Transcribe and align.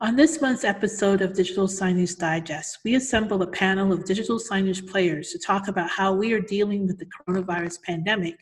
On 0.00 0.14
this 0.14 0.40
month's 0.40 0.62
episode 0.62 1.22
of 1.22 1.34
Digital 1.34 1.66
Signage 1.66 2.16
Digest, 2.16 2.78
we 2.84 2.94
assemble 2.94 3.42
a 3.42 3.48
panel 3.48 3.92
of 3.92 4.04
digital 4.04 4.38
signage 4.38 4.88
players 4.88 5.32
to 5.32 5.40
talk 5.40 5.66
about 5.66 5.90
how 5.90 6.12
we 6.12 6.32
are 6.32 6.40
dealing 6.40 6.86
with 6.86 7.00
the 7.00 7.06
coronavirus 7.06 7.82
pandemic 7.82 8.36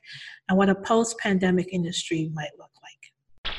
and 0.50 0.58
what 0.58 0.69
a 0.69 0.74
post 0.74 1.16
pandemic 1.19 1.69
industry 1.72 2.30
might 2.34 2.50
look 2.58 2.69
like. 2.82 3.54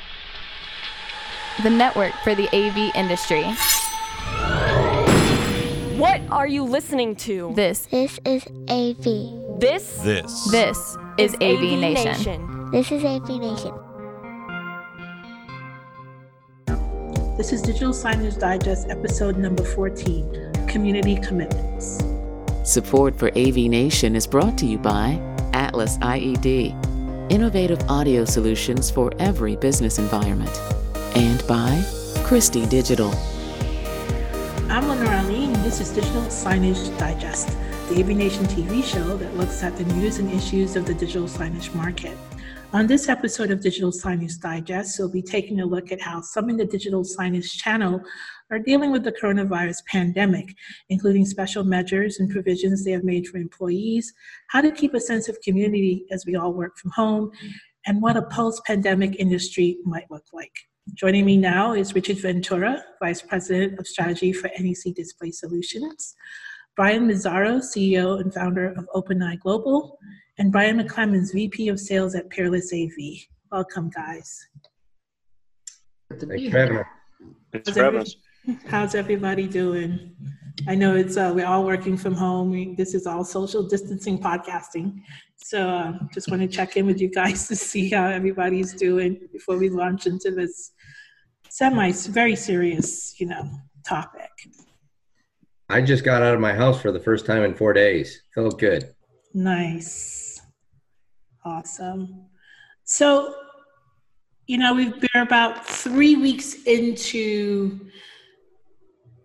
The 1.64 1.70
network 1.70 2.12
for 2.22 2.36
the 2.36 2.46
AV 2.54 2.94
industry. 2.94 3.42
What 5.98 6.20
are 6.30 6.46
you 6.46 6.62
listening 6.62 7.16
to? 7.16 7.52
This 7.56 7.86
This 7.86 8.20
is 8.24 8.46
AV. 8.68 9.58
This 9.58 9.98
This. 10.04 10.48
this 10.52 10.96
is 11.18 11.34
AV 11.40 11.80
Nation. 11.80 12.70
This 12.70 12.92
is 12.92 13.04
AV 13.04 13.28
Nation. 13.40 13.87
This 17.38 17.52
is 17.52 17.62
Digital 17.62 17.92
Signage 17.92 18.36
Digest, 18.40 18.90
episode 18.90 19.36
number 19.38 19.62
14 19.62 20.66
Community 20.66 21.14
Commitments. 21.14 22.02
Support 22.64 23.14
for 23.14 23.28
AV 23.38 23.54
Nation 23.70 24.16
is 24.16 24.26
brought 24.26 24.58
to 24.58 24.66
you 24.66 24.76
by 24.76 25.20
Atlas 25.52 25.98
IED, 25.98 27.30
innovative 27.30 27.80
audio 27.88 28.24
solutions 28.24 28.90
for 28.90 29.12
every 29.20 29.54
business 29.54 30.00
environment, 30.00 30.50
and 31.14 31.46
by 31.46 31.80
Christie 32.24 32.66
Digital. 32.66 33.14
I'm 34.68 34.88
Lenore 34.88 35.04
Aline, 35.04 35.54
and 35.54 35.64
this 35.64 35.80
is 35.80 35.90
Digital 35.90 36.22
Signage 36.22 36.98
Digest, 36.98 37.56
the 37.88 38.00
AV 38.00 38.08
Nation 38.16 38.46
TV 38.46 38.82
show 38.82 39.16
that 39.16 39.36
looks 39.36 39.62
at 39.62 39.76
the 39.76 39.84
news 39.94 40.18
and 40.18 40.28
issues 40.32 40.74
of 40.74 40.86
the 40.86 40.94
digital 40.94 41.28
signage 41.28 41.72
market. 41.72 42.18
On 42.74 42.86
this 42.86 43.08
episode 43.08 43.50
of 43.50 43.62
Digital 43.62 43.90
Signage 43.90 44.38
Digest, 44.40 44.98
we'll 44.98 45.08
be 45.08 45.22
taking 45.22 45.60
a 45.60 45.66
look 45.66 45.90
at 45.90 46.02
how 46.02 46.20
some 46.20 46.50
in 46.50 46.58
the 46.58 46.66
digital 46.66 47.02
signage 47.02 47.52
channel 47.52 47.98
are 48.50 48.58
dealing 48.58 48.92
with 48.92 49.04
the 49.04 49.12
coronavirus 49.12 49.78
pandemic, 49.86 50.54
including 50.90 51.24
special 51.24 51.64
measures 51.64 52.20
and 52.20 52.30
provisions 52.30 52.84
they 52.84 52.90
have 52.90 53.04
made 53.04 53.26
for 53.26 53.38
employees, 53.38 54.12
how 54.50 54.60
to 54.60 54.70
keep 54.70 54.92
a 54.92 55.00
sense 55.00 55.30
of 55.30 55.40
community 55.40 56.04
as 56.10 56.26
we 56.26 56.36
all 56.36 56.52
work 56.52 56.76
from 56.76 56.90
home, 56.90 57.30
and 57.86 58.02
what 58.02 58.18
a 58.18 58.22
post 58.22 58.62
pandemic 58.66 59.16
industry 59.16 59.78
might 59.86 60.10
look 60.10 60.26
like. 60.34 60.52
Joining 60.92 61.24
me 61.24 61.38
now 61.38 61.72
is 61.72 61.94
Richard 61.94 62.18
Ventura, 62.18 62.84
Vice 63.00 63.22
President 63.22 63.78
of 63.78 63.86
Strategy 63.86 64.30
for 64.30 64.50
NEC 64.60 64.94
Display 64.94 65.30
Solutions, 65.30 66.14
Brian 66.76 67.08
Mazzaro, 67.08 67.60
CEO 67.60 68.20
and 68.20 68.32
founder 68.32 68.72
of 68.72 68.86
OpenEye 68.94 69.40
Global, 69.40 69.98
and 70.38 70.52
Brian 70.52 70.80
McClimans, 70.80 71.32
VP 71.32 71.68
of 71.68 71.80
Sales 71.80 72.14
at 72.14 72.30
Peerless 72.30 72.72
AV. 72.72 72.90
Welcome, 73.50 73.90
guys. 73.90 74.38
Thanks 76.10 76.50
for 76.50 76.58
having 76.58 76.78
us. 76.78 76.86
Thanks 77.52 77.68
How's, 77.68 77.76
for 77.76 77.82
having 77.84 78.00
every- 78.00 78.02
us. 78.02 78.16
how's 78.66 78.94
everybody 78.94 79.46
doing? 79.46 80.14
I 80.66 80.74
know 80.74 80.96
it's 80.96 81.16
uh, 81.16 81.32
we're 81.34 81.46
all 81.46 81.64
working 81.64 81.96
from 81.96 82.14
home. 82.14 82.50
We, 82.50 82.74
this 82.74 82.94
is 82.94 83.06
all 83.06 83.24
social 83.24 83.62
distancing 83.62 84.18
podcasting, 84.18 85.00
so 85.36 85.68
uh, 85.68 85.92
just 86.12 86.30
want 86.30 86.42
to 86.42 86.48
check 86.48 86.76
in 86.76 86.84
with 86.86 87.00
you 87.00 87.08
guys 87.08 87.46
to 87.48 87.56
see 87.56 87.90
how 87.90 88.06
everybody's 88.06 88.74
doing 88.74 89.28
before 89.32 89.56
we 89.56 89.68
launch 89.70 90.06
into 90.06 90.30
this 90.30 90.72
semi 91.48 91.92
very 91.92 92.34
serious, 92.36 93.20
you 93.20 93.26
know, 93.26 93.48
topic. 93.86 94.30
I 95.68 95.80
just 95.82 96.04
got 96.04 96.22
out 96.22 96.34
of 96.34 96.40
my 96.40 96.54
house 96.54 96.80
for 96.80 96.90
the 96.92 97.00
first 97.00 97.26
time 97.26 97.42
in 97.42 97.54
four 97.54 97.72
days. 97.72 98.22
Felt 98.34 98.58
good. 98.58 98.94
Nice. 99.34 100.17
Awesome. 101.48 102.26
So, 102.84 103.34
you 104.46 104.58
know, 104.58 104.74
we've 104.74 105.00
been 105.00 105.22
about 105.22 105.66
three 105.66 106.14
weeks 106.14 106.62
into 106.64 107.88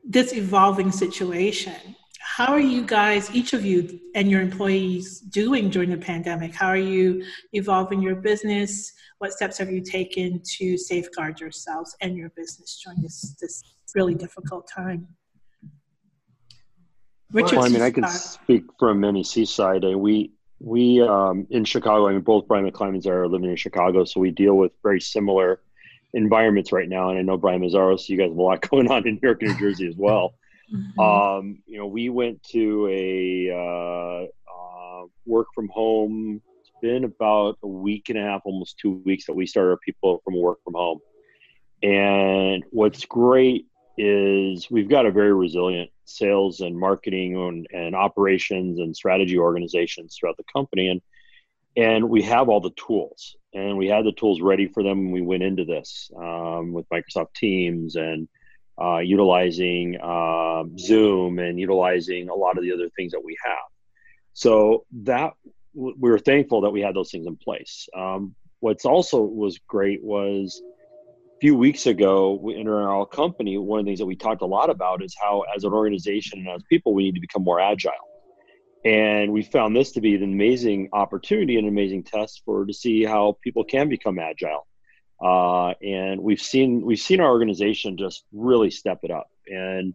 this 0.06 0.34
evolving 0.34 0.92
situation. 0.92 1.76
How 2.22 2.54
are 2.54 2.62
you 2.62 2.86
guys, 2.86 3.30
each 3.36 3.52
of 3.52 3.66
you 3.66 4.00
and 4.16 4.32
your 4.32 4.40
employees, 4.42 5.20
doing 5.20 5.70
during 5.70 5.90
the 5.90 5.98
pandemic? 5.98 6.56
How 6.56 6.68
are 6.68 6.78
you 6.78 7.26
evolving 7.52 8.02
your 8.02 8.16
business? 8.16 8.94
What 9.18 9.34
steps 9.34 9.58
have 9.58 9.70
you 9.70 9.82
taken 9.82 10.42
to 10.58 10.78
safeguard 10.78 11.42
yourselves 11.42 11.94
and 12.00 12.16
your 12.16 12.30
business 12.38 12.82
during 12.84 13.02
this, 13.02 13.36
this 13.42 13.62
really 13.96 14.16
difficult 14.16 14.70
time? 14.74 15.08
Richard, 17.34 17.58
Well, 17.58 17.66
I 17.66 17.70
mean, 17.70 17.82
I 17.82 17.92
can 17.92 18.08
speak 18.08 18.64
from 18.80 19.02
NEC 19.02 19.46
side, 19.46 19.84
and 19.84 20.00
we 20.00 20.32
we 20.64 21.02
um, 21.02 21.46
in 21.50 21.66
Chicago. 21.66 22.08
I 22.08 22.14
mean, 22.14 22.22
both 22.22 22.48
Brian 22.48 22.66
and 22.66 22.74
McClimans 22.74 23.06
are 23.06 23.28
living 23.28 23.50
in 23.50 23.56
Chicago, 23.58 24.06
so 24.06 24.20
we 24.20 24.32
deal 24.32 24.56
with 24.56 24.72
very 24.82 25.02
similar 25.02 25.62
environments 26.14 26.72
right 26.72 26.88
now. 26.88 27.10
And 27.10 27.20
I 27.20 27.22
know 27.22 27.38
Brian 27.38 27.62
Mazzaro, 27.62 28.00
so 28.00 28.14
you 28.14 28.18
guys 28.18 28.30
have 28.30 28.38
a 28.38 28.42
lot 28.42 28.62
going 28.70 28.90
on 28.90 29.06
in 29.06 29.16
New 29.16 29.20
York, 29.22 29.42
New 29.42 29.58
Jersey 29.58 29.88
as 29.88 29.96
well. 29.98 30.36
Mhm. 30.74 31.00
Um, 31.00 31.60
you 31.68 31.78
know, 31.78 31.88
we 31.88 32.10
went 32.10 32.42
to 32.52 32.88
a 32.90 33.50
uh, 33.52 34.24
uh, 34.24 35.06
work 35.26 35.48
from 35.54 35.68
home. 35.68 36.42
It's 36.62 36.72
been 36.82 37.04
about 37.04 37.58
a 37.62 37.68
week 37.68 38.10
and 38.10 38.18
a 38.18 38.22
half, 38.22 38.42
almost 38.46 38.78
two 38.80 39.02
weeks 39.06 39.26
that 39.26 39.34
we 39.34 39.46
started 39.46 39.72
our 39.72 39.78
people 39.78 40.22
from 40.24 40.40
work 40.40 40.64
from 40.64 40.76
home. 40.76 41.00
And 41.84 42.64
what's 42.72 43.06
great 43.06 43.68
is 43.98 44.70
we've 44.72 44.90
got 44.90 45.06
a 45.06 45.12
very 45.12 45.34
resilient 45.34 45.92
sales 46.06 46.62
and 46.62 46.78
marketing 46.78 47.36
and, 47.36 47.68
and 47.72 47.96
operations 47.96 48.80
and 48.80 48.96
strategy 48.96 49.38
organizations 49.38 50.16
throughout 50.16 50.38
the 50.38 50.44
company, 50.52 50.90
and 50.90 51.02
and 51.76 52.10
we 52.10 52.22
have 52.22 52.50
all 52.50 52.62
the 52.62 52.72
tools, 52.72 53.36
and 53.54 53.78
we 53.78 53.88
had 53.88 54.06
the 54.06 54.12
tools 54.12 54.42
ready 54.42 54.68
for 54.68 54.84
them 54.84 55.06
when 55.06 55.12
we 55.12 55.22
went 55.22 55.44
into 55.44 55.66
this 55.66 56.12
um, 56.16 56.72
with 56.72 56.88
Microsoft 56.90 57.34
Teams 57.36 57.96
and 57.96 58.28
uh, 58.80 59.00
utilizing 59.00 60.00
um, 60.02 60.78
Zoom 60.78 61.40
and 61.40 61.60
utilizing 61.60 62.30
a 62.30 62.36
lot 62.36 62.58
of 62.58 62.64
the 62.64 62.74
other 62.74 62.90
things 62.96 63.12
that 63.12 63.24
we 63.24 63.38
have. 63.44 63.58
So 64.34 64.86
that 65.04 65.34
we 65.74 66.10
were 66.10 66.20
thankful 66.20 66.62
that 66.62 66.72
we 66.72 66.82
had 66.82 66.96
those 66.96 67.12
things 67.12 67.28
in 67.28 67.36
place. 67.36 67.88
Um, 67.96 68.36
what's 68.60 68.86
also 68.86 69.22
was 69.22 69.60
great 69.68 70.04
was 70.04 70.62
few 71.44 71.58
weeks 71.58 71.88
ago 71.88 72.52
in 72.56 72.70
our 72.70 73.06
company. 73.06 73.58
One 73.58 73.80
of 73.80 73.86
the 73.86 73.90
things 73.90 74.00
that 74.00 74.06
we 74.06 74.16
talked 74.16 74.42
a 74.42 74.46
lot 74.46 74.70
about 74.70 75.04
is 75.04 75.14
how, 75.22 75.44
as 75.54 75.66
an 75.66 75.74
organization 75.74 76.40
and 76.40 76.50
as 76.50 76.64
people, 76.70 76.94
we 76.94 77.04
need 77.04 77.16
to 77.16 77.22
become 77.22 77.44
more 77.44 77.60
agile. 77.60 77.92
And 78.86 79.34
we 79.34 79.44
found 79.44 79.76
this 79.76 79.92
to 79.94 80.02
be 80.02 80.16
an 80.16 80.24
amazing 80.24 80.90
opportunity, 80.94 81.58
and 81.58 81.68
an 81.68 81.74
amazing 81.74 82.04
test 82.04 82.44
for 82.46 82.66
to 82.66 82.74
see 82.74 83.04
how 83.04 83.38
people 83.44 83.64
can 83.64 83.90
become 83.90 84.20
agile 84.20 84.66
uh, 85.24 85.74
and 85.82 86.22
we've 86.22 86.42
seen 86.42 86.82
we've 86.86 87.00
seen 87.00 87.22
our 87.22 87.30
organization 87.30 87.98
just 87.98 88.26
really 88.34 88.70
step 88.70 89.00
it 89.04 89.12
up 89.12 89.30
and 89.48 89.94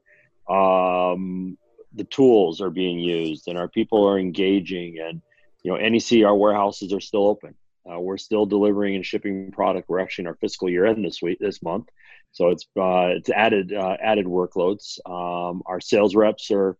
um, 0.48 1.58
the 1.94 2.04
tools 2.04 2.60
are 2.60 2.70
being 2.70 2.98
used 2.98 3.46
and 3.46 3.58
our 3.58 3.68
people 3.68 4.06
are 4.08 4.18
engaging 4.18 4.98
and 4.98 5.20
you 5.62 5.70
know 5.70 5.76
nec 5.76 6.24
our 6.24 6.34
warehouses 6.34 6.92
are 6.92 7.00
still 7.00 7.26
open 7.26 7.54
uh, 7.90 7.98
we're 7.98 8.18
still 8.18 8.46
delivering 8.46 8.94
and 8.94 9.04
shipping 9.04 9.50
product 9.52 9.88
we're 9.88 10.00
actually 10.00 10.22
in 10.22 10.28
our 10.28 10.36
fiscal 10.36 10.68
year 10.68 10.86
end 10.86 11.04
this 11.04 11.22
week 11.22 11.38
this 11.40 11.62
month 11.62 11.88
so 12.32 12.48
it's 12.48 12.64
uh, 12.76 13.08
it's 13.16 13.30
added 13.30 13.72
uh, 13.72 13.96
added 14.02 14.26
workloads 14.26 14.98
um, 15.06 15.62
our 15.66 15.80
sales 15.80 16.14
reps 16.14 16.50
are 16.50 16.76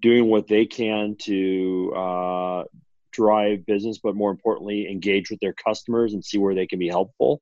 doing 0.00 0.26
what 0.28 0.46
they 0.46 0.64
can 0.64 1.16
to 1.16 1.92
uh, 1.96 2.64
drive 3.12 3.66
business 3.66 3.98
but 3.98 4.14
more 4.14 4.30
importantly 4.30 4.88
engage 4.88 5.30
with 5.30 5.40
their 5.40 5.54
customers 5.54 6.14
and 6.14 6.24
see 6.24 6.38
where 6.38 6.54
they 6.54 6.66
can 6.66 6.78
be 6.78 6.88
helpful 6.88 7.40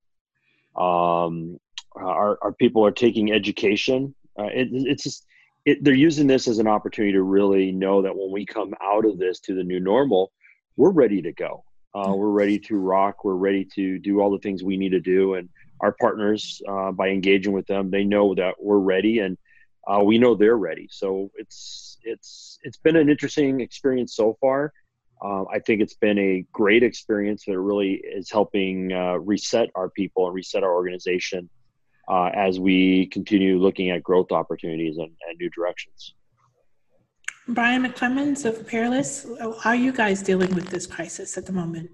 um, 0.76 1.58
our, 1.96 2.38
our 2.42 2.52
people 2.52 2.84
are 2.84 2.92
taking 2.92 3.32
education. 3.32 4.14
Uh, 4.38 4.44
it, 4.44 4.68
it's 4.72 5.02
just 5.02 5.26
it, 5.64 5.82
they're 5.82 5.94
using 5.94 6.26
this 6.26 6.46
as 6.46 6.58
an 6.58 6.66
opportunity 6.66 7.12
to 7.12 7.22
really 7.22 7.72
know 7.72 8.02
that 8.02 8.16
when 8.16 8.30
we 8.30 8.46
come 8.46 8.74
out 8.82 9.04
of 9.04 9.18
this 9.18 9.40
to 9.40 9.54
the 9.54 9.64
new 9.64 9.80
normal, 9.80 10.32
we're 10.76 10.90
ready 10.90 11.22
to 11.22 11.32
go. 11.32 11.64
Uh, 11.96 12.12
we're 12.14 12.28
ready 12.28 12.58
to 12.58 12.76
rock. 12.76 13.24
We're 13.24 13.34
ready 13.36 13.64
to 13.74 13.98
do 13.98 14.20
all 14.20 14.30
the 14.30 14.38
things 14.38 14.62
we 14.62 14.76
need 14.76 14.90
to 14.90 15.00
do. 15.00 15.34
And 15.34 15.48
our 15.80 15.92
partners, 15.92 16.60
uh, 16.68 16.92
by 16.92 17.08
engaging 17.08 17.54
with 17.54 17.66
them, 17.66 17.90
they 17.90 18.04
know 18.04 18.34
that 18.34 18.56
we're 18.60 18.78
ready, 18.78 19.20
and 19.20 19.38
uh, 19.88 20.02
we 20.02 20.18
know 20.18 20.34
they're 20.34 20.58
ready. 20.58 20.88
So 20.90 21.30
it's 21.36 21.96
it's 22.02 22.58
it's 22.62 22.76
been 22.76 22.96
an 22.96 23.08
interesting 23.08 23.60
experience 23.60 24.14
so 24.14 24.36
far. 24.42 24.74
Um, 25.24 25.46
I 25.50 25.58
think 25.60 25.80
it's 25.80 25.94
been 25.94 26.18
a 26.18 26.44
great 26.52 26.82
experience 26.82 27.44
that 27.46 27.58
really 27.58 27.94
is 27.94 28.30
helping 28.30 28.92
uh, 28.92 29.14
reset 29.14 29.70
our 29.74 29.88
people 29.88 30.26
and 30.26 30.34
reset 30.34 30.62
our 30.62 30.74
organization 30.74 31.48
uh, 32.08 32.30
as 32.34 32.60
we 32.60 33.06
continue 33.06 33.58
looking 33.58 33.88
at 33.88 34.02
growth 34.02 34.32
opportunities 34.32 34.98
and, 34.98 35.10
and 35.26 35.38
new 35.40 35.48
directions. 35.48 36.12
Brian 37.48 37.84
McClimans 37.84 38.44
of 38.44 38.66
Peerless, 38.66 39.24
how 39.62 39.70
are 39.70 39.76
you 39.76 39.92
guys 39.92 40.20
dealing 40.20 40.52
with 40.54 40.68
this 40.68 40.86
crisis 40.86 41.38
at 41.38 41.46
the 41.46 41.52
moment? 41.52 41.90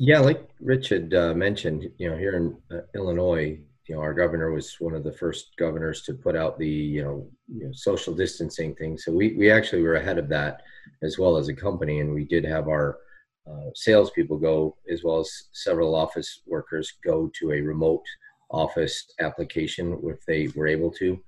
Yeah, 0.00 0.20
like 0.20 0.48
Richard 0.58 1.12
uh, 1.12 1.34
mentioned, 1.34 1.90
you 1.98 2.08
know, 2.08 2.16
here 2.16 2.36
in 2.36 2.56
uh, 2.74 2.80
Illinois, 2.94 3.58
you 3.86 3.94
know, 3.94 4.00
our 4.00 4.14
governor 4.14 4.50
was 4.50 4.80
one 4.80 4.94
of 4.94 5.04
the 5.04 5.12
first 5.12 5.54
governors 5.58 6.02
to 6.04 6.14
put 6.14 6.34
out 6.34 6.58
the, 6.58 6.66
you 6.66 7.04
know, 7.04 7.28
you 7.46 7.66
know, 7.66 7.72
social 7.74 8.14
distancing 8.14 8.74
thing. 8.74 8.96
So 8.96 9.12
we, 9.12 9.34
we 9.34 9.50
actually 9.50 9.82
were 9.82 9.96
ahead 9.96 10.16
of 10.16 10.30
that 10.30 10.62
as 11.02 11.18
well 11.18 11.36
as 11.36 11.48
a 11.48 11.54
company. 11.54 12.00
And 12.00 12.14
we 12.14 12.24
did 12.24 12.44
have 12.44 12.68
our 12.68 13.00
uh, 13.46 13.70
salespeople 13.74 14.38
go, 14.38 14.76
as 14.90 15.04
well 15.04 15.20
as 15.20 15.48
several 15.52 15.94
office 15.94 16.40
workers, 16.46 16.94
go 17.04 17.30
to 17.38 17.52
a 17.52 17.60
remote 17.60 18.04
office 18.50 19.12
application 19.20 20.00
if 20.04 20.24
they 20.24 20.48
were 20.54 20.68
able 20.68 20.90
to. 20.92 21.20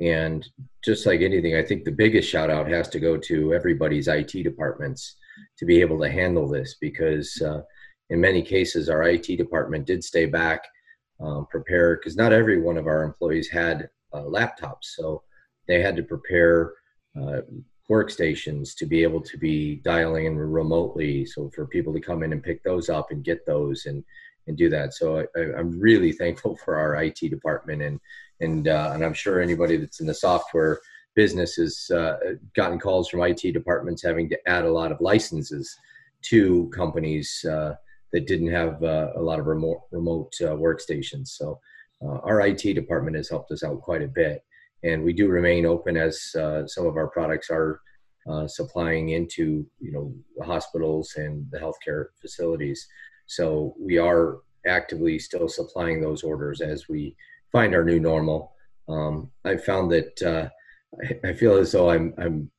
And 0.00 0.46
just 0.82 1.04
like 1.04 1.20
anything, 1.20 1.56
I 1.56 1.62
think 1.62 1.84
the 1.84 1.92
biggest 1.92 2.28
shout 2.28 2.50
out 2.50 2.68
has 2.68 2.88
to 2.90 3.00
go 3.00 3.16
to 3.18 3.54
everybody's 3.54 4.08
IT 4.08 4.32
departments 4.32 5.16
to 5.58 5.66
be 5.66 5.80
able 5.80 6.00
to 6.00 6.10
handle 6.10 6.48
this 6.48 6.76
because 6.80 7.40
uh, 7.42 7.60
in 8.08 8.20
many 8.20 8.42
cases, 8.42 8.88
our 8.88 9.02
IT 9.02 9.26
department 9.36 9.86
did 9.86 10.02
stay 10.02 10.26
back, 10.26 10.64
um, 11.20 11.46
prepare, 11.50 11.96
because 11.96 12.16
not 12.16 12.32
every 12.32 12.60
one 12.60 12.76
of 12.76 12.86
our 12.86 13.02
employees 13.02 13.48
had 13.48 13.88
uh, 14.12 14.22
laptops. 14.22 14.84
So 14.96 15.22
they 15.68 15.80
had 15.80 15.96
to 15.96 16.02
prepare 16.02 16.72
uh, 17.20 17.42
workstations 17.90 18.74
to 18.76 18.86
be 18.86 19.02
able 19.02 19.20
to 19.20 19.36
be 19.36 19.76
dialing 19.76 20.26
in 20.26 20.36
remotely. 20.36 21.26
So 21.26 21.50
for 21.54 21.66
people 21.66 21.92
to 21.92 22.00
come 22.00 22.22
in 22.22 22.32
and 22.32 22.42
pick 22.42 22.62
those 22.62 22.88
up 22.88 23.10
and 23.10 23.24
get 23.24 23.44
those 23.46 23.86
and 23.86 24.02
and 24.46 24.56
do 24.56 24.68
that. 24.70 24.94
So 24.94 25.26
I, 25.36 25.40
am 25.58 25.78
really 25.78 26.12
thankful 26.12 26.56
for 26.64 26.76
our 26.76 27.02
IT 27.04 27.18
department 27.20 27.82
and 27.82 28.00
and 28.40 28.68
uh, 28.68 28.90
and 28.94 29.04
I'm 29.04 29.14
sure 29.14 29.40
anybody 29.40 29.76
that's 29.76 30.00
in 30.00 30.06
the 30.06 30.14
software 30.14 30.80
business 31.14 31.56
has 31.56 31.90
uh, 31.90 32.16
gotten 32.54 32.78
calls 32.78 33.08
from 33.08 33.22
IT 33.22 33.52
departments 33.52 34.02
having 34.02 34.28
to 34.28 34.48
add 34.48 34.64
a 34.64 34.72
lot 34.72 34.92
of 34.92 35.00
licenses 35.00 35.76
to 36.22 36.70
companies 36.74 37.44
uh, 37.44 37.74
that 38.12 38.26
didn't 38.26 38.50
have 38.50 38.82
uh, 38.82 39.08
a 39.16 39.20
lot 39.20 39.38
of 39.38 39.46
remote 39.46 39.82
remote 39.90 40.32
uh, 40.42 40.54
workstations. 40.54 41.28
So 41.28 41.60
uh, 42.02 42.18
our 42.22 42.40
IT 42.40 42.74
department 42.74 43.16
has 43.16 43.28
helped 43.28 43.50
us 43.52 43.62
out 43.62 43.82
quite 43.82 44.02
a 44.02 44.08
bit 44.08 44.42
and 44.82 45.02
we 45.02 45.12
do 45.12 45.28
remain 45.28 45.66
open 45.66 45.96
as 45.96 46.30
some 46.66 46.86
of 46.86 46.96
our 46.96 47.08
products 47.08 47.50
are 47.50 47.80
supplying 48.46 49.10
into 49.10 49.66
you 49.80 49.92
know 49.92 50.14
hospitals 50.44 51.14
and 51.16 51.46
the 51.50 51.58
healthcare 51.58 52.06
facilities. 52.20 52.86
So 53.26 53.74
we 53.78 53.98
are 53.98 54.38
actively 54.66 55.18
still 55.18 55.48
supplying 55.48 56.00
those 56.00 56.22
orders 56.22 56.60
as 56.60 56.88
we 56.88 57.16
find 57.52 57.74
our 57.74 57.84
new 57.84 58.00
normal. 58.00 58.52
Um, 58.88 59.30
I 59.44 59.56
found 59.56 59.90
that 59.92 60.22
uh, 60.22 60.48
I, 61.24 61.32
feel 61.32 61.56
as 61.56 61.72
though 61.72 61.90
I'm 61.90 62.14
I'm 62.18 62.50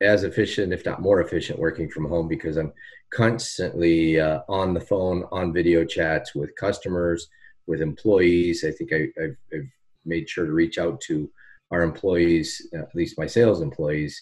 as 0.00 0.24
efficient, 0.24 0.72
if 0.72 0.84
not 0.86 1.02
more 1.02 1.20
efficient, 1.20 1.58
working 1.58 1.88
from 1.88 2.08
home 2.08 2.28
because 2.28 2.56
I'm 2.56 2.72
constantly 3.10 4.20
uh, 4.20 4.40
on 4.48 4.74
the 4.74 4.80
phone, 4.80 5.24
on 5.30 5.52
video 5.52 5.84
chats 5.84 6.34
with 6.34 6.56
customers, 6.56 7.28
with 7.66 7.80
employees. 7.80 8.64
I 8.64 8.70
think 8.70 8.92
I, 8.92 9.08
have 9.52 9.64
made 10.04 10.28
sure 10.28 10.46
to 10.46 10.52
reach 10.52 10.78
out 10.78 11.00
to 11.02 11.30
our 11.70 11.82
employees, 11.82 12.66
at 12.74 12.94
least 12.94 13.18
my 13.18 13.26
sales 13.26 13.60
employees, 13.60 14.20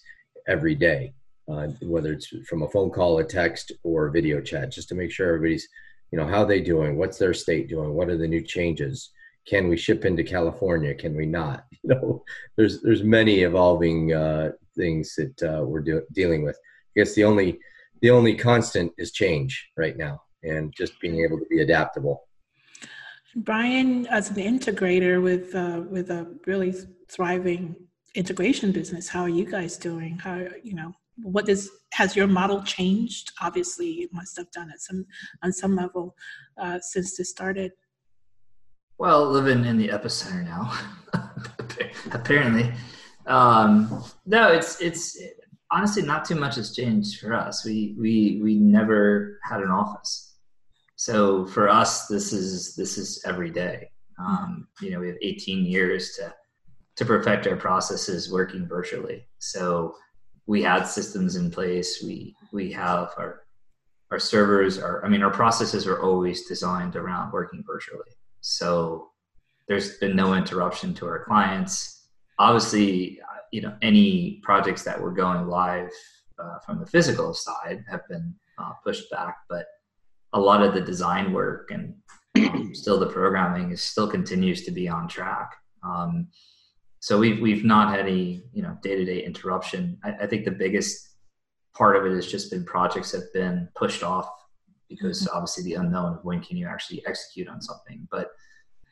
every 0.49 0.75
day, 0.75 1.15
uh, 1.49 1.69
whether 1.83 2.13
it's 2.13 2.29
from 2.49 2.63
a 2.63 2.69
phone 2.69 2.91
call, 2.91 3.19
a 3.19 3.25
text, 3.25 3.73
or 3.83 4.07
a 4.07 4.13
video 4.13 4.41
chat, 4.41 4.73
just 4.73 4.89
to 4.89 4.95
make 4.95 5.11
sure 5.11 5.29
everybody's, 5.35 5.69
you 6.11 6.19
know, 6.19 6.27
how 6.27 6.45
they 6.45 6.61
doing, 6.61 6.97
what's 6.97 7.19
their 7.19 7.35
state 7.35 7.69
doing, 7.69 7.95
what 7.95 8.09
are 8.09 8.17
the 8.17 8.29
new 8.29 8.43
changes, 8.43 9.11
can 9.47 9.69
we 9.69 9.77
ship 9.77 10.05
into 10.05 10.23
California, 10.23 10.95
can 10.95 11.17
we 11.17 11.27
not? 11.27 11.65
You 11.85 11.95
know, 11.97 12.25
there's 12.57 12.81
there's 12.81 13.03
many 13.03 13.41
evolving 13.41 14.13
uh, 14.13 14.53
things 14.77 15.17
that 15.17 15.43
uh, 15.43 15.65
we're 15.65 15.81
do- 15.81 16.07
dealing 16.13 16.45
with. 16.45 16.57
I 16.57 17.01
guess 17.01 17.17
the 17.17 17.25
only 17.25 17.59
the 18.03 18.11
only 18.11 18.37
constant 18.37 18.93
is 18.99 19.11
change 19.11 19.69
right 19.77 19.97
now, 19.97 20.23
and 20.45 20.73
just 20.73 21.01
being 21.01 21.25
able 21.25 21.41
to 21.41 21.47
be 21.47 21.61
adaptable. 21.61 22.29
Brian, 23.35 24.07
as 24.07 24.31
an 24.31 24.37
integrator 24.37 25.21
with 25.21 25.57
uh, 25.57 25.83
with 25.91 26.11
a 26.11 26.33
really 26.47 26.73
thriving 27.11 27.75
integration 28.15 28.71
business, 28.71 29.09
how 29.09 29.23
are 29.23 29.29
you 29.29 29.45
guys 29.45 29.77
doing? 29.77 30.19
How 30.19 30.37
you 30.63 30.75
know 30.75 30.95
what 31.17 31.47
does 31.47 31.71
has 31.93 32.17
your 32.17 32.27
model 32.27 32.63
changed? 32.63 33.33
Obviously, 33.41 33.89
you 33.89 34.09
must 34.13 34.37
have 34.37 34.51
done 34.51 34.71
it 34.71 34.81
some 34.81 35.05
on 35.43 35.53
some 35.53 35.77
level 35.77 36.15
uh, 36.59 36.79
since 36.81 37.17
this 37.17 37.31
started. 37.31 37.73
Well, 38.99 39.31
living 39.31 39.65
in 39.65 39.77
the 39.77 39.89
epicenter 39.89 40.45
now, 40.45 40.73
apparently. 42.13 42.73
Um, 43.27 44.05
no, 44.27 44.49
it's 44.49 44.81
it's 44.81 45.19
honestly 45.71 46.03
not 46.03 46.25
too 46.25 46.35
much 46.35 46.57
has 46.57 46.75
changed 46.75 47.21
for 47.21 47.35
us. 47.35 47.65
We 47.65 47.97
we 47.99 48.41
we 48.43 48.55
never 48.57 49.39
had 49.43 49.61
an 49.61 49.71
office. 49.71 50.37
So 50.97 51.47
for 51.47 51.69
us 51.69 52.07
this 52.07 52.33
is 52.33 52.77
this 52.77 52.99
is 52.99 53.23
every 53.27 53.51
day. 53.51 53.91
Um, 54.19 54.69
you 54.81 54.91
know 54.91 55.01
we 55.01 55.09
have 55.09 55.17
18 55.23 55.65
years 55.65 56.13
to 56.17 56.33
to 56.97 57.05
perfect 57.05 57.47
our 57.47 57.57
processes 57.57 58.31
working 58.31 58.69
virtually. 58.69 59.27
So 59.39 59.95
we 60.47 60.63
had 60.63 60.85
systems 60.85 61.37
in 61.37 61.51
place. 61.51 62.03
We 62.03 62.37
we 62.53 62.71
have 62.73 63.13
our 63.19 63.43
our 64.13 64.19
servers 64.19 64.79
are 64.79 65.03
i 65.05 65.09
mean 65.09 65.23
our 65.23 65.31
processes 65.31 65.87
are 65.87 66.03
always 66.03 66.47
designed 66.47 66.97
around 66.97 67.33
working 67.33 67.65
virtually 67.67 68.13
so 68.43 69.09
there's 69.67 69.97
been 69.97 70.15
no 70.15 70.35
interruption 70.35 70.93
to 70.93 71.07
our 71.07 71.25
clients 71.25 72.09
obviously 72.39 73.19
you 73.53 73.63
know 73.63 73.75
any 73.81 74.41
projects 74.43 74.83
that 74.83 75.01
were 75.01 75.13
going 75.13 75.49
live 75.49 75.91
uh, 76.39 76.59
from 76.67 76.79
the 76.79 76.87
physical 76.87 77.33
side 77.33 77.83
have 77.91 78.07
been 78.09 78.35
uh, 78.59 78.73
pushed 78.85 79.11
back 79.11 79.39
but 79.49 79.65
a 80.35 80.41
lot 80.41 80.63
of 80.63 80.75
the 80.75 80.81
design 80.81 81.33
work 81.33 81.71
and 81.71 81.95
um, 82.37 82.71
still 82.75 82.99
the 82.99 83.07
programming 83.07 83.71
is 83.71 83.83
still 83.83 84.09
continues 84.09 84.65
to 84.65 84.71
be 84.71 84.89
on 84.89 85.09
track. 85.09 85.57
Um, 85.85 86.29
so 87.01 87.19
we've 87.19 87.41
we've 87.41 87.65
not 87.65 87.91
had 87.91 88.01
any 88.01 88.45
you 88.53 88.63
know 88.63 88.77
day 88.83 88.97
to 88.97 89.05
day 89.05 89.25
interruption. 89.25 89.99
I, 90.05 90.13
I, 90.23 90.27
think 90.27 90.45
the 90.45 90.53
biggest 90.53 91.17
part 91.75 91.97
of 91.97 92.07
it 92.07 92.13
has 92.13 92.27
just 92.27 92.51
been 92.51 92.65
projects 92.65 93.13
have 93.13 93.33
been 93.35 93.69
pushed 93.75 94.03
off 94.03 94.31
because 94.95 95.23
mm-hmm. 95.23 95.37
obviously 95.37 95.65
the 95.65 95.75
unknown 95.75 96.15
of 96.15 96.25
when 96.25 96.41
can 96.41 96.57
you 96.57 96.67
actually 96.67 97.05
execute 97.07 97.49
on 97.49 97.61
something. 97.61 98.07
But 98.11 98.33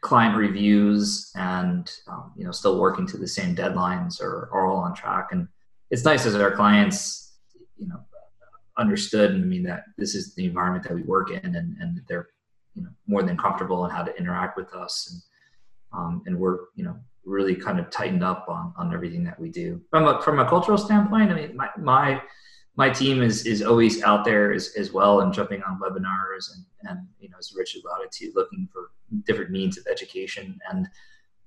client 0.01 0.37
reviews 0.37 1.31
and 1.35 1.91
um, 2.09 2.33
you 2.37 2.45
know 2.45 2.51
still 2.51 2.79
working 2.79 3.07
to 3.07 3.19
the 3.19 3.29
same 3.29 3.55
deadlines 3.55 4.21
are, 4.21 4.49
are 4.53 4.67
all 4.67 4.79
on 4.79 4.95
track 4.95 5.29
and 5.33 5.47
it's 5.91 6.05
nice 6.05 6.25
as 6.25 6.35
our 6.35 6.53
clients 6.53 7.35
you 7.77 7.87
know 7.87 8.01
understood 8.79 9.33
and 9.33 9.43
I 9.43 9.47
mean 9.47 9.63
that 9.65 9.85
this 9.99 10.15
is 10.15 10.35
the 10.35 10.47
environment 10.47 10.85
that 10.85 10.95
we 10.95 11.03
work 11.03 11.31
in 11.31 11.55
and, 11.55 11.77
and 11.81 12.01
they're 12.09 12.29
you 12.75 12.83
know 12.83 12.89
more 13.07 13.23
than 13.23 13.37
comfortable 13.37 13.85
in 13.85 13.91
how 13.91 14.03
to 14.03 14.17
interact 14.17 14.57
with 14.57 14.75
us 14.75 15.11
and 15.13 15.23
um, 15.93 16.23
and 16.27 16.39
we're 16.39 16.59
you 16.77 16.85
know 16.85 16.97
really 17.27 17.55
kind 17.55 17.79
of 17.79 17.91
tightened 17.91 18.25
up 18.25 18.47
on 18.49 18.73
on 18.79 18.95
everything 18.95 19.23
that 19.25 19.39
we 19.39 19.51
do 19.51 19.81
from 19.91 20.07
a 20.07 20.23
from 20.23 20.39
a 20.39 20.49
cultural 20.49 20.79
standpoint 20.79 21.31
I 21.31 21.35
mean 21.35 21.57
my 21.57 21.69
my 21.77 22.23
my 22.77 22.89
team 22.89 23.23
is 23.23 23.47
is 23.47 23.63
always 23.63 24.03
out 24.03 24.25
there 24.25 24.53
as, 24.53 24.75
as 24.77 24.93
well 24.93 25.21
and 25.21 25.33
jumping 25.33 25.63
on 25.63 25.81
webinars 25.81 26.55
and 26.55 26.65
and 26.85 27.07
you 27.19 27.29
know 27.29 27.37
as 27.39 27.53
Richard 27.57 27.83
alluded 27.85 28.13
to 28.13 28.33
looking 28.35 28.69
for 28.73 28.91
different 29.25 29.51
means 29.51 29.77
of 29.77 29.87
education. 29.91 30.59
And 30.71 30.89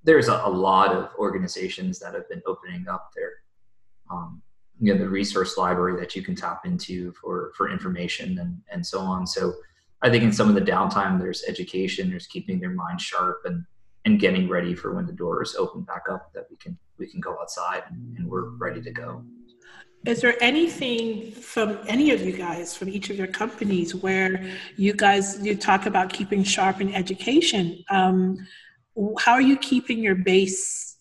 there's 0.04 0.28
a, 0.28 0.42
a 0.44 0.50
lot 0.50 0.94
of 0.94 1.10
organizations 1.18 1.98
that 2.00 2.14
have 2.14 2.28
been 2.30 2.42
opening 2.46 2.88
up 2.88 3.12
their 3.16 3.32
um, 4.12 4.42
you 4.80 4.94
know 4.94 5.00
the 5.00 5.10
resource 5.10 5.58
library 5.58 6.00
that 6.00 6.16
you 6.16 6.22
can 6.22 6.36
tap 6.36 6.66
into 6.66 7.14
for 7.14 7.54
for 7.56 7.70
information 7.70 8.40
and 8.40 8.62
and 8.72 8.86
so 8.86 9.00
on. 9.00 9.26
So 9.26 9.54
i 10.04 10.10
think 10.10 10.24
in 10.24 10.34
some 10.34 10.50
of 10.50 10.56
the 10.56 10.62
downtime 10.62 11.18
there's 11.18 11.44
education 11.48 12.10
there's 12.10 12.28
keeping 12.28 12.60
their 12.60 12.70
mind 12.70 13.00
sharp 13.00 13.42
and 13.46 13.64
and 14.06 14.20
getting 14.20 14.50
ready 14.50 14.76
for 14.76 14.94
when 14.94 15.06
the 15.06 15.14
doors 15.14 15.56
open 15.56 15.82
back 15.82 16.04
up 16.12 16.32
that 16.34 16.46
we 16.52 16.58
can 16.58 16.78
we 16.98 17.08
can 17.08 17.20
go 17.20 17.40
outside 17.40 17.84
and, 17.90 18.18
and 18.18 18.30
we're 18.30 18.50
ready 18.58 18.82
to 18.82 18.92
go 18.92 19.24
is 20.06 20.22
there 20.22 20.36
anything 20.44 21.32
from 21.32 21.80
any 21.88 22.12
of 22.12 22.22
you 22.22 22.34
guys 22.34 22.76
from 22.76 22.90
each 22.90 23.10
of 23.10 23.18
your 23.18 23.28
companies 23.28 23.96
where 23.96 24.46
you 24.76 24.94
guys 24.94 25.40
you 25.42 25.56
talk 25.56 25.86
about 25.86 26.12
keeping 26.12 26.44
sharp 26.44 26.82
in 26.82 26.94
education 26.94 27.84
um, 27.90 28.46
how 29.20 29.34
are 29.34 29.42
you 29.42 29.58
keeping 29.58 30.00
your 30.00 30.16
base 30.16 30.94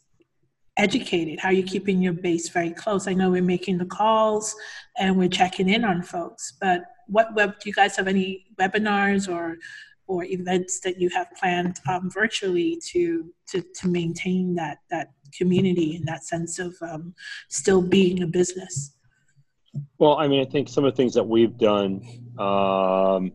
educated? 0.77 1.39
How 1.39 1.49
are 1.49 1.55
you 1.55 1.63
keeping 1.63 2.01
your 2.01 2.13
base 2.13 2.49
very 2.49 2.71
close? 2.71 3.07
I 3.07 3.15
know 3.15 3.31
we're 3.31 3.43
making 3.43 3.79
the 3.79 3.85
calls 3.85 4.55
and 4.99 5.19
we're 5.19 5.29
checking 5.29 5.69
in 5.69 5.85
on 5.85 6.03
folks, 6.03 6.55
but 6.61 6.83
what 7.07 7.35
web 7.35 7.59
do 7.61 7.69
you 7.69 7.75
guys 7.75 7.97
have 7.97 8.09
any 8.09 8.47
webinars 8.59 9.33
or 9.33 9.59
or 10.09 10.25
events 10.25 10.81
that 10.81 11.01
you 11.01 11.09
have 11.11 11.29
planned 11.39 11.81
um, 11.89 12.11
virtually 12.11 12.81
to, 12.91 13.33
to 13.47 13.63
to 13.75 13.89
maintain 13.89 14.55
that 14.55 14.79
that 14.91 15.13
community 15.37 15.97
and 15.97 16.07
that 16.07 16.25
sense 16.25 16.59
of 16.59 16.75
um, 16.83 17.15
still 17.49 17.83
being 17.83 18.23
a 18.23 18.27
business? 18.27 18.95
Well, 19.99 20.17
I 20.19 20.29
mean, 20.29 20.41
I 20.47 20.51
think 20.51 20.69
some 20.69 20.85
of 20.85 20.93
the 20.93 20.97
things 20.97 21.15
that 21.15 21.27
we've 21.27 21.57
done. 21.57 22.03
Um, 22.39 23.33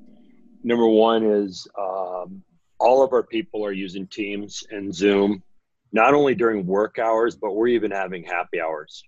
number 0.63 0.88
one 0.88 1.24
is 1.24 1.68
um, 1.80 2.44
all 2.80 3.04
of 3.04 3.13
our 3.13 3.24
people 3.24 3.66
are 3.66 3.72
using 3.72 4.08
Teams 4.08 4.63
and 4.70 4.94
Zoom 4.94 5.44
not 5.92 6.13
only 6.13 6.36
during 6.36 6.66
work 6.66 7.00
hours, 7.00 7.36
but 7.36 7.56
we're 7.56 7.70
even 7.70 7.92
having 7.92 8.24
happy 8.24 8.62
hours. 8.62 9.04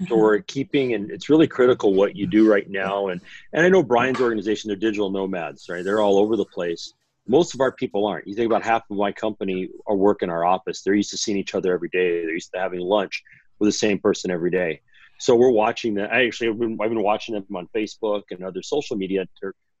So 0.00 0.06
mm-hmm. 0.06 0.14
we're 0.14 0.38
keeping, 0.40 0.94
and 0.94 1.10
it's 1.10 1.28
really 1.28 1.46
critical 1.46 1.94
what 1.94 2.16
you 2.16 2.26
do 2.26 2.50
right 2.50 2.68
now. 2.68 3.08
And 3.08 3.20
and 3.52 3.64
I 3.64 3.68
know 3.68 3.82
Brian's 3.82 4.20
organization, 4.20 4.68
they're 4.68 4.76
digital 4.76 5.10
nomads, 5.10 5.68
right? 5.68 5.84
They're 5.84 6.00
all 6.00 6.18
over 6.18 6.36
the 6.36 6.44
place. 6.44 6.94
Most 7.26 7.54
of 7.54 7.60
our 7.60 7.72
people 7.72 8.06
aren't. 8.06 8.26
You 8.26 8.34
think 8.34 8.46
about 8.46 8.64
half 8.64 8.82
of 8.90 8.96
my 8.96 9.12
company 9.12 9.68
are 9.86 9.96
work 9.96 10.22
in 10.22 10.30
our 10.30 10.44
office. 10.44 10.82
They're 10.82 10.94
used 10.94 11.10
to 11.10 11.16
seeing 11.16 11.38
each 11.38 11.54
other 11.54 11.72
every 11.72 11.88
day. 11.88 12.22
They're 12.22 12.34
used 12.34 12.50
to 12.54 12.60
having 12.60 12.80
lunch 12.80 13.22
with 13.58 13.68
the 13.68 13.72
same 13.72 13.98
person 13.98 14.30
every 14.30 14.50
day. 14.50 14.80
So 15.18 15.36
we're 15.36 15.50
watching 15.50 15.94
that. 15.94 16.12
I 16.12 16.26
actually, 16.26 16.50
I've 16.50 16.58
been, 16.58 16.78
I've 16.82 16.88
been 16.88 17.02
watching 17.02 17.34
them 17.34 17.46
on 17.54 17.68
Facebook 17.74 18.22
and 18.30 18.42
other 18.42 18.62
social 18.62 18.96
media 18.96 19.24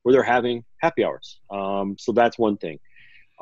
where 0.02 0.12
they're 0.12 0.22
having 0.22 0.64
happy 0.78 1.04
hours. 1.04 1.40
Um, 1.50 1.96
so 1.98 2.12
that's 2.12 2.38
one 2.38 2.56
thing. 2.56 2.78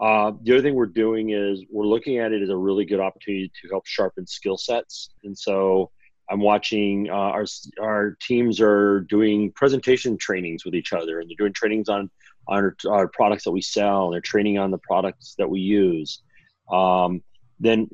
Uh, 0.01 0.33
the 0.43 0.55
other 0.55 0.63
thing 0.63 0.75
we're 0.75 0.87
doing 0.87 1.31
is 1.31 1.63
we're 1.71 1.85
looking 1.85 2.19
at 2.19 2.33
it 2.33 2.41
as 2.41 2.49
a 2.49 2.57
really 2.57 2.87
good 2.87 3.01
opportunity 3.01 3.53
to 3.61 3.69
help 3.69 3.87
sharpen 3.87 4.27
skill 4.27 4.57
sets. 4.57 5.11
And 5.25 5.37
so 5.37 5.91
I'm 6.31 6.41
watching 6.41 7.11
uh, 7.11 7.13
our 7.13 7.45
our 7.81 8.17
teams 8.23 8.61
are 8.61 9.01
doing 9.01 9.53
presentation 9.53 10.17
trainings 10.17 10.65
with 10.65 10.75
each 10.75 10.93
other, 10.93 11.21
and 11.21 11.29
they're 11.29 11.37
doing 11.37 11.53
trainings 11.53 11.89
on 11.89 12.09
our, 12.51 12.77
our 12.89 13.09
products 13.09 13.45
that 13.45 13.53
we 13.53 13.63
sell. 13.63 14.07
And 14.07 14.15
they're 14.15 14.21
training 14.21 14.59
on 14.59 14.71
the 14.71 14.79
products 14.79 15.35
that 15.39 15.49
we 15.49 15.61
use. 15.61 16.23
Um, 16.71 17.23
then, 17.59 17.89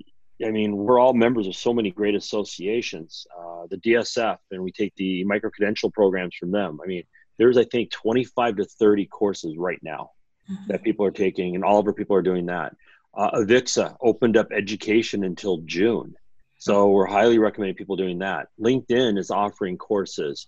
I 0.44 0.50
mean, 0.50 0.76
we're 0.76 0.98
all 0.98 1.14
members 1.14 1.46
of 1.46 1.54
so 1.54 1.72
many 1.72 1.90
great 1.90 2.14
associations, 2.14 3.26
uh, 3.38 3.66
the 3.70 3.78
DSF, 3.78 4.38
and 4.50 4.62
we 4.62 4.72
take 4.72 4.94
the 4.96 5.24
micro 5.24 5.50
credential 5.50 5.90
programs 5.90 6.34
from 6.34 6.50
them. 6.50 6.80
I 6.82 6.86
mean, 6.86 7.04
there's 7.38 7.56
I 7.56 7.64
think 7.64 7.90
25 7.90 8.56
to 8.56 8.64
30 8.64 9.06
courses 9.06 9.56
right 9.56 9.80
now 9.82 10.10
mm-hmm. 10.50 10.68
that 10.68 10.82
people 10.82 11.06
are 11.06 11.10
taking, 11.10 11.54
and 11.54 11.64
all 11.64 11.78
of 11.78 11.86
our 11.86 11.92
people 11.92 12.16
are 12.16 12.22
doing 12.22 12.46
that. 12.46 12.74
Uh, 13.14 13.30
Avixa 13.32 13.96
opened 14.00 14.36
up 14.36 14.48
education 14.52 15.24
until 15.24 15.58
June, 15.58 16.14
so 16.58 16.88
we're 16.90 17.06
highly 17.06 17.38
recommending 17.38 17.76
people 17.76 17.96
doing 17.96 18.18
that. 18.18 18.48
LinkedIn 18.60 19.18
is 19.18 19.30
offering 19.30 19.78
courses. 19.78 20.46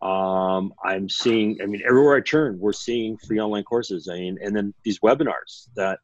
Um, 0.00 0.72
I'm 0.84 1.08
seeing, 1.08 1.58
I 1.62 1.66
mean, 1.66 1.82
everywhere 1.86 2.16
I 2.16 2.20
turn, 2.20 2.58
we're 2.58 2.72
seeing 2.72 3.16
free 3.18 3.40
online 3.40 3.64
courses. 3.64 4.08
I 4.08 4.14
mean, 4.14 4.38
and 4.42 4.54
then 4.54 4.72
these 4.84 5.00
webinars 5.00 5.68
that, 5.74 5.98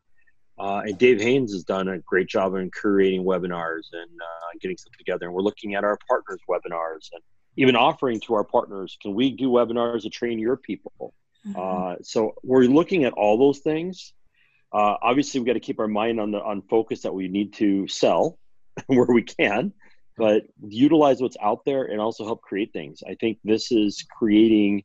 uh, 0.58 0.82
and 0.84 0.98
Dave 0.98 1.20
Haynes 1.20 1.52
has 1.52 1.64
done 1.64 1.88
a 1.88 1.98
great 1.98 2.28
job 2.28 2.54
in 2.54 2.70
curating 2.70 3.24
webinars 3.24 3.82
and 3.92 4.10
uh, 4.20 4.58
getting 4.60 4.76
stuff 4.76 4.92
together. 4.96 5.26
And 5.26 5.34
we're 5.34 5.42
looking 5.42 5.74
at 5.74 5.84
our 5.84 5.98
partners' 6.08 6.40
webinars 6.48 7.10
and 7.12 7.22
even 7.56 7.76
offering 7.76 8.20
to 8.20 8.34
our 8.34 8.44
partners, 8.44 8.96
can 9.00 9.14
we 9.14 9.30
do 9.30 9.48
webinars 9.48 10.02
to 10.02 10.10
train 10.10 10.38
your 10.38 10.56
people? 10.56 11.14
Mm-hmm. 11.46 11.58
Uh, 11.58 11.96
so 12.02 12.34
we're 12.42 12.64
looking 12.64 13.04
at 13.04 13.12
all 13.12 13.38
those 13.38 13.58
things. 13.58 14.12
Uh, 14.72 14.96
obviously, 15.02 15.40
we 15.40 15.46
got 15.46 15.52
to 15.52 15.60
keep 15.60 15.78
our 15.78 15.88
mind 15.88 16.18
on 16.18 16.32
the 16.32 16.42
on 16.42 16.62
focus 16.62 17.02
that 17.02 17.14
we 17.14 17.28
need 17.28 17.52
to 17.54 17.86
sell 17.86 18.38
where 18.86 19.06
we 19.06 19.22
can, 19.22 19.72
but 20.16 20.44
utilize 20.66 21.20
what's 21.20 21.36
out 21.42 21.64
there 21.64 21.84
and 21.84 22.00
also 22.00 22.24
help 22.24 22.40
create 22.42 22.72
things. 22.72 23.02
I 23.08 23.14
think 23.14 23.38
this 23.44 23.72
is 23.72 24.04
creating. 24.16 24.84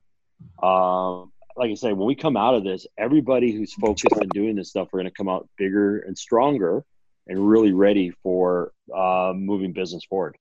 Uh, 0.61 1.21
like 1.57 1.71
I 1.71 1.73
say, 1.73 1.91
when 1.91 2.07
we 2.07 2.15
come 2.15 2.37
out 2.37 2.55
of 2.55 2.63
this, 2.63 2.87
everybody 2.97 3.51
who's 3.51 3.73
focused 3.73 4.13
on 4.13 4.29
doing 4.29 4.55
this 4.55 4.69
stuff 4.69 4.87
are 4.93 4.97
going 4.97 5.05
to 5.05 5.11
come 5.11 5.27
out 5.27 5.49
bigger 5.57 5.99
and 5.99 6.17
stronger 6.17 6.85
and 7.27 7.49
really 7.49 7.73
ready 7.73 8.11
for 8.23 8.71
uh, 8.95 9.33
moving 9.35 9.73
business 9.73 10.05
forward. 10.05 10.37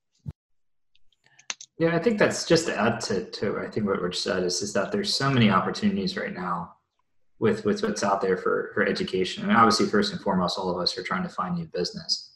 Yeah, 1.78 1.94
I 1.94 1.98
think 1.98 2.18
that's 2.18 2.44
just 2.46 2.66
to 2.66 2.76
add 2.76 3.00
to, 3.02 3.24
to 3.24 3.58
I 3.58 3.68
think 3.68 3.86
what 3.86 4.00
Rich 4.00 4.20
said 4.20 4.42
is, 4.42 4.62
is 4.62 4.72
that 4.72 4.90
there's 4.90 5.14
so 5.14 5.30
many 5.30 5.50
opportunities 5.50 6.16
right 6.16 6.34
now 6.34 6.74
with, 7.38 7.64
with 7.64 7.82
what's 7.82 8.02
out 8.02 8.20
there 8.20 8.36
for, 8.36 8.70
for 8.74 8.84
education. 8.84 9.44
I 9.44 9.46
mean, 9.48 9.56
obviously, 9.56 9.86
first 9.86 10.12
and 10.12 10.20
foremost, 10.20 10.58
all 10.58 10.70
of 10.70 10.78
us 10.80 10.96
are 10.98 11.04
trying 11.04 11.22
to 11.22 11.28
find 11.28 11.56
new 11.56 11.66
business. 11.66 12.32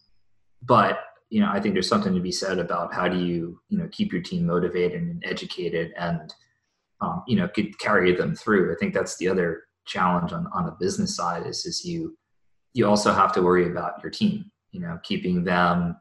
But, 0.62 0.98
you 1.32 1.40
know, 1.40 1.48
I 1.50 1.60
think 1.60 1.74
there's 1.74 1.88
something 1.88 2.14
to 2.14 2.20
be 2.20 2.30
said 2.30 2.58
about 2.58 2.92
how 2.92 3.08
do 3.08 3.16
you, 3.16 3.58
you 3.70 3.78
know, 3.78 3.88
keep 3.90 4.12
your 4.12 4.20
team 4.20 4.46
motivated 4.46 5.00
and 5.00 5.24
educated 5.24 5.94
and, 5.96 6.32
um, 7.00 7.22
you 7.26 7.36
know, 7.36 7.48
could 7.48 7.78
carry 7.78 8.14
them 8.14 8.36
through. 8.36 8.70
I 8.70 8.76
think 8.78 8.92
that's 8.92 9.16
the 9.16 9.28
other 9.28 9.62
challenge 9.86 10.34
on, 10.34 10.46
on 10.52 10.66
the 10.66 10.76
business 10.78 11.16
side 11.16 11.46
is, 11.46 11.64
is 11.64 11.86
you, 11.86 12.18
you 12.74 12.86
also 12.86 13.14
have 13.14 13.32
to 13.32 13.42
worry 13.42 13.66
about 13.66 14.02
your 14.02 14.10
team, 14.10 14.50
you 14.72 14.80
know, 14.80 14.98
keeping 15.02 15.42
them 15.42 15.96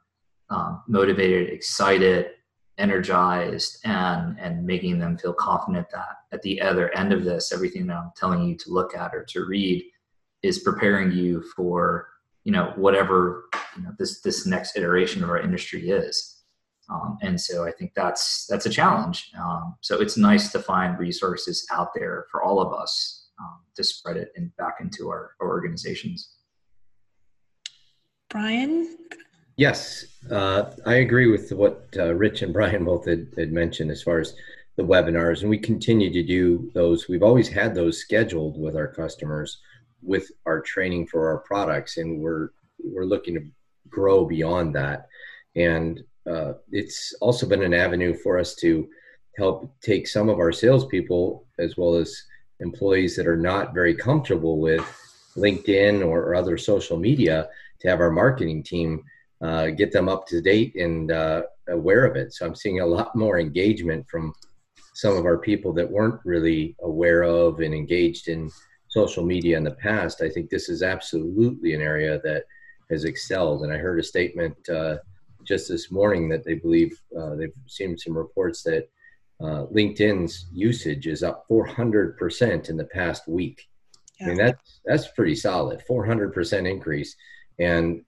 um, 0.50 0.84
motivated, 0.90 1.48
excited, 1.50 2.32
energized 2.78 3.78
and 3.86 4.40
and 4.40 4.66
making 4.66 4.98
them 4.98 5.18
feel 5.18 5.34
confident 5.34 5.86
that 5.92 6.16
at 6.32 6.42
the 6.42 6.60
other 6.62 6.90
end 6.98 7.12
of 7.14 7.24
this 7.24 7.52
everything 7.52 7.86
that 7.86 7.98
i'm 7.98 8.12
telling 8.16 8.42
you 8.42 8.56
to 8.56 8.72
look 8.72 8.96
at 8.96 9.14
or 9.14 9.24
to 9.24 9.46
read 9.46 9.84
is 10.42 10.60
preparing 10.60 11.12
you 11.12 11.44
for 11.56 12.08
you 12.44 12.52
know 12.52 12.74
whatever 12.76 13.46
you 13.78 13.84
know 13.84 13.92
this 13.98 14.22
this 14.22 14.46
next 14.46 14.76
iteration 14.78 15.24
of 15.24 15.30
our 15.30 15.40
industry 15.40 15.90
is. 15.90 16.38
Um, 16.90 17.18
and 17.22 17.40
so 17.40 17.64
i 17.64 17.72
think 17.72 17.94
that's 17.96 18.46
that's 18.48 18.66
a 18.66 18.70
challenge. 18.70 19.32
Um, 19.40 19.76
so 19.82 20.02
it's 20.02 20.18
nice 20.18 20.52
to 20.52 20.60
find 20.60 21.00
resources 21.00 21.66
out 21.72 21.90
there 21.96 22.26
for 22.32 22.44
all 22.44 22.60
of 22.60 22.74
us 22.74 23.30
um, 23.40 23.60
to 23.76 23.84
spread 23.84 24.18
it 24.18 24.32
and 24.36 24.56
back 24.58 24.78
into 24.82 25.10
our, 25.10 25.32
our 25.40 25.48
organizations. 25.48 26.36
Brian? 28.30 28.98
Yes, 29.58 30.06
uh, 30.32 30.72
I 30.86 30.96
agree 30.96 31.30
with 31.30 31.52
what 31.52 31.88
uh, 31.98 32.14
Rich 32.14 32.42
and 32.42 32.54
Brian 32.54 32.86
both 32.92 33.06
had, 33.06 33.28
had, 33.38 33.52
mentioned 33.52 33.92
as 33.92 34.02
far 34.02 34.20
as 34.20 34.34
the 34.78 34.84
webinars, 34.84 35.42
and 35.42 35.50
we 35.50 35.58
continue 35.58 36.12
to 36.12 36.24
do 36.24 36.72
those. 36.74 37.08
We've 37.08 37.24
always 37.24 37.50
had 37.50 37.76
those 37.76 38.00
scheduled 38.00 38.60
with 38.60 38.76
our 38.76 38.88
customers 38.88 39.60
with 40.02 40.32
our 40.46 40.62
training 40.62 41.08
for 41.08 41.28
our 41.28 41.40
products, 41.40 41.98
and 41.98 42.20
we're 42.20 42.50
we're 42.84 43.06
looking 43.06 43.36
to 43.36 43.46
grow 43.90 44.26
beyond 44.26 44.76
that. 44.76 45.08
And 45.56 46.02
uh, 46.30 46.54
it's 46.72 47.14
also 47.22 47.48
been 47.48 47.64
an 47.64 47.74
avenue 47.74 48.16
for 48.16 48.38
us 48.38 48.56
to 48.56 48.88
help 49.38 49.74
take 49.82 50.08
some 50.08 50.30
of 50.30 50.40
our 50.40 50.52
salespeople 50.52 51.46
as 51.60 51.78
well 51.78 51.96
as 51.96 52.24
employees 52.60 53.16
that 53.16 53.28
are 53.28 53.38
not 53.38 53.74
very 53.74 53.96
comfortable 53.96 54.60
with 54.60 54.86
LinkedIn 55.36 56.06
or, 56.06 56.36
other 56.36 56.58
social 56.58 56.98
media 56.98 57.48
to 57.80 57.88
have 57.88 58.00
our 58.00 58.12
marketing 58.12 58.64
team 58.64 59.04
uh, 59.42 59.68
get 59.68 59.92
them 59.92 60.08
up 60.08 60.28
to 60.28 60.42
date 60.42 60.76
and 60.76 61.12
uh, 61.12 61.42
aware 61.70 62.06
of 62.06 62.16
it. 62.16 62.34
So 62.34 62.46
I'm 62.46 62.56
seeing 62.56 62.82
a 62.82 62.86
lot 62.86 63.16
more 63.16 63.40
engagement 63.40 64.06
from 64.10 64.34
some 64.94 65.18
of 65.18 65.26
our 65.26 65.38
people 65.38 65.74
that 65.74 65.90
weren't 65.90 66.20
really 66.26 66.76
aware 66.82 67.24
of 67.24 67.60
and 67.60 67.74
engaged 67.74 68.28
in 68.28 68.52
social 68.92 69.26
media 69.26 69.58
in 69.58 69.64
the 69.64 69.72
past. 69.72 70.22
I 70.22 70.30
think 70.30 70.50
this 70.50 70.70
is 70.70 70.84
absolutely 70.84 71.74
an 71.74 71.82
area 71.82 72.20
that 72.24 72.44
has 72.90 73.06
excelled. 73.06 73.64
And 73.64 73.74
I 73.74 73.78
heard 73.78 74.00
a 74.00 74.04
statement 74.04 74.56
uh, 74.70 74.98
just 75.44 75.70
this 75.70 75.92
morning 75.92 76.30
that 76.30 76.44
they 76.44 76.56
believe 76.56 77.02
uh, 77.18 77.36
they've 77.36 77.54
seen 77.68 77.98
some 77.98 78.18
reports 78.18 78.62
that 78.64 78.90
uh, 79.42 79.66
LinkedIn's 79.74 80.48
usage 80.52 81.08
is 81.08 81.24
up 81.24 81.48
400% 81.50 82.70
in 82.70 82.78
the 82.78 82.86
past 82.86 83.28
week. 83.28 83.68
Yeah. 84.20 84.26
I 84.26 84.30
mean, 84.30 84.38
that's, 84.38 84.82
that's 84.86 85.08
pretty 85.08 85.36
solid, 85.36 85.82
400% 85.90 86.70
increase. 86.70 87.16
And 87.60 88.04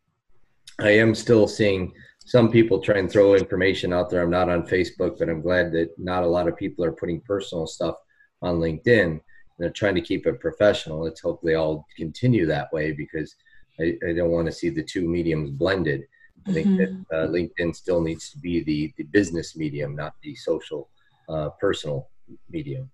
I 0.79 0.91
am 0.91 1.15
still 1.15 1.47
seeing 1.47 1.93
some 2.25 2.51
people 2.51 2.79
try 2.79 2.97
and 2.97 3.11
throw 3.11 3.35
information 3.35 3.93
out 3.93 4.09
there. 4.09 4.21
I'm 4.21 4.29
not 4.29 4.49
on 4.49 4.67
Facebook, 4.67 5.17
but 5.17 5.29
I'm 5.29 5.41
glad 5.41 5.71
that 5.71 5.97
not 5.97 6.23
a 6.23 6.27
lot 6.27 6.47
of 6.47 6.57
people 6.57 6.85
are 6.85 6.91
putting 6.91 7.21
personal 7.21 7.67
stuff 7.67 7.95
on 8.41 8.59
LinkedIn. 8.59 9.19
They're 9.57 9.69
trying 9.69 9.95
to 9.95 10.01
keep 10.01 10.25
it 10.25 10.39
professional. 10.39 11.03
Let's 11.03 11.21
hope 11.21 11.41
they 11.41 11.55
all 11.55 11.85
continue 11.95 12.45
that 12.47 12.71
way 12.73 12.91
because 12.91 13.35
I, 13.79 13.97
I 14.07 14.13
don't 14.13 14.31
want 14.31 14.47
to 14.47 14.51
see 14.51 14.69
the 14.69 14.83
two 14.83 15.07
mediums 15.07 15.51
blended. 15.51 16.03
I 16.47 16.51
think 16.51 16.67
mm-hmm. 16.67 17.03
that 17.09 17.17
uh, 17.17 17.27
LinkedIn 17.27 17.75
still 17.75 18.01
needs 18.01 18.29
to 18.31 18.37
be 18.39 18.63
the, 18.63 18.93
the 18.97 19.03
business 19.03 19.55
medium, 19.55 19.95
not 19.95 20.15
the 20.21 20.35
social, 20.35 20.89
uh, 21.29 21.49
personal 21.59 22.09
medium. 22.49 22.91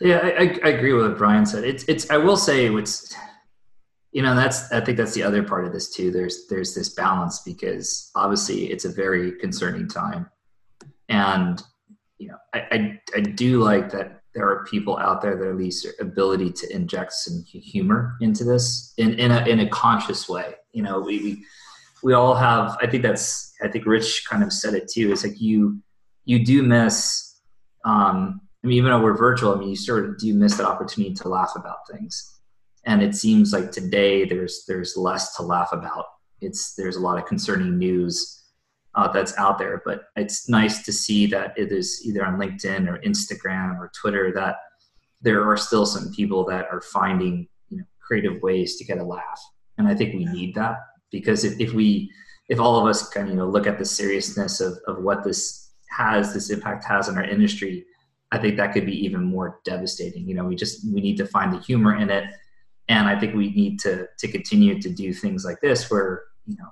Yeah, 0.00 0.18
I, 0.18 0.58
I, 0.64 0.68
agree 0.68 0.94
with 0.94 1.06
what 1.06 1.18
Brian 1.18 1.44
said. 1.44 1.64
It's, 1.64 1.84
it's. 1.84 2.08
I 2.08 2.16
will 2.16 2.38
say, 2.38 2.74
it's 2.74 3.14
you 4.12 4.22
know 4.22 4.34
that's 4.34 4.72
i 4.72 4.80
think 4.80 4.96
that's 4.96 5.14
the 5.14 5.22
other 5.22 5.42
part 5.42 5.64
of 5.64 5.72
this 5.72 5.94
too 5.94 6.10
there's 6.10 6.46
there's 6.48 6.74
this 6.74 6.90
balance 6.90 7.40
because 7.40 8.10
obviously 8.14 8.70
it's 8.70 8.84
a 8.84 8.88
very 8.88 9.32
concerning 9.38 9.86
time 9.88 10.28
and 11.08 11.62
you 12.18 12.28
know 12.28 12.36
i 12.54 12.60
i, 12.70 13.00
I 13.16 13.20
do 13.20 13.62
like 13.62 13.90
that 13.92 14.19
there 14.34 14.48
are 14.48 14.64
people 14.64 14.96
out 14.98 15.20
there 15.20 15.36
that 15.36 15.48
at 15.48 15.56
least 15.56 15.86
ability 16.00 16.52
to 16.52 16.74
inject 16.74 17.12
some 17.12 17.42
humor 17.44 18.16
into 18.20 18.44
this 18.44 18.94
in 18.98 19.18
in 19.18 19.30
a, 19.30 19.44
in 19.46 19.60
a 19.60 19.68
conscious 19.68 20.28
way 20.28 20.54
you 20.72 20.82
know 20.82 21.00
we, 21.00 21.18
we 21.18 21.44
we 22.02 22.12
all 22.12 22.34
have 22.34 22.76
i 22.80 22.86
think 22.86 23.02
that's 23.02 23.54
i 23.62 23.68
think 23.68 23.86
rich 23.86 24.24
kind 24.28 24.42
of 24.42 24.52
said 24.52 24.74
it 24.74 24.88
too 24.90 25.10
it's 25.12 25.24
like 25.24 25.40
you 25.40 25.80
you 26.24 26.44
do 26.44 26.62
miss 26.62 27.40
um 27.84 28.40
i 28.62 28.66
mean 28.66 28.78
even 28.78 28.90
though 28.90 29.02
we're 29.02 29.16
virtual 29.16 29.54
i 29.54 29.58
mean 29.58 29.70
you 29.70 29.76
sort 29.76 30.04
of 30.04 30.18
do 30.18 30.34
miss 30.34 30.56
that 30.56 30.66
opportunity 30.66 31.14
to 31.14 31.28
laugh 31.28 31.52
about 31.56 31.78
things 31.90 32.40
and 32.86 33.02
it 33.02 33.14
seems 33.14 33.52
like 33.52 33.72
today 33.72 34.24
there's 34.24 34.64
there's 34.66 34.96
less 34.96 35.36
to 35.36 35.42
laugh 35.42 35.72
about. 35.72 36.06
It's 36.40 36.74
there's 36.74 36.96
a 36.96 37.00
lot 37.00 37.18
of 37.18 37.26
concerning 37.26 37.78
news 37.78 38.39
uh, 38.94 39.10
that's 39.12 39.36
out 39.38 39.58
there, 39.58 39.82
but 39.84 40.04
it's 40.16 40.48
nice 40.48 40.82
to 40.84 40.92
see 40.92 41.26
that 41.26 41.56
it 41.56 41.70
is 41.70 42.02
either 42.04 42.24
on 42.24 42.38
LinkedIn 42.38 42.88
or 42.88 42.98
Instagram 43.00 43.78
or 43.78 43.90
Twitter 43.98 44.32
that 44.34 44.56
there 45.20 45.48
are 45.48 45.56
still 45.56 45.86
some 45.86 46.12
people 46.12 46.44
that 46.46 46.66
are 46.72 46.80
finding 46.80 47.46
you 47.68 47.78
know 47.78 47.84
creative 48.00 48.42
ways 48.42 48.76
to 48.76 48.84
get 48.84 48.98
a 48.98 49.04
laugh, 49.04 49.40
and 49.78 49.86
I 49.86 49.94
think 49.94 50.14
we 50.14 50.24
need 50.24 50.54
that 50.56 50.76
because 51.12 51.44
if, 51.44 51.58
if 51.60 51.72
we 51.72 52.10
if 52.48 52.58
all 52.58 52.80
of 52.80 52.86
us 52.86 53.08
kind 53.08 53.28
of 53.28 53.34
you 53.34 53.38
know 53.38 53.48
look 53.48 53.66
at 53.66 53.78
the 53.78 53.84
seriousness 53.84 54.60
of, 54.60 54.78
of 54.86 55.02
what 55.02 55.22
this 55.24 55.70
has 55.90 56.34
this 56.34 56.50
impact 56.50 56.84
has 56.84 57.08
on 57.08 57.16
our 57.16 57.24
industry 57.24 57.84
i 58.32 58.38
think 58.38 58.56
that 58.56 58.72
could 58.72 58.86
be 58.86 59.04
even 59.04 59.22
more 59.24 59.60
devastating. 59.64 60.28
You 60.28 60.34
know 60.34 60.44
we 60.44 60.56
just 60.56 60.86
we 60.92 61.00
need 61.00 61.16
to 61.18 61.26
find 61.26 61.52
the 61.52 61.58
humor 61.58 61.96
in 61.96 62.10
it. 62.10 62.24
And 62.88 63.06
I 63.08 63.18
think 63.18 63.34
we 63.34 63.50
need 63.50 63.78
to 63.80 64.06
to 64.18 64.28
continue 64.28 64.80
to 64.80 64.90
do 64.90 65.12
things 65.12 65.44
like 65.44 65.60
this, 65.60 65.90
where 65.90 66.22
you 66.46 66.56
know 66.56 66.68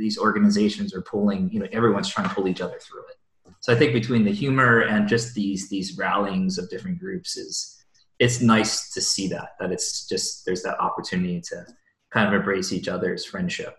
these 0.00 0.18
organizations 0.18 0.94
are 0.94 1.02
pulling, 1.02 1.50
you 1.52 1.60
know, 1.60 1.68
everyone's 1.72 2.08
trying 2.08 2.28
to 2.28 2.34
pull 2.34 2.48
each 2.48 2.60
other 2.60 2.78
through 2.80 3.04
it. 3.10 3.16
So 3.60 3.72
I 3.72 3.76
think 3.76 3.92
between 3.92 4.24
the 4.24 4.32
humor 4.32 4.80
and 4.80 5.06
just 5.06 5.34
these 5.34 5.68
these 5.68 5.96
rallyings 5.98 6.58
of 6.58 6.70
different 6.70 6.98
groups 6.98 7.36
is 7.36 7.76
it's 8.18 8.40
nice 8.40 8.92
to 8.94 9.00
see 9.00 9.28
that 9.28 9.50
that 9.60 9.70
it's 9.70 10.08
just 10.08 10.44
there's 10.46 10.62
that 10.62 10.78
opportunity 10.80 11.40
to 11.50 11.66
kind 12.10 12.26
of 12.26 12.34
embrace 12.34 12.72
each 12.72 12.88
other's 12.88 13.24
friendship. 13.24 13.76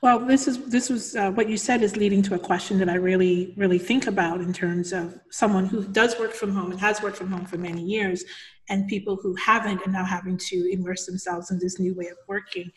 Well, 0.00 0.18
this 0.18 0.48
is 0.48 0.56
this 0.66 0.90
was 0.90 1.16
uh, 1.16 1.30
what 1.32 1.48
you 1.48 1.56
said 1.56 1.82
is 1.82 1.96
leading 1.96 2.22
to 2.22 2.34
a 2.34 2.38
question 2.38 2.78
that 2.78 2.88
I 2.88 2.96
really 2.96 3.54
really 3.56 3.78
think 3.78 4.06
about 4.06 4.40
in 4.40 4.52
terms 4.52 4.92
of 4.92 5.18
someone 5.30 5.66
who 5.66 5.84
does 5.84 6.18
work 6.18 6.32
from 6.32 6.52
home 6.54 6.70
and 6.72 6.80
has 6.80 7.02
worked 7.02 7.16
from 7.16 7.30
home 7.30 7.46
for 7.46 7.58
many 7.58 7.82
years, 7.82 8.24
and 8.68 8.88
people 8.88 9.16
who 9.16 9.34
haven't 9.36 9.82
and 9.84 9.92
now 9.92 10.04
having 10.04 10.38
to 10.48 10.56
immerse 10.72 11.06
themselves 11.06 11.50
in 11.50 11.58
this 11.58 11.78
new 11.78 11.94
way 11.94 12.08
of 12.08 12.18
working. 12.28 12.70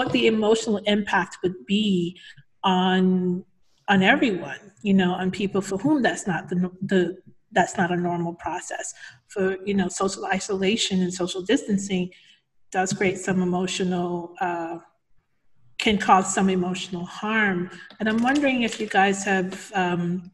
What 0.00 0.12
the 0.12 0.26
emotional 0.34 0.78
impact 0.96 1.32
would 1.42 1.58
be 1.66 2.18
on 2.64 3.44
on 3.92 3.98
everyone, 4.14 4.62
you 4.88 4.94
know, 5.00 5.12
on 5.12 5.26
people 5.40 5.60
for 5.68 5.76
whom 5.84 5.96
that's 6.06 6.26
not 6.30 6.48
the 6.50 6.56
the 6.92 7.00
that's 7.56 7.76
not 7.80 7.88
a 7.96 7.98
normal 8.08 8.34
process. 8.44 8.86
For 9.32 9.44
you 9.68 9.74
know, 9.78 9.88
social 10.02 10.24
isolation 10.38 10.96
and 11.04 11.12
social 11.22 11.42
distancing 11.52 12.06
does 12.76 12.90
create 12.98 13.18
some 13.26 13.38
emotional. 13.42 14.12
Uh, 14.40 14.78
can 15.84 15.96
cause 16.08 16.28
some 16.36 16.48
emotional 16.50 17.06
harm. 17.20 17.58
And 17.98 18.04
I'm 18.08 18.22
wondering 18.28 18.58
if 18.68 18.78
you 18.80 18.86
guys 18.86 19.24
have 19.24 19.72
um, 19.74 20.30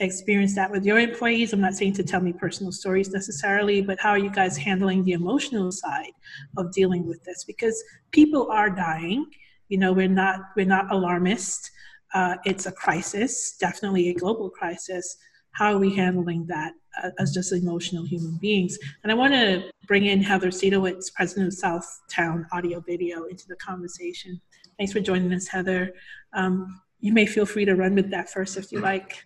experienced 0.00 0.56
that 0.56 0.70
with 0.70 0.84
your 0.84 0.98
employees. 0.98 1.52
I'm 1.52 1.60
not 1.60 1.74
saying 1.74 1.92
to 1.94 2.02
tell 2.02 2.20
me 2.20 2.32
personal 2.32 2.72
stories 2.72 3.10
necessarily, 3.10 3.82
but 3.82 4.00
how 4.00 4.10
are 4.10 4.18
you 4.18 4.30
guys 4.30 4.56
handling 4.56 5.04
the 5.04 5.12
emotional 5.12 5.70
side 5.70 6.12
of 6.56 6.72
dealing 6.72 7.06
with 7.06 7.22
this? 7.24 7.44
Because 7.44 7.82
people 8.10 8.50
are 8.50 8.70
dying. 8.70 9.26
You 9.68 9.78
know, 9.78 9.92
we're 9.92 10.08
not 10.08 10.40
we're 10.56 10.66
not 10.66 10.90
alarmist. 10.90 11.70
Uh, 12.12 12.36
it's 12.44 12.66
a 12.66 12.72
crisis, 12.72 13.56
definitely 13.60 14.08
a 14.08 14.14
global 14.14 14.50
crisis. 14.50 15.16
How 15.52 15.74
are 15.74 15.78
we 15.78 15.94
handling 15.94 16.46
that 16.46 16.72
uh, 17.02 17.10
as 17.18 17.32
just 17.32 17.52
emotional 17.52 18.04
human 18.04 18.36
beings? 18.38 18.78
And 19.02 19.12
I 19.12 19.14
want 19.14 19.32
to 19.32 19.70
bring 19.86 20.06
in 20.06 20.22
Heather 20.22 20.48
Sidorowicz, 20.48 21.12
president 21.14 21.52
of 21.52 21.58
Southtown 21.58 22.46
Audio 22.52 22.80
Video, 22.80 23.24
into 23.24 23.46
the 23.46 23.56
conversation. 23.56 24.40
Thanks 24.76 24.92
for 24.92 25.00
joining 25.00 25.32
us, 25.32 25.46
Heather. 25.46 25.92
Um, 26.32 26.80
you 27.00 27.12
may 27.12 27.26
feel 27.26 27.46
free 27.46 27.64
to 27.64 27.74
run 27.74 27.94
with 27.94 28.10
that 28.10 28.30
first 28.30 28.56
if 28.56 28.72
you 28.72 28.80
like. 28.80 29.24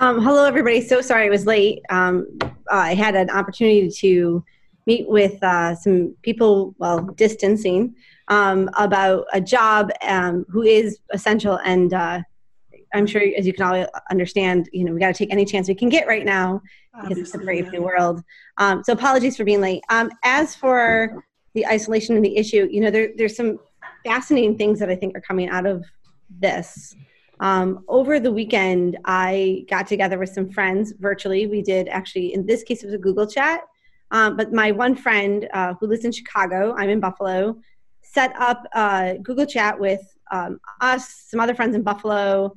Um, 0.00 0.22
hello, 0.22 0.44
everybody. 0.44 0.80
So 0.80 1.00
sorry 1.00 1.26
I 1.26 1.30
was 1.30 1.46
late. 1.46 1.82
Um, 1.90 2.26
uh, 2.42 2.48
I 2.70 2.94
had 2.94 3.14
an 3.14 3.30
opportunity 3.30 3.90
to 3.90 4.44
meet 4.86 5.08
with 5.08 5.42
uh, 5.42 5.74
some 5.74 6.14
people, 6.22 6.74
well, 6.78 7.00
distancing, 7.16 7.94
um, 8.28 8.70
about 8.76 9.26
a 9.32 9.40
job 9.40 9.90
um, 10.02 10.44
who 10.48 10.62
is 10.62 10.98
essential. 11.12 11.58
And 11.64 11.92
uh, 11.92 12.20
I'm 12.94 13.06
sure, 13.06 13.22
as 13.36 13.46
you 13.46 13.52
can 13.52 13.64
all 13.64 13.86
understand, 14.10 14.68
you 14.72 14.84
know, 14.84 14.92
we 14.92 15.00
got 15.00 15.08
to 15.08 15.14
take 15.14 15.32
any 15.32 15.44
chance 15.44 15.68
we 15.68 15.74
can 15.74 15.88
get 15.88 16.06
right 16.06 16.24
now 16.24 16.62
because 17.02 17.18
it's 17.18 17.34
a 17.34 17.38
brave 17.38 17.70
new 17.72 17.82
world. 17.82 18.22
Um, 18.58 18.84
so 18.84 18.92
apologies 18.92 19.36
for 19.36 19.44
being 19.44 19.60
late. 19.60 19.82
as 20.22 20.54
for 20.54 21.24
the 21.54 21.66
isolation 21.66 22.16
and 22.16 22.24
the 22.24 22.36
issue, 22.36 22.68
you 22.70 22.80
know, 22.80 22.90
there, 22.90 23.10
there's 23.16 23.36
some 23.36 23.58
fascinating 24.04 24.56
things 24.56 24.78
that 24.78 24.90
I 24.90 24.96
think 24.96 25.16
are 25.16 25.20
coming 25.20 25.48
out 25.48 25.66
of 25.66 25.84
this. 26.40 26.94
Um, 27.40 27.84
over 27.88 28.20
the 28.20 28.32
weekend, 28.32 28.98
I 29.04 29.64
got 29.68 29.86
together 29.86 30.18
with 30.18 30.30
some 30.30 30.50
friends 30.50 30.92
virtually. 30.98 31.46
We 31.46 31.62
did 31.62 31.88
actually, 31.88 32.32
in 32.32 32.46
this 32.46 32.62
case, 32.62 32.82
it 32.82 32.86
was 32.86 32.94
a 32.94 32.98
Google 32.98 33.26
chat. 33.26 33.62
Um, 34.10 34.36
but 34.36 34.52
my 34.52 34.70
one 34.70 34.94
friend 34.94 35.48
uh, 35.52 35.74
who 35.80 35.86
lives 35.86 36.04
in 36.04 36.12
Chicago, 36.12 36.74
I'm 36.76 36.88
in 36.88 37.00
Buffalo, 37.00 37.56
set 38.02 38.32
up 38.38 38.64
a 38.74 39.18
Google 39.22 39.46
chat 39.46 39.78
with 39.78 40.00
um, 40.30 40.60
us, 40.80 41.26
some 41.28 41.40
other 41.40 41.54
friends 41.54 41.74
in 41.74 41.82
Buffalo, 41.82 42.52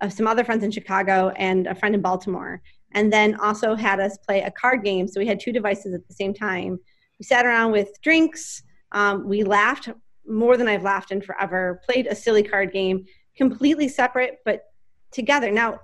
uh, 0.00 0.08
some 0.08 0.26
other 0.26 0.44
friends 0.44 0.64
in 0.64 0.70
Chicago, 0.70 1.30
and 1.36 1.66
a 1.66 1.74
friend 1.74 1.94
in 1.94 2.00
Baltimore. 2.00 2.60
And 2.92 3.12
then 3.12 3.36
also 3.36 3.74
had 3.74 4.00
us 4.00 4.18
play 4.18 4.42
a 4.42 4.50
card 4.50 4.84
game. 4.84 5.06
So 5.06 5.20
we 5.20 5.26
had 5.26 5.38
two 5.38 5.52
devices 5.52 5.94
at 5.94 6.06
the 6.08 6.14
same 6.14 6.34
time. 6.34 6.78
We 7.18 7.24
sat 7.24 7.46
around 7.46 7.72
with 7.72 8.00
drinks. 8.02 8.62
Um, 8.92 9.28
we 9.28 9.44
laughed 9.44 9.88
more 10.26 10.56
than 10.56 10.68
I've 10.68 10.82
laughed 10.82 11.12
in 11.12 11.20
forever. 11.20 11.80
Played 11.88 12.06
a 12.06 12.14
silly 12.14 12.42
card 12.42 12.72
game, 12.72 13.04
completely 13.36 13.88
separate 13.88 14.40
but 14.44 14.64
together. 15.10 15.50
Now, 15.50 15.80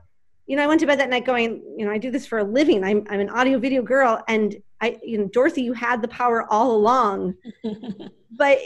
you 0.47 0.57
know, 0.57 0.65
I 0.65 0.67
went 0.67 0.81
to 0.81 0.87
bed 0.87 0.99
that 0.99 1.09
night 1.09 1.25
going, 1.25 1.63
you 1.77 1.85
know, 1.87 1.93
I 1.93 1.99
do 1.99 2.11
this 2.11 2.27
for 2.27 2.39
a 2.39 2.45
living. 2.45 2.83
I'm 2.83 3.07
I'm 3.09 3.21
an 3.21 3.31
audio 3.31 3.59
video 3.59 3.83
girl, 3.83 4.23
and 4.29 4.57
I, 4.81 4.99
you 5.03 5.19
know, 5.19 5.29
Dorothy, 5.29 5.63
you 5.63 5.73
had 5.73 6.03
the 6.03 6.09
power 6.09 6.45
all 6.51 6.73
along, 6.73 7.35
but 8.33 8.59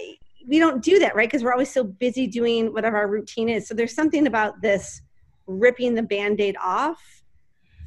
we 0.49 0.59
don't 0.59 0.83
do 0.83 0.99
that, 1.01 1.15
right? 1.15 1.29
Because 1.29 1.43
we're 1.43 1.53
always 1.53 1.73
so 1.73 1.85
busy 1.85 2.27
doing 2.27 2.73
whatever 2.73 2.97
our 2.97 3.09
routine 3.09 3.49
is. 3.49 3.67
So 3.69 3.75
there's 3.75 3.95
something 3.95 4.27
about 4.27 4.63
this 4.63 5.03
ripping 5.47 5.95
the 5.95 6.03
band-aid 6.03 6.57
off 6.63 7.01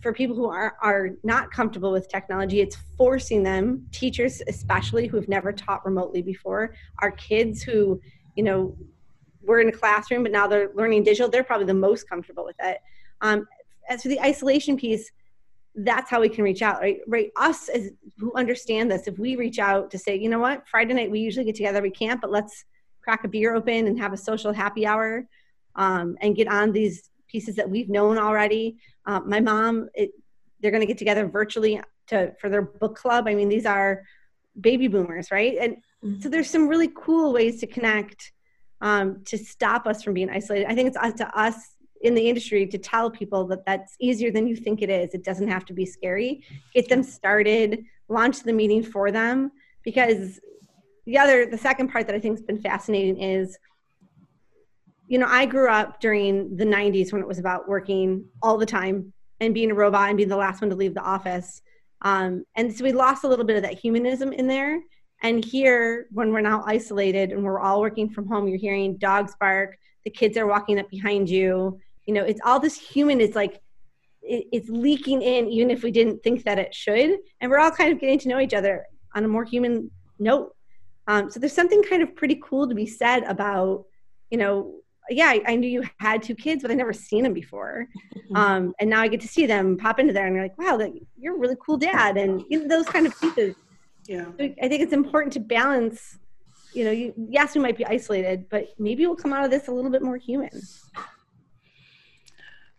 for 0.02 0.14
people 0.14 0.36
who 0.36 0.48
are 0.48 0.78
are 0.82 1.10
not 1.24 1.52
comfortable 1.52 1.92
with 1.92 2.08
technology 2.08 2.62
it's 2.62 2.78
forcing 2.98 3.44
them 3.44 3.86
teachers 3.92 4.42
especially 4.48 5.08
who 5.08 5.18
have 5.18 5.28
never 5.28 5.52
taught 5.52 5.86
remotely 5.86 6.22
before 6.22 6.74
our 7.00 7.12
kids 7.12 7.62
who 7.62 8.00
you 8.36 8.44
know 8.44 8.78
were 9.50 9.60
in 9.60 9.70
a 9.70 9.72
classroom 9.72 10.24
but 10.24 10.32
now 10.32 10.48
they're 10.48 10.70
learning 10.76 11.04
digital 11.04 11.30
they're 11.30 11.44
probably 11.44 11.66
the 11.66 11.74
most 11.74 12.08
comfortable 12.10 12.46
with 12.46 12.56
it 12.60 12.78
um, 13.22 13.48
as 13.90 14.02
for 14.02 14.08
the 14.08 14.22
isolation 14.22 14.78
piece 14.78 15.12
that's 15.76 16.10
how 16.10 16.20
we 16.20 16.30
can 16.30 16.44
reach 16.44 16.62
out 16.62 16.80
right 16.82 17.00
right 17.08 17.32
us 17.36 17.70
as 17.70 17.92
who 18.18 18.32
understand 18.36 18.90
this 18.90 19.08
if 19.08 19.18
we 19.20 19.36
reach 19.36 19.60
out 19.60 19.92
to 19.92 19.98
say 19.98 20.16
you 20.16 20.30
know 20.30 20.40
what 20.40 20.68
friday 20.68 20.94
night 20.94 21.12
we 21.12 21.20
usually 21.20 21.46
get 21.46 21.56
together 21.56 21.82
we 21.82 21.92
can't 21.92 22.22
but 22.22 22.32
let's 22.32 22.66
crack 23.02 23.24
a 23.24 23.28
beer 23.28 23.56
open 23.56 23.88
and 23.88 24.00
have 24.00 24.14
a 24.14 24.18
social 24.18 24.54
happy 24.54 24.86
hour 24.86 25.28
um, 25.76 26.18
and 26.22 26.36
get 26.36 26.48
on 26.48 26.72
these 26.72 27.10
pieces 27.28 27.56
that 27.56 27.70
we've 27.70 27.90
known 27.90 28.18
already. 28.18 28.78
Uh, 29.06 29.22
my 29.22 29.40
mom, 29.40 29.90
it, 29.94 30.12
they're 30.60 30.72
going 30.72 30.82
to 30.82 30.88
get 30.88 30.98
together 30.98 31.28
virtually 31.28 31.82
to 32.08 32.34
for 32.40 32.50
their 32.50 32.62
book 32.62 32.96
club. 32.96 33.28
I 33.28 33.36
mean, 33.36 33.50
these 33.50 33.66
are 33.66 34.04
baby 34.60 34.88
boomers, 34.88 35.32
right? 35.32 35.58
And 35.60 35.78
mm-hmm. 36.04 36.20
so 36.22 36.30
there's 36.30 36.50
some 36.50 36.68
really 36.68 36.92
cool 36.96 37.32
ways 37.34 37.60
to 37.62 37.68
connect 37.68 38.32
um, 38.82 39.24
to 39.26 39.38
stop 39.38 39.88
us 39.88 40.04
from 40.04 40.14
being 40.14 40.30
isolated. 40.30 40.68
I 40.70 40.76
think 40.76 40.88
it's 40.88 40.98
up 40.98 41.16
to 41.18 41.38
us 41.38 41.56
in 42.02 42.16
the 42.16 42.30
industry 42.30 42.66
to 42.66 42.78
tell 42.78 43.12
people 43.12 43.46
that 43.48 43.66
that's 43.66 43.96
easier 44.00 44.32
than 44.32 44.48
you 44.48 44.56
think 44.56 44.82
it 44.82 44.90
is. 44.90 45.14
It 45.14 45.24
doesn't 45.24 45.50
have 45.50 45.66
to 45.66 45.74
be 45.74 45.86
scary. 45.86 46.44
Get 46.74 46.88
them 46.88 47.04
started, 47.04 47.84
launch 48.08 48.44
the 48.44 48.54
meeting 48.54 48.84
for 48.84 49.12
them 49.12 49.52
because 49.84 50.40
the 51.06 51.18
other 51.18 51.46
the 51.46 51.58
second 51.58 51.90
part 51.90 52.06
that 52.08 52.16
I 52.16 52.20
think 52.20 52.38
has 52.38 52.46
been 52.46 52.62
fascinating 52.62 53.20
is 53.22 53.58
you 55.10 55.18
know, 55.18 55.26
I 55.28 55.48
grew 55.48 55.70
up 55.70 56.00
during 56.00 56.56
the 56.56 56.64
90s 56.64 57.12
when 57.12 57.22
it 57.22 57.28
was 57.28 57.40
about 57.40 57.68
working 57.68 58.26
all 58.44 58.60
the 58.60 58.66
time 58.66 59.12
and 59.40 59.56
being 59.56 59.72
a 59.72 59.74
robot 59.74 60.10
and 60.10 60.18
being 60.18 60.30
the 60.30 60.38
last 60.38 60.62
one 60.62 60.70
to 60.70 60.76
leave 60.76 60.94
the 60.94 61.02
office. 61.02 61.64
Um, 62.04 62.46
and 62.56 62.74
so 62.74 62.84
we 62.84 62.92
lost 62.92 63.24
a 63.24 63.28
little 63.28 63.44
bit 63.44 63.58
of 63.58 63.64
that 63.64 63.80
humanism 63.80 64.32
in 64.32 64.46
there. 64.46 64.80
And 65.22 65.44
here, 65.44 66.08
when 66.12 66.32
we're 66.32 66.42
now 66.42 66.64
isolated 66.66 67.32
and 67.32 67.44
we're 67.44 67.60
all 67.60 67.82
working 67.82 68.10
from 68.10 68.28
home, 68.28 68.48
you're 68.48 68.58
hearing 68.58 68.98
dogs 68.98 69.36
bark, 69.40 69.78
the 70.06 70.10
kids 70.10 70.38
are 70.38 70.48
walking 70.48 70.80
up 70.80 70.90
behind 70.90 71.30
you. 71.30 71.80
You 72.06 72.14
know, 72.14 72.24
it's 72.24 72.40
all 72.46 72.60
this 72.60 72.80
human 72.80 73.20
is 73.20 73.36
like, 73.36 73.62
it, 74.22 74.46
it's 74.52 74.70
leaking 74.70 75.22
in, 75.22 75.48
even 75.48 75.72
if 75.72 75.84
we 75.84 75.92
didn't 75.92 76.24
think 76.24 76.44
that 76.44 76.58
it 76.58 76.74
should. 76.74 77.18
And 77.42 77.52
we're 77.52 77.60
all 77.60 77.72
kind 77.72 77.92
of 77.92 78.00
getting 78.00 78.20
to 78.20 78.30
know 78.30 78.40
each 78.40 78.54
other 78.54 78.86
on 79.14 79.26
a 79.26 79.28
more 79.28 79.44
human 79.44 79.92
note. 80.20 80.56
Um, 81.08 81.30
so 81.30 81.40
there's 81.40 81.54
something 81.54 81.84
kind 81.84 82.02
of 82.02 82.16
pretty 82.16 82.40
cool 82.44 82.68
to 82.68 82.76
be 82.76 82.86
said 82.86 83.24
about, 83.24 83.86
you 84.30 84.38
know, 84.38 84.76
yeah, 85.10 85.26
I, 85.26 85.42
I, 85.48 85.56
knew 85.56 85.68
you 85.68 85.84
had 85.98 86.22
two 86.22 86.36
kids, 86.36 86.62
but 86.62 86.70
I 86.70 86.76
never 86.76 86.94
seen 86.94 87.24
them 87.24 87.34
before. 87.34 87.88
Um, 88.36 88.76
and 88.80 88.92
now 88.92 89.02
I 89.02 89.08
get 89.08 89.22
to 89.22 89.28
see 89.28 89.48
them 89.48 89.76
pop 89.76 89.98
into 89.98 90.14
there, 90.14 90.28
and 90.28 90.36
you're 90.36 90.46
like, 90.46 90.56
wow, 90.60 90.78
that, 90.78 90.92
you're 91.18 91.36
a 91.36 91.40
really 91.40 91.56
cool 91.66 91.78
dad, 91.78 92.16
and 92.16 92.44
you 92.48 92.60
know, 92.60 92.68
those 92.68 92.86
kind 92.86 93.08
of 93.08 93.20
pieces. 93.20 93.56
Yeah, 94.10 94.26
I 94.40 94.68
think 94.68 94.82
it's 94.82 94.92
important 94.92 95.34
to 95.34 95.40
balance. 95.40 96.18
You 96.74 96.86
know, 96.86 96.92
you, 96.92 97.14
yes, 97.16 97.54
we 97.54 97.62
might 97.62 97.78
be 97.78 97.86
isolated, 97.86 98.50
but 98.50 98.70
maybe 98.80 99.06
we'll 99.06 99.16
come 99.16 99.34
out 99.34 99.46
of 99.46 99.52
this 99.52 99.68
a 99.68 99.72
little 99.72 99.92
bit 99.92 100.02
more 100.02 100.18
human. 100.18 100.50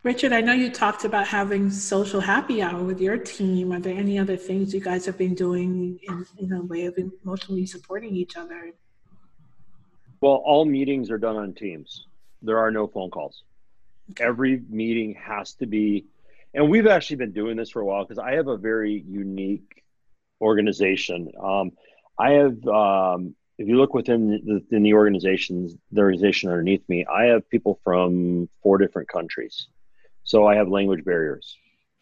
Richard, 0.03 0.33
I 0.33 0.41
know 0.41 0.51
you 0.51 0.69
talked 0.69 1.05
about 1.05 1.27
having 1.27 1.69
social 1.71 2.19
happy 2.19 2.61
hour 2.61 2.83
with 2.83 2.99
your 2.99 3.17
team. 3.17 3.71
Are 3.71 3.79
there 3.79 3.95
any 3.95 4.19
other 4.19 4.35
things 4.35 4.73
you 4.73 4.81
guys 4.81 5.05
have 5.05 5.17
been 5.17 5.33
doing 5.33 5.97
in, 6.03 6.25
in 6.37 6.51
a 6.51 6.63
way 6.63 6.83
of 6.83 6.97
emotionally 6.97 7.65
supporting 7.65 8.13
each 8.13 8.35
other? 8.35 8.73
Well, 10.19 10.41
all 10.43 10.65
meetings 10.65 11.09
are 11.09 11.17
done 11.17 11.37
on 11.37 11.53
Teams 11.53 12.07
there 12.41 12.57
are 12.57 12.71
no 12.71 12.87
phone 12.87 13.09
calls. 13.09 13.43
Every 14.19 14.63
meeting 14.69 15.15
has 15.15 15.53
to 15.55 15.65
be, 15.65 16.07
and 16.53 16.69
we've 16.69 16.87
actually 16.87 17.17
been 17.17 17.31
doing 17.31 17.55
this 17.55 17.69
for 17.69 17.81
a 17.81 17.85
while 17.85 18.03
because 18.03 18.19
I 18.19 18.33
have 18.33 18.47
a 18.47 18.57
very 18.57 19.03
unique 19.07 19.80
organization. 20.41 21.31
Um, 21.41 21.71
I 22.17 22.31
have, 22.31 22.67
um, 22.67 23.35
if 23.57 23.67
you 23.67 23.77
look 23.77 23.93
within 23.93 24.29
the, 24.29 24.75
in 24.75 24.83
the 24.83 24.93
organizations, 24.93 25.75
the 25.91 26.01
organization 26.01 26.49
underneath 26.49 26.87
me, 26.89 27.05
I 27.05 27.25
have 27.25 27.49
people 27.49 27.79
from 27.83 28.49
four 28.63 28.77
different 28.77 29.07
countries. 29.07 29.67
So 30.23 30.47
I 30.47 30.55
have 30.55 30.67
language 30.67 31.03
barriers. 31.03 31.57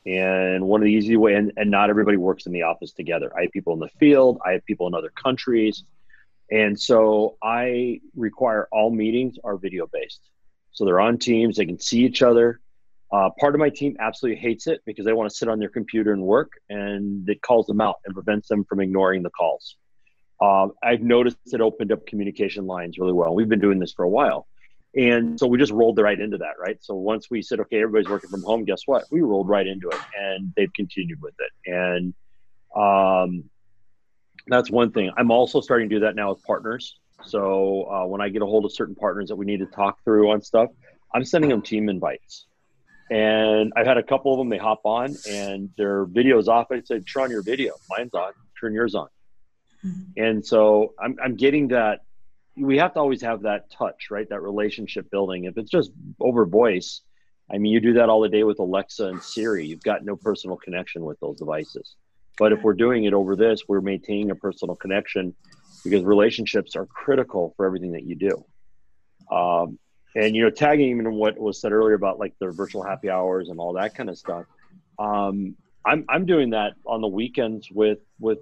And 0.06 0.65
one 0.65 0.82
of 0.82 0.86
the 0.86 0.91
easy 0.91 1.17
way, 1.17 1.36
and, 1.36 1.52
and 1.58 1.69
not 1.69 1.89
everybody 1.89 2.17
works 2.17 2.45
in 2.45 2.54
the 2.54 2.63
office 2.63 2.93
together. 2.93 3.32
I 3.38 3.43
have 3.43 3.52
people 3.52 3.73
in 3.73 3.80
the 3.80 3.89
field, 3.99 4.39
I 4.45 4.54
have 4.54 4.65
people 4.65 4.88
in 4.88 4.93
other 4.93 5.10
countries. 5.10 5.84
And 6.49 6.80
so 6.80 7.38
I 7.43 8.02
require 8.15 8.67
all 8.71 8.89
meetings 8.89 9.38
are 9.43 9.58
video 9.58 9.88
based. 9.91 10.21
So 10.71 10.86
they're 10.86 10.99
on 10.99 11.17
teams, 11.17 11.58
they 11.58 11.65
can 11.65 11.80
see 11.80 12.06
each 12.06 12.21
other. 12.21 12.60
Uh, 13.11 13.29
part 13.39 13.55
of 13.55 13.59
my 13.59 13.69
team 13.69 13.95
absolutely 13.99 14.39
hates 14.39 14.67
it 14.67 14.81
because 14.85 15.05
they 15.05 15.13
want 15.13 15.29
to 15.29 15.35
sit 15.35 15.49
on 15.49 15.57
their 15.59 15.69
computer 15.69 16.13
and 16.13 16.21
work, 16.21 16.51
and 16.69 17.27
it 17.27 17.41
calls 17.41 17.65
them 17.65 17.81
out 17.81 17.95
and 18.05 18.13
prevents 18.13 18.47
them 18.47 18.63
from 18.65 18.79
ignoring 18.79 19.23
the 19.23 19.31
calls. 19.31 19.75
uh, 20.41 20.67
I've 20.81 21.01
noticed 21.01 21.37
it 21.51 21.61
opened 21.61 21.91
up 21.91 22.05
communication 22.05 22.65
lines 22.65 22.97
really 22.97 23.13
well. 23.13 23.33
We've 23.35 23.49
been 23.49 23.59
doing 23.59 23.79
this 23.79 23.93
for 23.93 24.03
a 24.03 24.09
while. 24.09 24.47
And 24.95 25.39
so 25.39 25.45
we 25.45 25.59
just 25.59 25.71
rolled 25.71 25.99
right 25.99 26.19
into 26.19 26.37
that, 26.39 26.53
right? 26.59 26.77
So 26.81 26.95
once 26.95 27.29
we 27.29 27.41
said, 27.43 27.59
okay, 27.59 27.81
everybody's 27.81 28.09
working 28.09 28.29
from 28.29 28.41
home, 28.41 28.65
guess 28.65 28.81
what? 28.85 29.05
We 29.11 29.21
rolled 29.21 29.47
right 29.47 29.67
into 29.67 29.89
it 29.89 29.99
and 30.19 30.51
they've 30.55 30.73
continued 30.73 31.21
with 31.21 31.35
it. 31.39 31.71
And 31.71 32.13
um, 32.75 33.43
that's 34.47 34.71
one 34.71 34.91
thing. 34.91 35.11
I'm 35.15 35.29
also 35.29 35.61
starting 35.61 35.89
to 35.89 35.95
do 35.97 35.99
that 36.01 36.15
now 36.15 36.29
with 36.33 36.41
partners. 36.43 36.95
So 37.23 37.83
uh, 37.83 38.05
when 38.07 38.21
I 38.21 38.29
get 38.29 38.41
a 38.41 38.47
hold 38.47 38.65
of 38.65 38.71
certain 38.73 38.95
partners 38.95 39.29
that 39.29 39.35
we 39.35 39.45
need 39.45 39.59
to 39.59 39.67
talk 39.67 40.03
through 40.03 40.31
on 40.31 40.41
stuff, 40.41 40.69
I'm 41.13 41.25
sending 41.25 41.49
them 41.51 41.61
team 41.61 41.87
invites. 41.87 42.47
And 43.09 43.73
I've 43.75 43.87
had 43.87 43.97
a 43.97 44.03
couple 44.03 44.33
of 44.33 44.37
them, 44.37 44.49
they 44.49 44.57
hop 44.57 44.81
on 44.83 45.15
and 45.27 45.69
their 45.77 46.05
video's 46.05 46.47
off. 46.47 46.67
I 46.71 46.81
said, 46.81 47.05
turn 47.07 47.23
on 47.23 47.31
your 47.31 47.41
video. 47.41 47.73
Mine's 47.89 48.13
on, 48.13 48.33
turn 48.59 48.73
yours 48.73 48.93
on. 48.93 49.07
Mm-hmm. 49.83 50.23
And 50.23 50.45
so 50.45 50.93
I'm, 51.01 51.17
I'm 51.23 51.35
getting 51.35 51.69
that 51.69 52.01
we 52.55 52.77
have 52.77 52.93
to 52.93 52.99
always 52.99 53.21
have 53.21 53.43
that 53.43 53.71
touch, 53.71 54.11
right? 54.11 54.27
That 54.29 54.41
relationship 54.41 55.09
building. 55.09 55.45
If 55.45 55.57
it's 55.57 55.71
just 55.71 55.91
over 56.19 56.45
voice, 56.45 57.01
I 57.51 57.57
mean, 57.57 57.71
you 57.71 57.79
do 57.79 57.93
that 57.93 58.09
all 58.09 58.21
the 58.21 58.29
day 58.29 58.43
with 58.43 58.59
Alexa 58.59 59.05
and 59.07 59.21
Siri. 59.23 59.65
You've 59.65 59.83
got 59.83 60.03
no 60.03 60.15
personal 60.15 60.57
connection 60.57 61.03
with 61.03 61.19
those 61.19 61.37
devices. 61.37 61.95
But 62.37 62.51
if 62.51 62.61
we're 62.61 62.73
doing 62.73 63.05
it 63.05 63.13
over 63.13 63.35
this, 63.35 63.63
we're 63.67 63.81
maintaining 63.81 64.31
a 64.31 64.35
personal 64.35 64.75
connection 64.75 65.35
because 65.83 66.03
relationships 66.03 66.75
are 66.75 66.85
critical 66.85 67.53
for 67.57 67.65
everything 67.65 67.93
that 67.93 68.03
you 68.03 68.15
do. 68.15 68.45
Um, 69.35 69.79
and 70.19 70.36
you 70.36 70.43
know, 70.43 70.49
tagging 70.49 70.89
even 70.89 71.13
what 71.13 71.38
was 71.38 71.62
said 71.62 71.71
earlier 71.71 71.95
about 71.95 72.19
like 72.19 72.34
the 72.39 72.51
virtual 72.51 72.84
happy 72.84 73.10
hours 73.10 73.49
and 73.49 73.60
all 73.60 73.73
that 73.73 73.95
kind 73.95 74.10
of 74.10 74.17
stuff. 74.17 74.45
Um, 74.97 75.55
I'm 75.86 76.05
I'm 76.10 76.25
doing 76.25 76.49
that 76.51 76.73
on 76.86 77.01
the 77.01 77.08
weekends 77.08 77.69
with 77.71 77.99
with 78.19 78.39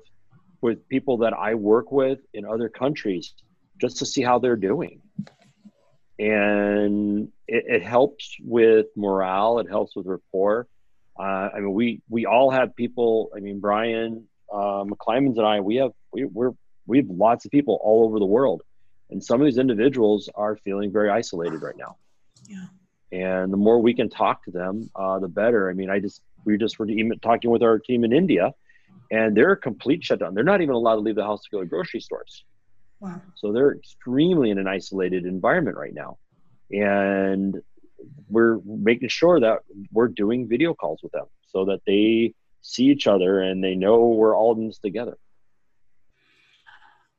with 0.62 0.88
people 0.90 1.18
that 1.18 1.34
I 1.34 1.54
work 1.54 1.92
with 1.92 2.20
in 2.34 2.46
other 2.46 2.68
countries 2.68 3.34
just 3.80 3.98
to 3.98 4.06
see 4.06 4.24
how 4.24 4.40
they're 4.40 4.56
doing. 4.56 5.02
And 6.18 7.30
it, 7.48 7.66
it 7.68 7.84
helps 7.84 8.36
with 8.42 8.88
morale. 8.96 9.60
It 9.60 9.70
helps 9.70 9.96
with 9.96 10.08
rapport. 10.08 10.68
Uh, 11.20 11.50
I 11.54 11.60
mean, 11.60 11.74
we 11.74 12.02
we 12.10 12.26
all 12.26 12.50
have 12.50 12.76
people. 12.76 13.30
I 13.36 13.40
mean, 13.40 13.60
Brian 13.60 14.28
uh, 14.52 14.84
McClimans 14.84 15.38
and 15.38 15.46
I, 15.46 15.60
we 15.60 15.76
have 15.76 15.92
we, 16.12 16.26
we're 16.26 16.54
we 16.88 16.98
have 16.98 17.10
lots 17.10 17.46
of 17.46 17.52
people 17.52 17.80
all 17.84 18.06
over 18.06 18.18
the 18.18 18.26
world, 18.26 18.64
and 19.10 19.24
some 19.24 19.42
of 19.42 19.46
these 19.46 19.58
individuals 19.58 20.30
are 20.36 20.58
feeling 20.58 20.92
very 20.92 21.10
isolated 21.10 21.62
right 21.62 21.78
now. 21.78 21.98
Yeah. 22.48 22.66
And 23.12 23.54
the 23.54 23.58
more 23.58 23.82
we 23.82 23.94
can 23.94 24.10
talk 24.10 24.44
to 24.46 24.52
them, 24.52 24.90
uh, 24.96 25.20
the 25.20 25.30
better. 25.30 25.70
I 25.70 25.74
mean, 25.74 25.90
I 25.90 26.00
just 26.00 26.22
we 26.46 26.58
just 26.58 26.78
were 26.78 26.90
even 26.90 27.18
talking 27.20 27.52
with 27.52 27.64
our 27.64 27.80
team 27.80 28.04
in 28.04 28.12
India, 28.12 28.54
and 29.12 29.36
they're 29.36 29.52
a 29.52 29.58
complete 29.58 30.04
shutdown. 30.04 30.34
They're 30.34 30.44
not 30.44 30.62
even 30.62 30.76
allowed 30.76 30.96
to 30.96 31.02
leave 31.02 31.16
the 31.16 31.24
house 31.24 31.44
to 31.44 31.50
go 31.52 31.60
to 31.62 31.66
grocery 31.66 32.02
stores. 32.02 32.44
Wow. 33.00 33.22
So 33.36 33.54
they're 33.54 33.76
extremely 33.76 34.50
in 34.50 34.58
an 34.58 34.68
isolated 34.68 35.26
environment 35.26 35.78
right 35.78 35.94
now. 35.94 36.18
And 36.72 37.62
we're 38.30 38.60
making 38.66 39.10
sure 39.10 39.40
that 39.40 39.60
we're 39.92 40.08
doing 40.08 40.48
video 40.48 40.74
calls 40.74 41.02
with 41.02 41.12
them 41.12 41.26
so 41.48 41.66
that 41.66 41.82
they 41.86 42.34
see 42.62 42.86
each 42.86 43.08
other 43.08 43.42
and 43.42 43.64
they 43.64 43.76
know 43.76 44.08
we're 44.08 44.36
all 44.36 44.56
in 44.56 44.68
this 44.68 44.80
together. 44.80 45.18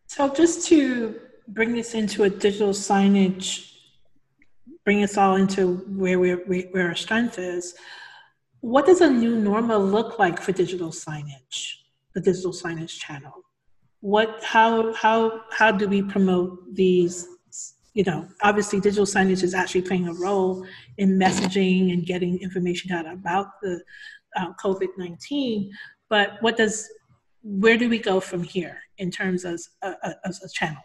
So 0.06 0.32
just 0.32 0.66
to 0.68 1.20
bring 1.48 1.74
this 1.74 1.94
into 1.94 2.24
a 2.24 2.30
digital 2.30 2.70
signage, 2.70 3.72
bring 4.84 5.02
us 5.02 5.16
all 5.16 5.36
into 5.36 5.76
where 5.88 6.18
we 6.18 6.32
where 6.70 6.88
our 6.88 6.94
strength 6.94 7.38
is. 7.38 7.74
What 8.60 8.86
does 8.86 9.00
a 9.00 9.10
new 9.10 9.36
normal 9.36 9.80
look 9.80 10.18
like 10.18 10.40
for 10.40 10.52
digital 10.52 10.90
signage, 10.90 11.74
the 12.14 12.20
digital 12.20 12.52
signage 12.52 12.98
channel? 12.98 13.44
what 14.00 14.42
how 14.44 14.92
how 14.94 15.40
how 15.50 15.72
do 15.72 15.88
we 15.88 16.02
promote 16.02 16.74
these 16.74 17.26
you 17.94 18.04
know 18.04 18.26
obviously 18.42 18.78
digital 18.78 19.04
signage 19.04 19.42
is 19.42 19.54
actually 19.54 19.82
playing 19.82 20.06
a 20.06 20.14
role 20.14 20.64
in 20.98 21.18
messaging 21.18 21.92
and 21.92 22.06
getting 22.06 22.38
information 22.38 22.92
out 22.92 23.10
about 23.10 23.46
the 23.60 23.80
uh, 24.36 24.52
covid-19 24.62 25.68
but 26.08 26.40
what 26.40 26.56
does 26.56 26.88
where 27.42 27.76
do 27.76 27.88
we 27.88 27.98
go 27.98 28.20
from 28.20 28.42
here 28.42 28.78
in 28.98 29.10
terms 29.10 29.44
of 29.44 29.60
a, 29.82 29.88
a, 30.04 30.14
as 30.24 30.42
a 30.42 30.48
channel 30.48 30.82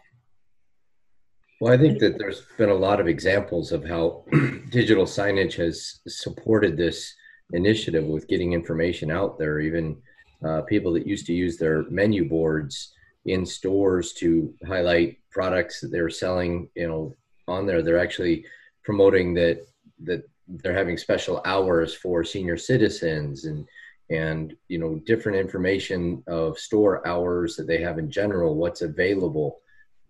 well 1.64 1.72
i 1.72 1.78
think 1.78 1.98
that 1.98 2.18
there's 2.18 2.42
been 2.58 2.68
a 2.68 2.74
lot 2.74 3.00
of 3.00 3.08
examples 3.08 3.72
of 3.72 3.84
how 3.84 4.22
digital 4.70 5.06
signage 5.06 5.54
has 5.54 6.00
supported 6.06 6.76
this 6.76 7.14
initiative 7.52 8.04
with 8.04 8.28
getting 8.28 8.52
information 8.52 9.10
out 9.10 9.38
there 9.38 9.60
even 9.60 9.96
uh, 10.44 10.60
people 10.62 10.92
that 10.92 11.06
used 11.06 11.26
to 11.26 11.32
use 11.32 11.56
their 11.56 11.84
menu 11.90 12.28
boards 12.28 12.92
in 13.24 13.46
stores 13.46 14.12
to 14.12 14.52
highlight 14.66 15.18
products 15.30 15.80
that 15.80 15.88
they're 15.88 16.10
selling 16.10 16.68
you 16.74 16.86
know 16.86 17.16
on 17.48 17.66
there. 17.66 17.82
They're 17.82 17.98
actually 17.98 18.44
promoting 18.84 19.34
that 19.34 19.66
that 20.04 20.28
they're 20.48 20.76
having 20.76 20.98
special 20.98 21.40
hours 21.44 21.94
for 21.94 22.24
senior 22.24 22.56
citizens 22.56 23.44
and 23.44 23.66
and 24.10 24.54
you 24.68 24.78
know 24.78 24.96
different 25.06 25.38
information 25.38 26.22
of 26.26 26.58
store 26.58 27.06
hours 27.06 27.56
that 27.56 27.66
they 27.66 27.80
have 27.80 27.98
in 27.98 28.10
general 28.10 28.54
what's 28.54 28.82
available 28.82 29.60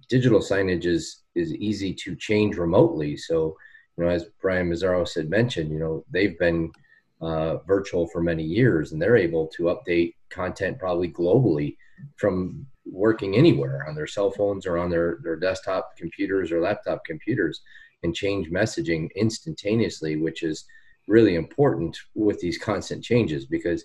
digital 0.08 0.40
signage 0.40 0.86
is 0.86 1.22
is 1.34 1.54
easy 1.54 1.92
to 1.94 2.16
change 2.16 2.56
remotely. 2.56 3.16
So 3.16 3.56
you 3.96 4.04
know 4.04 4.10
as 4.10 4.24
brian 4.42 4.68
mazzaro 4.68 5.06
said 5.06 5.30
mentioned 5.30 5.70
you 5.70 5.78
know 5.78 6.04
they've 6.10 6.36
been 6.38 6.68
uh, 7.20 7.58
virtual 7.58 8.06
for 8.08 8.20
many 8.20 8.42
years 8.42 8.92
and 8.92 9.00
they're 9.00 9.16
able 9.16 9.46
to 9.46 9.64
update 9.64 10.14
content 10.30 10.78
probably 10.78 11.08
globally 11.08 11.76
from 12.16 12.66
working 12.84 13.36
anywhere 13.36 13.86
on 13.88 13.94
their 13.94 14.06
cell 14.06 14.30
phones 14.30 14.66
or 14.66 14.76
on 14.76 14.90
their, 14.90 15.18
their 15.22 15.36
desktop 15.36 15.96
computers 15.96 16.52
or 16.52 16.60
laptop 16.60 17.04
computers 17.04 17.62
and 18.02 18.14
change 18.14 18.50
messaging 18.50 19.08
instantaneously, 19.16 20.16
which 20.16 20.42
is 20.42 20.64
really 21.08 21.36
important 21.36 21.96
with 22.14 22.38
these 22.40 22.58
constant 22.70 23.02
changes 23.02 23.46
because 23.46 23.84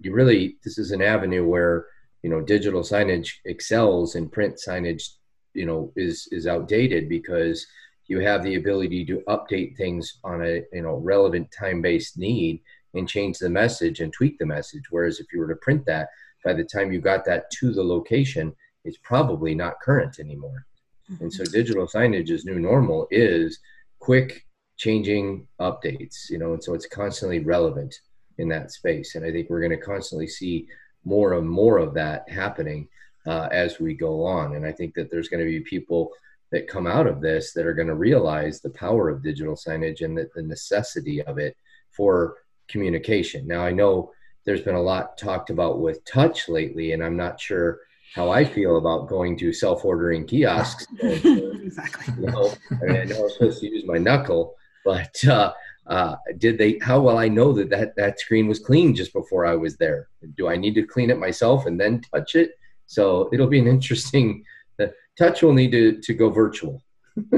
you 0.00 0.12
really 0.12 0.56
this 0.64 0.78
is 0.78 0.90
an 0.90 1.02
avenue 1.02 1.46
where 1.46 1.86
you 2.22 2.30
know 2.30 2.40
digital 2.40 2.82
signage 2.82 3.34
excels 3.44 4.14
and 4.14 4.32
print 4.32 4.58
signage 4.66 5.10
you 5.54 5.66
know 5.66 5.92
is 5.96 6.28
is 6.32 6.46
outdated 6.46 7.08
because 7.08 7.66
you 8.06 8.20
have 8.20 8.42
the 8.42 8.56
ability 8.56 9.04
to 9.06 9.22
update 9.28 9.76
things 9.76 10.18
on 10.24 10.44
a 10.44 10.62
you 10.72 10.82
know 10.82 10.96
relevant 10.96 11.48
time-based 11.58 12.18
need 12.18 12.60
and 12.94 13.08
change 13.08 13.38
the 13.38 13.48
message 13.48 14.00
and 14.00 14.12
tweak 14.12 14.38
the 14.38 14.46
message 14.46 14.82
whereas 14.90 15.20
if 15.20 15.26
you 15.32 15.38
were 15.38 15.48
to 15.48 15.56
print 15.56 15.84
that 15.86 16.08
by 16.44 16.52
the 16.52 16.64
time 16.64 16.92
you 16.92 17.00
got 17.00 17.24
that 17.24 17.50
to 17.50 17.72
the 17.72 17.82
location, 17.82 18.54
it's 18.84 18.98
probably 19.02 19.54
not 19.54 19.80
current 19.80 20.18
anymore. 20.18 20.66
Mm-hmm. 21.10 21.24
And 21.24 21.32
so 21.32 21.44
digital 21.44 21.86
signage 21.86 22.30
is 22.30 22.44
new 22.44 22.58
normal 22.58 23.06
is 23.10 23.58
quick 23.98 24.44
changing 24.76 25.46
updates, 25.60 26.30
you 26.30 26.38
know, 26.38 26.52
and 26.54 26.62
so 26.62 26.74
it's 26.74 26.86
constantly 26.86 27.40
relevant 27.40 27.94
in 28.38 28.48
that 28.48 28.72
space. 28.72 29.14
And 29.14 29.24
I 29.24 29.30
think 29.30 29.48
we're 29.48 29.60
going 29.60 29.78
to 29.78 29.84
constantly 29.84 30.26
see 30.26 30.66
more 31.04 31.34
and 31.34 31.48
more 31.48 31.78
of 31.78 31.94
that 31.94 32.28
happening 32.28 32.88
uh, 33.26 33.48
as 33.50 33.78
we 33.78 33.94
go 33.94 34.24
on. 34.24 34.56
And 34.56 34.66
I 34.66 34.72
think 34.72 34.94
that 34.94 35.10
there's 35.10 35.28
going 35.28 35.44
to 35.44 35.50
be 35.50 35.60
people 35.60 36.10
that 36.50 36.68
come 36.68 36.86
out 36.86 37.06
of 37.06 37.20
this 37.20 37.52
that 37.52 37.66
are 37.66 37.74
going 37.74 37.88
to 37.88 37.94
realize 37.94 38.60
the 38.60 38.70
power 38.70 39.08
of 39.08 39.22
digital 39.22 39.54
signage 39.54 40.02
and 40.02 40.16
the, 40.16 40.28
the 40.34 40.42
necessity 40.42 41.22
of 41.22 41.38
it 41.38 41.56
for 41.90 42.36
communication. 42.68 43.46
Now, 43.46 43.64
I 43.64 43.72
know 43.72 44.12
there's 44.44 44.60
been 44.60 44.74
a 44.74 44.82
lot 44.82 45.16
talked 45.16 45.50
about 45.50 45.80
with 45.80 46.04
touch 46.04 46.48
lately, 46.48 46.92
and 46.92 47.02
I'm 47.02 47.16
not 47.16 47.40
sure 47.40 47.80
how 48.14 48.30
I 48.30 48.44
feel 48.44 48.76
about 48.76 49.08
going 49.08 49.38
to 49.38 49.52
self-ordering 49.52 50.26
kiosks. 50.26 50.86
exactly. 51.00 52.14
You 52.18 52.26
know, 52.26 52.52
I, 52.70 52.84
mean, 52.84 52.96
I 52.96 53.04
know 53.04 53.24
I'm 53.24 53.30
supposed 53.30 53.60
to 53.60 53.68
use 53.68 53.84
my 53.86 53.98
knuckle, 53.98 54.54
but 54.84 55.24
uh, 55.24 55.52
uh, 55.86 56.16
did 56.38 56.58
they? 56.58 56.78
How 56.82 57.00
will 57.00 57.16
I 57.16 57.28
know 57.28 57.52
that, 57.54 57.70
that 57.70 57.96
that 57.96 58.20
screen 58.20 58.48
was 58.48 58.58
clean 58.58 58.94
just 58.94 59.12
before 59.12 59.46
I 59.46 59.54
was 59.54 59.76
there? 59.76 60.08
Do 60.36 60.48
I 60.48 60.56
need 60.56 60.74
to 60.74 60.82
clean 60.82 61.10
it 61.10 61.18
myself 61.18 61.66
and 61.66 61.80
then 61.80 62.02
touch 62.12 62.34
it? 62.34 62.58
So 62.92 63.30
it'll 63.32 63.46
be 63.46 63.58
an 63.58 63.66
interesting. 63.66 64.44
The 64.78 64.92
touch 65.18 65.42
will 65.42 65.54
need 65.54 65.72
to 65.72 66.00
to 66.00 66.14
go 66.14 66.28
virtual. 66.30 66.82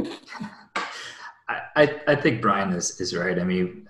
I, 1.77 2.01
I 2.07 2.15
think 2.15 2.41
Brian 2.41 2.73
is, 2.73 3.01
is 3.01 3.15
right. 3.15 3.39
I 3.39 3.45
mean, 3.45 3.87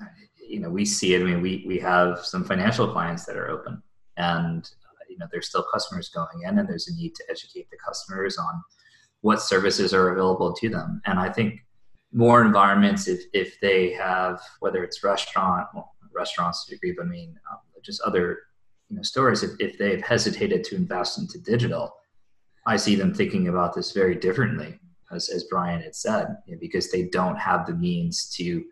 you 0.54 0.60
know 0.60 0.70
we 0.70 0.84
see 0.84 1.14
it 1.14 1.20
i 1.20 1.24
mean 1.24 1.40
we 1.40 1.64
we 1.66 1.78
have 1.78 2.24
some 2.24 2.44
financial 2.44 2.86
clients 2.86 3.24
that 3.24 3.36
are 3.36 3.48
open 3.48 3.82
and 4.16 4.70
you 5.08 5.18
know 5.18 5.26
there's 5.30 5.48
still 5.48 5.66
customers 5.72 6.08
going 6.10 6.42
in 6.46 6.58
and 6.58 6.68
there's 6.68 6.88
a 6.88 6.94
need 6.94 7.14
to 7.14 7.24
educate 7.28 7.68
the 7.70 7.76
customers 7.76 8.38
on 8.38 8.62
what 9.22 9.42
services 9.42 9.92
are 9.92 10.10
available 10.10 10.52
to 10.52 10.68
them 10.68 11.00
and 11.06 11.18
i 11.18 11.28
think 11.28 11.60
more 12.12 12.44
environments 12.44 13.08
if 13.08 13.22
if 13.32 13.58
they 13.60 13.92
have 13.92 14.40
whether 14.60 14.84
it's 14.84 15.02
restaurant 15.02 15.66
well, 15.74 15.94
restaurants 16.12 16.64
to 16.64 16.74
degree 16.74 16.94
but 16.96 17.06
i 17.06 17.08
mean 17.08 17.38
um, 17.50 17.58
just 17.82 18.00
other 18.02 18.38
you 18.94 18.98
know 18.98 19.02
stores 19.02 19.42
if, 19.42 19.50
if 19.58 19.76
they've 19.78 20.02
hesitated 20.02 20.62
to 20.64 20.76
invest 20.76 21.18
into 21.18 21.38
digital 21.38 21.94
i 22.66 22.76
see 22.76 22.94
them 22.94 23.12
thinking 23.12 23.48
about 23.48 23.74
this 23.74 23.92
very 23.92 24.14
differently 24.14 24.78
as, 25.10 25.28
as 25.28 25.44
brian 25.44 25.80
had 25.82 25.94
said 25.94 26.36
you 26.46 26.54
know, 26.54 26.60
because 26.60 26.90
they 26.90 27.04
don't 27.04 27.36
have 27.36 27.66
the 27.66 27.74
means 27.74 28.28
to 28.28 28.64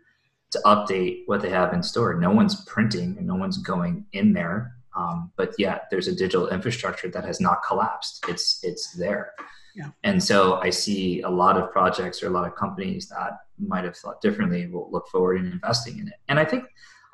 to 0.53 0.59
update 0.65 1.23
what 1.25 1.41
they 1.41 1.49
have 1.49 1.73
in 1.73 1.83
store. 1.83 2.13
No 2.13 2.31
one's 2.31 2.63
printing 2.65 3.17
and 3.17 3.27
no 3.27 3.35
one's 3.35 3.57
going 3.57 4.05
in 4.13 4.33
there 4.33 4.75
Um, 4.95 5.31
but 5.35 5.49
yet 5.57 5.87
there's 5.89 6.07
a 6.07 6.15
digital 6.15 6.49
infrastructure 6.49 7.09
that 7.09 7.25
has 7.25 7.39
not 7.41 7.63
collapsed. 7.67 8.23
It's 8.29 8.63
it's 8.63 8.93
there. 8.93 9.33
Yeah. 9.75 9.89
And 10.03 10.21
so 10.23 10.61
I 10.67 10.69
see 10.69 11.21
a 11.21 11.29
lot 11.29 11.57
of 11.57 11.71
projects 11.71 12.21
or 12.21 12.27
a 12.27 12.29
lot 12.29 12.45
of 12.45 12.55
companies 12.55 13.09
that 13.09 13.31
might 13.57 13.85
have 13.85 13.97
thought 13.97 14.21
differently 14.21 14.67
will 14.67 14.89
look 14.91 15.07
forward 15.07 15.37
in 15.41 15.47
investing 15.51 15.97
in 15.97 16.07
it. 16.07 16.19
And 16.29 16.37
I 16.39 16.45
think 16.45 16.63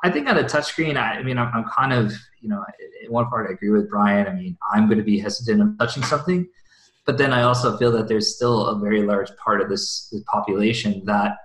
I 0.04 0.10
think 0.10 0.30
on 0.30 0.38
a 0.38 0.44
touchscreen, 0.44 0.96
I, 0.96 1.16
I 1.20 1.24
mean, 1.24 1.38
I'm, 1.38 1.52
I'm, 1.54 1.66
kind 1.66 1.92
of, 1.92 2.14
you 2.42 2.50
know, 2.50 2.64
in 3.04 3.12
one 3.12 3.28
part 3.28 3.50
I 3.50 3.54
agree 3.54 3.70
with 3.70 3.90
Brian. 3.90 4.28
I 4.28 4.34
mean, 4.34 4.58
I'm 4.72 4.88
going 4.88 4.98
to 4.98 5.04
be 5.04 5.20
hesitant 5.20 5.62
of 5.62 5.78
touching 5.78 6.04
something, 6.04 6.48
but 7.06 7.18
then 7.18 7.34
I 7.34 7.42
also 7.42 7.78
feel 7.78 7.92
that 7.94 8.08
there's 8.08 8.34
still 8.34 8.68
a 8.68 8.80
very 8.80 9.04
large 9.04 9.36
part 9.38 9.62
of 9.62 9.70
this, 9.70 10.08
this 10.12 10.24
population 10.24 11.04
that 11.06 11.38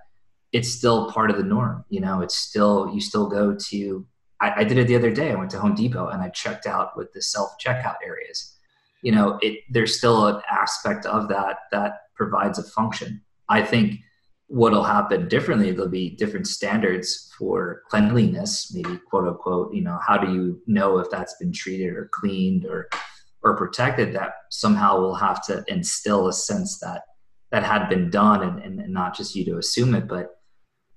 it's 0.55 0.71
still 0.71 1.11
part 1.11 1.29
of 1.29 1.37
the 1.37 1.43
norm. 1.43 1.83
You 1.89 1.99
know, 1.99 2.21
it's 2.21 2.35
still 2.35 2.89
you 2.93 3.01
still 3.01 3.27
go 3.27 3.53
to. 3.53 4.05
I, 4.39 4.61
I 4.61 4.63
did 4.63 4.77
it 4.77 4.87
the 4.87 4.95
other 4.95 5.11
day. 5.11 5.31
I 5.31 5.35
went 5.35 5.51
to 5.51 5.59
Home 5.59 5.75
Depot 5.75 6.07
and 6.07 6.21
I 6.21 6.29
checked 6.29 6.65
out 6.65 6.95
with 6.95 7.11
the 7.11 7.21
self 7.21 7.55
checkout 7.59 7.97
areas. 8.05 8.55
You 9.01 9.11
know, 9.11 9.37
it 9.41 9.59
there's 9.69 9.97
still 9.97 10.27
an 10.27 10.41
aspect 10.49 11.05
of 11.05 11.27
that 11.27 11.57
that 11.73 12.03
provides 12.15 12.57
a 12.57 12.63
function. 12.63 13.21
I 13.49 13.63
think 13.63 13.99
what'll 14.55 14.83
happen 14.83 15.27
differently 15.27 15.71
there'll 15.71 15.89
be 15.89 16.11
different 16.11 16.47
standards 16.47 17.29
for 17.37 17.81
cleanliness 17.89 18.71
maybe 18.73 18.97
quote 19.09 19.27
unquote 19.27 19.73
you 19.73 19.81
know 19.81 19.99
how 20.07 20.17
do 20.17 20.31
you 20.31 20.61
know 20.65 20.97
if 20.97 21.09
that's 21.09 21.35
been 21.41 21.51
treated 21.51 21.93
or 21.93 22.09
cleaned 22.13 22.65
or 22.65 22.87
or 23.43 23.57
protected 23.57 24.15
that 24.15 24.35
somehow 24.49 24.97
we'll 24.97 25.13
have 25.13 25.45
to 25.45 25.61
instill 25.67 26.29
a 26.29 26.33
sense 26.33 26.79
that 26.79 27.01
that 27.51 27.63
had 27.63 27.89
been 27.89 28.09
done 28.09 28.41
and, 28.41 28.79
and, 28.79 28.93
not 28.93 29.15
just 29.15 29.35
you 29.35 29.43
to 29.43 29.57
assume 29.57 29.93
it 29.93 30.07
but 30.07 30.35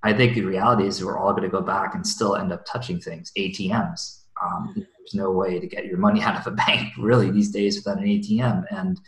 I 0.04 0.12
think 0.12 0.34
the 0.34 0.42
reality 0.42 0.86
is 0.86 1.04
we're 1.04 1.18
all 1.18 1.32
going 1.32 1.42
to 1.42 1.48
go 1.48 1.60
back 1.60 1.94
and 1.94 2.06
still 2.06 2.36
end 2.36 2.52
up 2.52 2.64
touching 2.64 3.00
things. 3.00 3.32
ATMs. 3.36 4.22
Um, 4.40 4.72
there's 4.76 5.14
no 5.14 5.32
way 5.32 5.58
to 5.58 5.66
get 5.66 5.86
your 5.86 5.98
money 5.98 6.22
out 6.22 6.36
of 6.36 6.46
a 6.46 6.54
bank 6.54 6.92
really 6.96 7.30
these 7.30 7.50
days 7.50 7.76
without 7.76 7.98
an 7.98 8.04
ATM, 8.04 8.64
and 8.70 9.00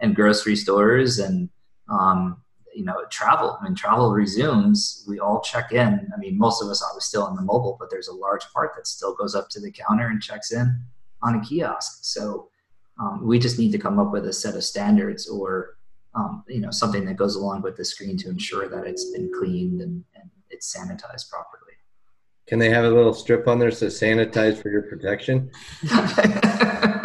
and 0.00 0.16
grocery 0.16 0.56
stores 0.56 1.20
and 1.20 1.48
um, 1.88 2.42
you 2.74 2.84
know 2.84 3.04
travel. 3.10 3.58
Mean, 3.62 3.74
travel 3.74 4.12
resumes. 4.12 5.04
We 5.08 5.18
all 5.18 5.40
check 5.40 5.72
in. 5.72 6.08
I 6.14 6.18
mean, 6.18 6.38
most 6.38 6.62
of 6.62 6.68
us 6.68 6.82
are 6.82 7.00
still 7.00 7.24
on 7.24 7.36
the 7.36 7.42
mobile, 7.42 7.76
but 7.78 7.90
there's 7.90 8.08
a 8.08 8.14
large 8.14 8.44
part 8.52 8.72
that 8.76 8.86
still 8.86 9.14
goes 9.14 9.34
up 9.34 9.48
to 9.50 9.60
the 9.60 9.70
counter 9.70 10.08
and 10.08 10.22
checks 10.22 10.52
in 10.52 10.82
on 11.22 11.36
a 11.36 11.40
kiosk. 11.40 12.00
So 12.02 12.48
um, 13.00 13.26
we 13.26 13.38
just 13.38 13.58
need 13.58 13.72
to 13.72 13.78
come 13.78 13.98
up 13.98 14.12
with 14.12 14.26
a 14.26 14.32
set 14.32 14.54
of 14.54 14.64
standards 14.64 15.28
or 15.28 15.76
um, 16.14 16.44
you 16.48 16.60
know 16.60 16.70
something 16.70 17.04
that 17.06 17.16
goes 17.16 17.36
along 17.36 17.62
with 17.62 17.76
the 17.76 17.84
screen 17.84 18.16
to 18.18 18.28
ensure 18.28 18.68
that 18.68 18.86
it's 18.86 19.10
been 19.12 19.30
cleaned 19.38 19.80
and, 19.80 20.04
and 20.14 20.30
it's 20.50 20.76
sanitized 20.76 21.30
properly. 21.30 21.72
Can 22.46 22.58
they 22.58 22.70
have 22.70 22.84
a 22.84 22.90
little 22.90 23.14
strip 23.14 23.48
on 23.48 23.58
there 23.58 23.70
that 23.70 23.76
says 23.76 24.00
"sanitize 24.00 24.60
for 24.60 24.70
your 24.70 24.82
protection"? 24.82 25.50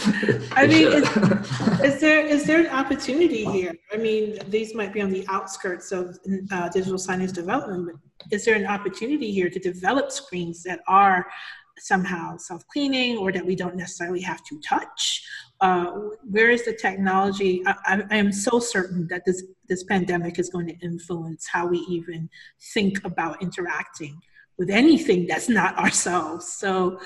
I 0.52 0.66
mean, 0.66 0.86
is, 0.88 1.94
is, 1.94 2.00
there 2.00 2.24
is 2.24 2.44
there 2.44 2.60
an 2.60 2.68
opportunity 2.68 3.44
here? 3.44 3.74
I 3.92 3.96
mean, 3.96 4.38
these 4.48 4.74
might 4.74 4.92
be 4.92 5.02
on 5.02 5.10
the 5.10 5.26
outskirts 5.28 5.92
of 5.92 6.18
uh, 6.50 6.68
digital 6.70 6.98
signage 6.98 7.34
development, 7.34 7.86
but 7.86 8.32
is 8.32 8.44
there 8.44 8.54
an 8.54 8.66
opportunity 8.66 9.30
here 9.30 9.50
to 9.50 9.58
develop 9.58 10.10
screens 10.10 10.62
that 10.62 10.80
are 10.88 11.26
somehow 11.78 12.36
self-cleaning 12.36 13.18
or 13.18 13.32
that 13.32 13.44
we 13.44 13.54
don't 13.54 13.76
necessarily 13.76 14.20
have 14.20 14.42
to 14.44 14.58
touch? 14.60 15.22
Uh, 15.60 15.86
where 16.22 16.50
is 16.50 16.64
the 16.64 16.72
technology? 16.72 17.62
I, 17.66 18.02
I, 18.10 18.16
am 18.16 18.32
so 18.32 18.58
certain 18.58 19.06
that 19.08 19.24
this 19.26 19.44
this 19.68 19.84
pandemic 19.84 20.38
is 20.38 20.48
going 20.48 20.66
to 20.68 20.78
influence 20.78 21.46
how 21.46 21.66
we 21.66 21.78
even 21.90 22.30
think 22.74 23.04
about 23.04 23.42
interacting 23.42 24.18
with 24.56 24.70
anything 24.70 25.26
that's 25.26 25.48
not 25.50 25.76
ourselves. 25.78 26.50
So 26.50 27.00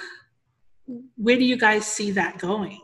where 1.17 1.37
do 1.37 1.45
you 1.45 1.57
guys 1.57 1.87
see 1.87 2.11
that 2.13 2.39
going 2.39 2.81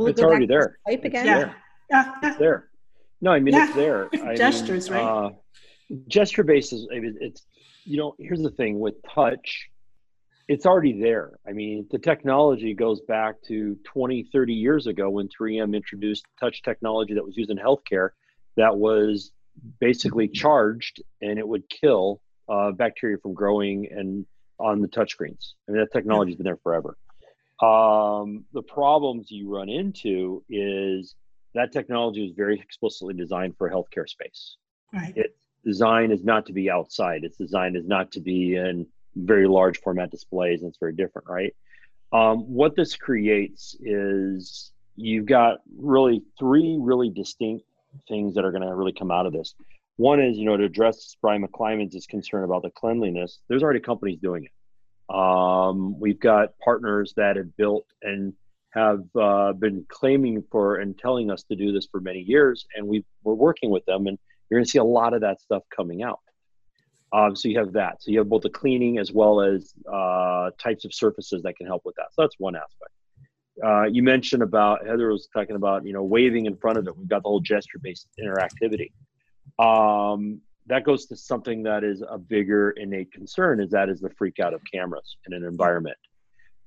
Will 0.00 0.08
it's 0.08 0.20
already 0.20 0.46
there 0.46 0.78
type 0.88 1.04
again 1.04 1.26
yeah. 1.26 1.38
yeah. 1.38 1.52
yeah, 1.90 2.30
It's 2.30 2.38
there 2.38 2.68
no 3.20 3.30
i 3.32 3.40
mean 3.40 3.54
yeah. 3.54 3.66
it's 3.66 3.74
there 3.74 4.08
I 4.24 4.34
gestures 4.34 4.90
mean, 4.90 4.98
right 4.98 5.26
uh, 5.26 5.30
gesture 6.08 6.44
based 6.44 6.72
is 6.72 6.86
it's 6.90 7.42
you 7.84 7.96
know 7.96 8.14
here's 8.18 8.42
the 8.42 8.50
thing 8.50 8.78
with 8.78 8.94
touch 9.14 9.70
it's 10.50 10.66
already 10.66 11.00
there. 11.00 11.38
I 11.46 11.52
mean, 11.52 11.86
the 11.92 11.98
technology 12.00 12.74
goes 12.74 13.00
back 13.02 13.36
to 13.46 13.76
20, 13.84 14.30
30 14.32 14.52
years 14.52 14.88
ago 14.88 15.08
when 15.08 15.28
3M 15.28 15.76
introduced 15.76 16.24
touch 16.40 16.62
technology 16.62 17.14
that 17.14 17.24
was 17.24 17.36
used 17.36 17.50
in 17.50 17.56
healthcare 17.56 18.08
that 18.56 18.76
was 18.76 19.30
basically 19.78 20.26
charged 20.26 21.02
and 21.22 21.38
it 21.38 21.46
would 21.46 21.62
kill 21.68 22.20
uh, 22.48 22.72
bacteria 22.72 23.16
from 23.22 23.32
growing 23.32 23.86
and 23.92 24.26
on 24.58 24.80
the 24.80 24.88
touchscreens. 24.88 25.52
I 25.68 25.72
mean, 25.72 25.80
that 25.82 25.92
technology's 25.92 26.34
been 26.34 26.44
there 26.44 26.58
forever. 26.64 26.96
Um, 27.62 28.44
the 28.52 28.62
problems 28.62 29.30
you 29.30 29.54
run 29.54 29.68
into 29.68 30.42
is 30.48 31.14
that 31.54 31.72
technology 31.72 32.24
is 32.24 32.32
very 32.34 32.58
explicitly 32.58 33.14
designed 33.14 33.56
for 33.58 33.66
a 33.66 33.70
healthcare 33.70 34.08
space. 34.08 34.56
Right. 34.92 35.12
Its 35.16 35.34
design 35.64 36.10
is 36.10 36.24
not 36.24 36.46
to 36.46 36.52
be 36.52 36.70
outside. 36.70 37.24
Its 37.24 37.36
design 37.36 37.76
is 37.76 37.86
not 37.86 38.12
to 38.12 38.20
be 38.20 38.56
in 38.56 38.86
very 39.16 39.46
large 39.46 39.78
format 39.80 40.10
displays 40.10 40.62
and 40.62 40.70
it's 40.70 40.78
very 40.78 40.94
different, 40.94 41.28
right? 41.28 41.54
Um, 42.12 42.38
what 42.52 42.76
this 42.76 42.96
creates 42.96 43.76
is 43.80 44.72
you've 44.96 45.26
got 45.26 45.58
really 45.76 46.22
three 46.38 46.76
really 46.80 47.10
distinct 47.10 47.64
things 48.08 48.34
that 48.34 48.44
are 48.44 48.52
going 48.52 48.62
to 48.62 48.74
really 48.74 48.92
come 48.92 49.10
out 49.10 49.26
of 49.26 49.32
this. 49.32 49.54
One 49.96 50.20
is, 50.20 50.38
you 50.38 50.46
know, 50.46 50.56
to 50.56 50.64
address 50.64 51.16
Brian 51.20 51.46
McClimans' 51.46 52.08
concern 52.08 52.44
about 52.44 52.62
the 52.62 52.70
cleanliness, 52.70 53.40
there's 53.48 53.62
already 53.62 53.80
companies 53.80 54.18
doing 54.20 54.44
it. 54.44 54.50
Um, 55.12 55.98
we've 55.98 56.20
got 56.20 56.58
partners 56.58 57.12
that 57.16 57.36
have 57.36 57.56
built 57.56 57.86
and 58.02 58.32
have 58.70 59.02
uh, 59.20 59.52
been 59.52 59.84
claiming 59.88 60.44
for 60.50 60.76
and 60.76 60.96
telling 60.96 61.30
us 61.30 61.42
to 61.44 61.56
do 61.56 61.72
this 61.72 61.88
for 61.90 62.00
many 62.00 62.20
years, 62.20 62.66
and 62.76 62.86
we 62.86 63.04
we're 63.24 63.34
working 63.34 63.70
with 63.70 63.84
them, 63.86 64.06
and 64.06 64.18
you're 64.48 64.58
going 64.58 64.64
to 64.64 64.70
see 64.70 64.78
a 64.78 64.84
lot 64.84 65.14
of 65.14 65.20
that 65.22 65.40
stuff 65.40 65.62
coming 65.74 66.02
out. 66.02 66.20
Um, 67.12 67.34
so 67.34 67.48
you 67.48 67.58
have 67.58 67.72
that. 67.72 68.00
So 68.00 68.12
you 68.12 68.18
have 68.18 68.28
both 68.28 68.42
the 68.42 68.50
cleaning 68.50 68.98
as 68.98 69.10
well 69.12 69.40
as 69.40 69.74
uh, 69.92 70.50
types 70.62 70.84
of 70.84 70.94
surfaces 70.94 71.42
that 71.42 71.56
can 71.56 71.66
help 71.66 71.82
with 71.84 71.96
that. 71.96 72.06
So 72.12 72.22
that's 72.22 72.36
one 72.38 72.54
aspect. 72.54 72.92
Uh, 73.64 73.84
you 73.84 74.02
mentioned 74.02 74.42
about 74.42 74.86
Heather 74.86 75.10
was 75.10 75.28
talking 75.32 75.56
about 75.56 75.84
you 75.84 75.92
know 75.92 76.04
waving 76.04 76.46
in 76.46 76.56
front 76.56 76.78
of 76.78 76.86
it. 76.86 76.96
We've 76.96 77.08
got 77.08 77.24
the 77.24 77.28
whole 77.28 77.40
gesture-based 77.40 78.06
interactivity. 78.22 78.92
Um, 79.58 80.40
that 80.70 80.84
goes 80.84 81.06
to 81.06 81.16
something 81.16 81.62
that 81.64 81.84
is 81.84 82.02
a 82.08 82.18
bigger 82.18 82.70
innate 82.72 83.12
concern. 83.12 83.60
Is 83.60 83.70
that 83.70 83.88
is 83.88 84.00
the 84.00 84.10
freak 84.10 84.40
out 84.40 84.54
of 84.54 84.62
cameras 84.72 85.16
in 85.26 85.34
an 85.34 85.44
environment. 85.44 85.98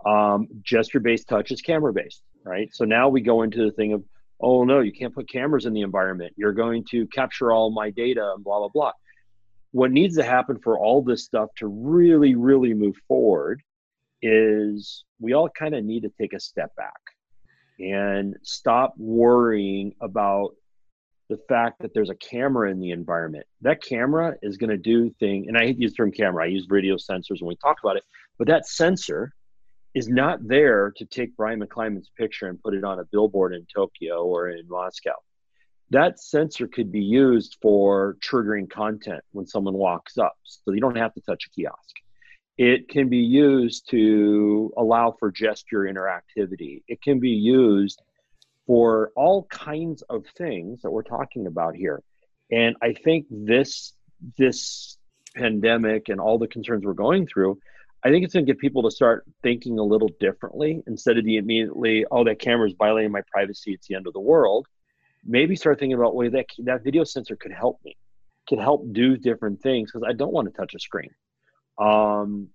Um, 0.06 0.48
gesture-based 0.62 1.28
touch 1.28 1.52
is 1.52 1.62
camera-based, 1.62 2.22
right? 2.46 2.70
So 2.74 2.84
now 2.86 3.10
we 3.10 3.22
go 3.22 3.44
into 3.44 3.63
the 3.66 3.72
thing 3.72 3.94
of 3.94 4.04
oh 4.42 4.63
no, 4.63 4.82
you 4.82 4.92
can't 4.92 5.16
put 5.16 5.30
cameras 5.30 5.66
in 5.66 5.74
the 5.74 5.82
environment. 5.82 6.34
You're 6.36 6.54
going 6.54 6.86
to 6.92 7.08
capture 7.08 7.52
all 7.52 7.72
my 7.72 7.89
data 7.89 8.34
and 8.36 8.44
blah 8.44 8.60
blah 8.60 8.70
blah 8.70 8.92
what 9.74 9.92
needs 9.92 10.16
to 10.16 10.24
happen 10.24 10.60
for 10.60 10.78
all 10.78 11.02
this 11.02 11.26
stuff 11.26 11.50
to 11.58 11.68
really, 11.68 12.36
really 12.36 12.76
move 12.76 12.96
forward 13.08 13.62
is 14.22 15.04
we 15.20 15.34
all 15.34 15.50
kind 15.50 15.74
of 15.74 15.84
need 15.84 16.04
to 16.04 16.12
take 16.22 16.32
a 16.34 16.39
step 16.39 16.74
back 16.76 17.02
and 17.80 18.36
stop 18.44 18.94
worrying 18.98 19.92
about 20.00 20.52
the 21.34 21.43
fact 21.48 21.82
that 21.82 21.93
there's 21.93 22.10
a 22.10 22.15
camera 22.15 22.69
in 22.69 22.80
the 22.80 22.91
environment. 22.91 23.46
That 23.62 23.82
camera 23.82 24.36
is 24.41 24.58
going 24.58 24.69
to 24.69 24.78
do 24.78 25.10
thing, 25.19 25.46
and 25.48 25.58
I 25.58 25.62
hate 25.62 25.78
to 25.78 25.82
use 25.82 25.91
the 25.91 25.98
term 25.98 26.12
camera. 26.12 26.43
I 26.43 26.48
use 26.48 26.67
radio 26.69 26.96
sensors 26.96 27.41
when 27.41 27.48
we 27.48 27.56
talk 27.56 27.78
about 27.84 27.98
it, 27.98 28.04
but 28.38 28.48
that 28.48 28.67
sensor 28.67 29.34
is 29.96 30.08
not 30.08 30.39
there 30.48 30.91
to 30.98 31.06
take 31.06 31.36
Brian 31.36 31.60
McClimans' 31.60 32.08
picture 32.17 32.48
and 32.48 32.62
put 32.62 32.74
it 32.74 32.84
on 32.84 33.00
a 33.00 33.06
billboard 33.12 33.54
in 33.54 33.65
Tokyo 33.74 34.24
or 34.24 34.50
in 34.50 34.67
Moscow 34.67 35.13
that 35.93 36.19
sensor 36.19 36.67
could 36.67 36.91
be 36.91 37.02
used 37.02 37.58
for 37.62 38.17
triggering 38.19 38.69
content 38.69 39.24
when 39.32 39.46
someone 39.46 39.76
walks 39.76 40.17
up 40.17 40.34
so 40.43 40.72
you 40.72 40.82
don't 40.82 40.98
have 40.98 41.13
to 41.13 41.22
touch 41.22 41.46
a 41.46 41.50
kiosk 41.52 41.96
it 42.58 42.89
can 42.89 43.10
be 43.10 43.17
used 43.17 43.88
to 43.89 44.74
allow 44.78 45.15
for 45.19 45.32
gesture 45.32 45.82
interactivity 45.82 46.82
it 46.88 47.02
can 47.02 47.19
be 47.19 47.30
used 47.30 48.02
for 48.65 49.12
all 49.15 49.43
kinds 49.45 50.02
of 50.04 50.26
things 50.38 50.82
that 50.82 50.91
we're 50.91 51.04
talking 51.04 51.47
about 51.47 51.76
here 51.76 52.02
and 52.52 52.76
i 52.82 52.93
think 52.93 53.26
this 53.30 53.93
this 54.38 54.97
pandemic 55.36 56.10
and 56.10 56.19
all 56.19 56.38
the 56.38 56.47
concerns 56.47 56.86
we're 56.86 56.93
going 56.93 57.26
through 57.26 57.58
i 58.04 58.10
think 58.10 58.23
it's 58.23 58.34
going 58.34 58.45
to 58.45 58.52
get 58.52 58.60
people 58.60 58.84
to 58.84 58.91
start 58.91 59.26
thinking 59.41 59.80
a 59.80 59.84
little 59.84 60.10
differently 60.19 60.82
instead 60.88 61.17
of 61.17 61.26
the 61.26 61.38
immediately 61.38 62.06
oh 62.12 62.23
that 62.23 62.39
camera 62.39 62.67
is 62.67 62.76
violating 62.78 63.12
my 63.12 63.21
privacy 63.32 63.73
it's 63.73 63.88
the 63.88 63.95
end 63.95 64.08
of 64.08 64.13
the 64.13 64.19
world 64.19 64.67
maybe 65.26 65.56
start 65.56 65.80
thinking 65.80 65.97
about 65.97 66.15
way 66.15 66.30
that 66.30 66.45
that 66.60 66.84
video 66.84 67.04
sensor 67.04 67.36
could 67.36 67.52
help 67.52 67.80
me, 67.84 67.97
could 68.47 68.60
help 68.60 68.91
do 68.91 69.17
different 69.17 69.62
things 69.62 69.91
because 69.91 70.06
I 70.08 70.13
don't 70.13 70.34
want 70.34 70.47
to 70.47 70.58
touch 70.58 70.73
a 70.76 70.80
screen. 70.80 71.12
Um, 71.78 72.49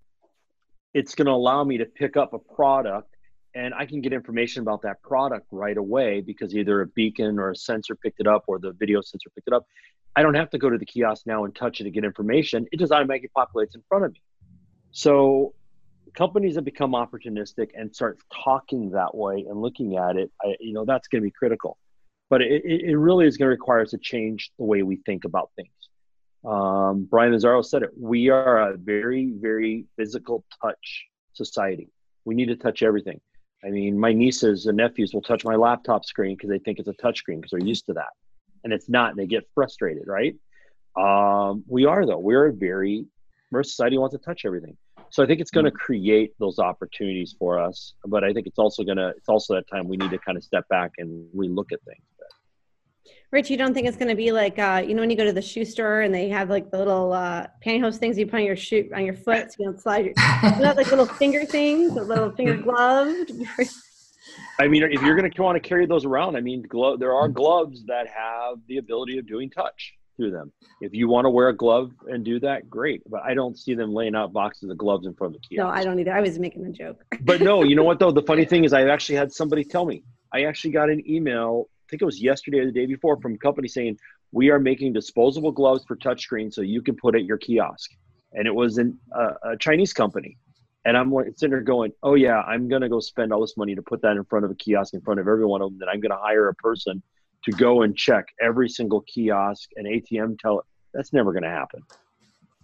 it's 0.94 1.14
going 1.14 1.26
to 1.26 1.32
allow 1.32 1.64
me 1.64 1.78
to 1.78 1.86
pick 1.86 2.16
up 2.16 2.32
a 2.34 2.38
product 2.38 3.14
and 3.54 3.74
I 3.74 3.86
can 3.86 4.00
get 4.00 4.12
information 4.12 4.62
about 4.62 4.82
that 4.82 5.02
product 5.02 5.46
right 5.50 5.76
away 5.76 6.20
because 6.20 6.54
either 6.54 6.82
a 6.82 6.86
beacon 6.86 7.38
or 7.38 7.50
a 7.50 7.56
sensor 7.56 7.94
picked 7.94 8.20
it 8.20 8.26
up 8.26 8.44
or 8.46 8.58
the 8.58 8.72
video 8.72 9.00
sensor 9.00 9.30
picked 9.34 9.48
it 9.48 9.54
up. 9.54 9.66
I 10.16 10.22
don't 10.22 10.34
have 10.34 10.50
to 10.50 10.58
go 10.58 10.68
to 10.68 10.78
the 10.78 10.86
kiosk 10.86 11.26
now 11.26 11.44
and 11.44 11.54
touch 11.54 11.80
it 11.80 11.84
to 11.84 11.90
get 11.90 12.04
information. 12.04 12.66
It 12.72 12.78
just 12.78 12.92
automatically 12.92 13.30
populates 13.36 13.74
in 13.74 13.82
front 13.88 14.04
of 14.04 14.12
me. 14.12 14.22
So 14.90 15.54
companies 16.14 16.56
that 16.56 16.62
become 16.62 16.92
opportunistic 16.92 17.70
and 17.74 17.94
start 17.94 18.18
talking 18.44 18.90
that 18.90 19.14
way 19.14 19.44
and 19.48 19.60
looking 19.60 19.96
at 19.96 20.16
it, 20.16 20.30
I, 20.42 20.56
you 20.60 20.72
know, 20.72 20.84
that's 20.84 21.08
going 21.08 21.22
to 21.22 21.26
be 21.26 21.30
critical. 21.30 21.78
But 22.30 22.42
it, 22.42 22.64
it 22.64 22.96
really 22.96 23.26
is 23.26 23.36
going 23.36 23.46
to 23.46 23.50
require 23.50 23.82
us 23.82 23.90
to 23.90 23.98
change 23.98 24.50
the 24.58 24.64
way 24.64 24.82
we 24.82 24.96
think 24.96 25.24
about 25.24 25.50
things. 25.56 25.70
Um, 26.44 27.06
Brian 27.10 27.32
Mazzaro 27.32 27.64
said 27.64 27.82
it. 27.82 27.90
We 27.98 28.28
are 28.28 28.70
a 28.70 28.76
very, 28.76 29.32
very 29.34 29.86
physical 29.96 30.44
touch 30.62 31.06
society. 31.32 31.88
We 32.24 32.34
need 32.34 32.46
to 32.46 32.56
touch 32.56 32.82
everything. 32.82 33.20
I 33.64 33.70
mean, 33.70 33.98
my 33.98 34.12
nieces 34.12 34.66
and 34.66 34.76
nephews 34.76 35.12
will 35.12 35.22
touch 35.22 35.44
my 35.44 35.56
laptop 35.56 36.04
screen 36.04 36.36
because 36.36 36.50
they 36.50 36.58
think 36.58 36.78
it's 36.78 36.88
a 36.88 36.92
touch 36.94 37.18
screen 37.18 37.40
because 37.40 37.50
they're 37.50 37.66
used 37.66 37.86
to 37.86 37.92
that, 37.94 38.10
and 38.64 38.72
it's 38.72 38.88
not, 38.88 39.10
and 39.10 39.18
they 39.18 39.26
get 39.26 39.44
frustrated, 39.54 40.04
right? 40.06 40.34
Um, 40.96 41.64
we 41.68 41.84
are 41.84 42.06
though. 42.06 42.18
We're 42.18 42.48
a 42.48 42.52
very, 42.52 43.06
our 43.52 43.62
society 43.62 43.98
wants 43.98 44.14
to 44.14 44.22
touch 44.22 44.42
everything. 44.44 44.76
So 45.10 45.22
I 45.22 45.26
think 45.26 45.40
it's 45.40 45.50
going 45.50 45.64
to 45.64 45.70
create 45.70 46.32
those 46.38 46.58
opportunities 46.58 47.34
for 47.38 47.58
us, 47.58 47.94
but 48.06 48.24
I 48.24 48.32
think 48.32 48.46
it's 48.46 48.58
also 48.58 48.84
going 48.84 48.98
to. 48.98 49.08
It's 49.16 49.28
also 49.28 49.54
that 49.54 49.68
time 49.68 49.88
we 49.88 49.96
need 49.96 50.10
to 50.10 50.18
kind 50.18 50.36
of 50.36 50.44
step 50.44 50.68
back 50.68 50.92
and 50.98 51.26
relook 51.34 51.72
at 51.72 51.82
things. 51.82 52.02
Rich, 53.30 53.50
you 53.50 53.58
don't 53.58 53.74
think 53.74 53.86
it's 53.86 53.96
going 53.96 54.08
to 54.08 54.14
be 54.14 54.32
like 54.32 54.58
uh, 54.58 54.82
you 54.86 54.94
know 54.94 55.00
when 55.00 55.10
you 55.10 55.16
go 55.16 55.24
to 55.24 55.32
the 55.32 55.42
shoe 55.42 55.64
store 55.64 56.00
and 56.00 56.14
they 56.14 56.28
have 56.30 56.48
like 56.48 56.70
the 56.70 56.78
little 56.78 57.12
uh, 57.12 57.46
pantyhose 57.64 57.96
things 57.96 58.16
you 58.16 58.26
put 58.26 58.36
on 58.36 58.44
your 58.44 58.56
shoe 58.56 58.88
on 58.94 59.04
your 59.04 59.14
foot 59.14 59.52
so 59.52 59.56
you 59.58 59.66
don't 59.66 59.80
slide 59.80 60.06
your 60.06 60.14
you 60.42 60.62
know, 60.62 60.72
like 60.72 60.90
little 60.90 61.06
finger 61.06 61.44
things, 61.44 61.94
the 61.94 62.02
little 62.02 62.30
finger 62.30 62.56
gloved. 62.62 63.32
I 64.58 64.66
mean, 64.66 64.82
if 64.82 65.02
you're 65.02 65.16
going 65.16 65.30
to 65.30 65.42
want 65.42 65.62
to 65.62 65.66
carry 65.66 65.86
those 65.86 66.04
around, 66.04 66.36
I 66.36 66.40
mean, 66.40 66.62
glo- 66.62 66.96
there 66.96 67.14
are 67.14 67.28
gloves 67.28 67.84
that 67.86 68.06
have 68.08 68.58
the 68.66 68.78
ability 68.78 69.18
of 69.18 69.26
doing 69.26 69.50
touch 69.50 69.94
through 70.16 70.32
them. 70.32 70.50
If 70.80 70.94
you 70.94 71.08
want 71.08 71.26
to 71.26 71.30
wear 71.30 71.48
a 71.48 71.56
glove 71.56 71.92
and 72.08 72.24
do 72.24 72.40
that, 72.40 72.68
great. 72.68 73.02
But 73.08 73.22
I 73.22 73.34
don't 73.34 73.56
see 73.58 73.74
them 73.74 73.94
laying 73.94 74.14
out 74.14 74.32
boxes 74.32 74.68
of 74.70 74.76
gloves 74.76 75.06
in 75.06 75.14
front 75.14 75.36
of 75.36 75.40
the 75.40 75.48
kiosk. 75.48 75.64
No, 75.64 75.72
I 75.72 75.84
don't 75.84 75.98
either. 75.98 76.12
I 76.12 76.20
was 76.20 76.38
making 76.38 76.66
a 76.66 76.72
joke. 76.72 77.04
but 77.20 77.40
no, 77.40 77.62
you 77.62 77.76
know 77.76 77.84
what 77.84 77.98
though? 77.98 78.10
The 78.10 78.22
funny 78.22 78.44
thing 78.52 78.64
is, 78.64 78.72
I 78.72 78.88
actually 78.88 79.16
had 79.16 79.32
somebody 79.32 79.64
tell 79.64 79.84
me. 79.84 80.02
I 80.32 80.42
actually 80.44 80.72
got 80.72 80.90
an 80.90 81.08
email 81.08 81.68
think 81.88 82.02
it 82.02 82.04
was 82.04 82.20
yesterday 82.20 82.58
or 82.58 82.66
the 82.66 82.72
day 82.72 82.86
before 82.86 83.20
from 83.20 83.34
a 83.34 83.38
company 83.38 83.68
saying 83.68 83.98
we 84.32 84.50
are 84.50 84.58
making 84.58 84.92
disposable 84.92 85.52
gloves 85.52 85.84
for 85.86 85.96
touchscreen 85.96 86.52
so 86.52 86.60
you 86.60 86.82
can 86.82 86.96
put 86.96 87.14
at 87.14 87.24
your 87.24 87.38
kiosk, 87.38 87.90
and 88.32 88.46
it 88.46 88.54
was 88.54 88.78
in 88.78 88.98
a, 89.12 89.52
a 89.52 89.56
Chinese 89.58 89.92
company. 89.92 90.36
And 90.84 90.96
I'm 90.96 91.12
sitting 91.36 91.50
there 91.50 91.60
going, 91.60 91.92
oh 92.02 92.14
yeah, 92.14 92.40
I'm 92.42 92.68
gonna 92.68 92.88
go 92.88 93.00
spend 93.00 93.32
all 93.32 93.40
this 93.40 93.56
money 93.56 93.74
to 93.74 93.82
put 93.82 94.00
that 94.02 94.16
in 94.16 94.24
front 94.24 94.44
of 94.44 94.50
a 94.50 94.54
kiosk 94.54 94.94
in 94.94 95.00
front 95.00 95.20
of 95.20 95.28
every 95.28 95.44
one 95.44 95.60
of 95.60 95.70
them. 95.70 95.78
Then 95.78 95.88
I'm 95.88 96.00
gonna 96.00 96.18
hire 96.20 96.48
a 96.48 96.54
person 96.54 97.02
to 97.44 97.52
go 97.52 97.82
and 97.82 97.96
check 97.96 98.26
every 98.40 98.68
single 98.68 99.02
kiosk 99.02 99.68
and 99.76 99.86
ATM 99.86 100.38
tell 100.38 100.64
that's 100.94 101.12
never 101.12 101.32
gonna 101.32 101.50
happen. 101.50 101.82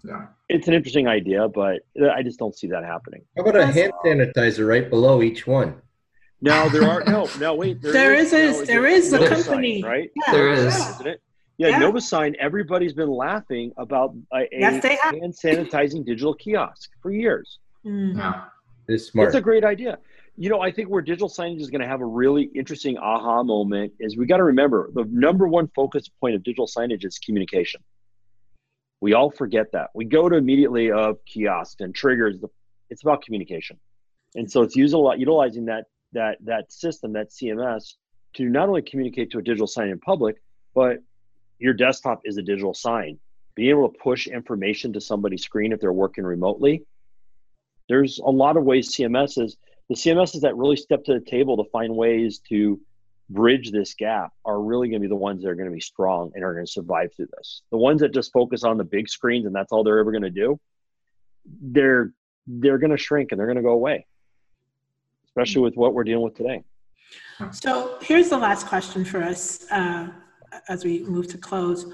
Yeah. 0.05 0.27
It's 0.49 0.69
an 0.69 0.75
interesting 0.75 1.09
idea, 1.09 1.49
but 1.49 1.81
I 2.15 2.23
just 2.23 2.39
don't 2.39 2.55
see 2.55 2.67
that 2.69 2.85
happening. 2.85 3.25
How 3.37 3.43
about 3.43 3.57
a 3.57 3.67
hand 3.67 3.93
sanitizer 4.05 4.69
right 4.69 4.89
below 4.89 5.23
each 5.23 5.47
one? 5.47 5.81
Now 6.40 6.68
there 6.68 6.85
are 6.85 7.03
no, 7.05 7.29
no 7.38 7.55
wait. 7.55 7.81
There, 7.81 7.92
there 7.92 8.14
is, 8.14 8.33
is 8.33 8.61
no, 8.61 8.64
there 8.66 8.87
is 8.87 9.12
a 9.12 9.18
Novasign, 9.18 9.29
company, 9.29 9.83
right? 9.83 10.11
Yeah, 10.14 10.33
there 10.33 10.53
is, 10.53 10.75
isn't 10.75 11.07
it? 11.07 11.23
Yeah, 11.57 11.68
yeah. 11.68 11.81
Novasign. 11.81 12.35
Everybody's 12.38 12.92
been 12.92 13.11
laughing 13.11 13.73
about 13.77 14.14
a, 14.33 14.38
a 14.38 14.49
yes, 14.53 14.85
hand 14.85 15.35
sanitizing 15.35 16.05
digital 16.05 16.35
kiosk 16.35 16.90
for 17.01 17.12
years. 17.12 17.61
Mm. 17.87 18.16
Yeah, 18.16 18.44
it's 18.88 19.07
smart. 19.07 19.29
It's 19.29 19.37
a 19.37 19.40
great 19.40 19.64
idea. 19.64 19.99
You 20.37 20.51
know, 20.51 20.61
I 20.61 20.73
think 20.73 20.88
where 20.88 21.01
digital 21.01 21.29
signage 21.29 21.61
is 21.61 21.70
going 21.70 21.81
to 21.81 21.87
have 21.87 22.01
a 22.01 22.07
really 22.07 22.51
interesting 22.57 22.99
aha 22.99 23.44
moment 23.44 23.92
is 24.01 24.16
we 24.16 24.27
got 24.27 24.38
to 24.38 24.44
remember 24.44 24.90
the 24.92 25.05
number 25.11 25.47
one 25.47 25.68
focus 25.77 26.09
point 26.20 26.35
of 26.35 26.42
digital 26.42 26.66
signage 26.66 27.05
is 27.05 27.18
communication. 27.18 27.81
We 29.01 29.12
all 29.12 29.31
forget 29.31 29.70
that. 29.73 29.90
We 29.94 30.07
go 30.07 30.29
to 30.29 30.37
immediately 30.37 30.90
of 30.90 31.18
kiosk 31.25 31.81
and 31.81 31.94
triggers. 31.94 32.37
It's 32.90 33.03
about 33.03 33.23
communication, 33.23 33.79
and 34.35 34.51
so 34.51 34.62
it's 34.62 34.75
using 34.75 34.99
a 34.99 35.03
lot 35.03 35.20
utilizing 35.20 35.66
that 35.66 35.85
that 36.14 36.38
that 36.44 36.72
system, 36.72 37.12
that 37.12 37.31
CMS, 37.31 37.94
to 38.35 38.48
not 38.48 38.68
only 38.68 38.83
communicate 38.83 39.31
to 39.33 39.38
a 39.38 39.42
digital 39.42 39.66
sign 39.66 39.88
in 39.88 40.00
public, 40.00 40.37
but 40.74 40.98
your 41.59 41.74
desktop 41.74 42.22
is 42.24 42.37
a 42.37 42.42
digital 42.42 42.74
sign. 42.74 43.18
Being 43.55 43.70
able 43.70 43.88
to 43.88 43.98
push 43.98 44.27
information 44.27 44.92
to 44.94 45.00
somebody's 45.00 45.44
screen 45.44 45.72
if 45.72 45.81
they're 45.81 45.92
working 45.92 46.24
remotely. 46.24 46.85
There's 47.88 48.18
a 48.18 48.31
lot 48.31 48.57
of 48.57 48.64
ways 48.64 48.94
CMSs, 48.96 49.53
the 49.88 49.94
CMSs 49.94 50.40
that 50.40 50.57
really 50.57 50.77
step 50.77 51.05
to 51.05 51.14
the 51.14 51.20
table 51.20 51.57
to 51.59 51.70
find 51.70 51.94
ways 51.94 52.40
to 52.48 52.81
bridge 53.31 53.70
this 53.70 53.94
gap 53.94 54.33
are 54.44 54.61
really 54.61 54.88
going 54.88 55.00
to 55.00 55.07
be 55.07 55.09
the 55.09 55.14
ones 55.14 55.42
that 55.42 55.48
are 55.48 55.55
going 55.55 55.68
to 55.68 55.74
be 55.74 55.81
strong 55.81 56.33
and 56.35 56.42
are 56.42 56.55
going 56.55 56.66
to 56.66 56.70
survive 56.70 57.11
through 57.14 57.29
this. 57.37 57.62
The 57.70 57.79
ones 57.79 58.00
that 58.00 58.12
just 58.12 58.33
focus 58.33 58.64
on 58.64 58.79
the 58.79 58.85
big 58.85 59.09
screens 59.09 59.46
and 59.46 59.55
that's 59.55 59.72
all 59.72 59.85
they're 59.85 59.98
ever 59.98 60.11
going 60.11 60.22
to 60.22 60.31
do, 60.31 60.59
they're 61.61 62.12
they're 62.46 62.79
going 62.79 62.90
to 62.90 62.98
shrink 62.98 63.33
and 63.33 63.38
they're 63.38 63.46
going 63.46 63.57
to 63.57 63.62
go 63.62 63.70
away 63.70 64.07
especially 65.35 65.62
with 65.62 65.77
what 65.77 65.94
we're 65.94 66.05
dealing 66.05 66.23
with 66.23 66.35
today. 66.35 66.62
So 67.51 67.99
here's 68.01 68.29
the 68.29 68.38
last 68.38 68.66
question 68.66 69.05
for 69.05 69.23
us 69.23 69.66
uh, 69.70 70.09
as 70.68 70.85
we 70.85 71.03
move 71.05 71.27
to 71.29 71.38
close. 71.38 71.92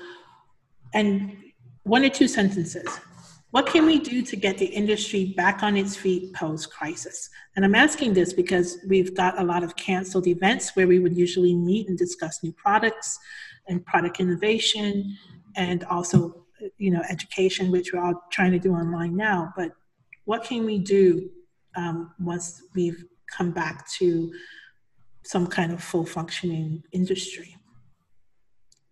And 0.92 1.37
one 1.85 2.05
or 2.05 2.11
two 2.11 2.29
sentences. 2.29 3.00
What 3.53 3.66
can 3.66 3.85
we 3.85 3.98
do 3.98 4.22
to 4.22 4.37
get 4.37 4.59
the 4.59 4.66
industry 4.66 5.33
back 5.37 5.62
on 5.62 5.76
its 5.76 5.96
feet 5.96 6.33
post 6.35 6.70
crisis? 6.70 7.29
And 7.57 7.64
I'm 7.64 7.74
asking 7.74 8.14
this 8.14 8.33
because 8.33 8.79
we've 8.87 9.14
got 9.16 9.40
a 9.40 9.44
lot 9.44 9.64
of 9.64 9.74
canceled 9.74 10.26
events 10.26 10.76
where 10.76 10.87
we 10.87 10.98
would 11.00 11.16
usually 11.16 11.55
meet 11.55 11.88
and 11.88 11.98
discuss 11.98 12.44
new 12.44 12.53
products 12.53 13.18
and 13.66 13.85
product 13.87 14.20
innovation 14.20 15.16
and 15.57 15.83
also 15.85 16.44
you 16.76 16.90
know 16.90 17.03
education 17.09 17.70
which 17.70 17.92
we're 17.92 18.05
all 18.05 18.22
trying 18.31 18.53
to 18.53 18.59
do 18.59 18.72
online 18.74 19.16
now 19.16 19.50
but 19.57 19.72
what 20.26 20.44
can 20.44 20.64
we 20.66 20.79
do 20.79 21.31
um, 21.76 22.12
once 22.20 22.62
we've 22.74 23.05
come 23.37 23.51
back 23.51 23.88
to 23.99 24.33
some 25.25 25.47
kind 25.47 25.73
of 25.73 25.83
full 25.83 26.07
functioning 26.07 26.83
industry. 26.93 27.57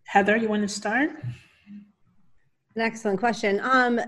Heather, 0.04 0.36
you 0.36 0.48
want 0.48 0.62
to 0.62 0.68
start? 0.68 1.10
An 2.74 2.82
excellent 2.82 3.18
question. 3.18 3.60
Um, 3.60 4.00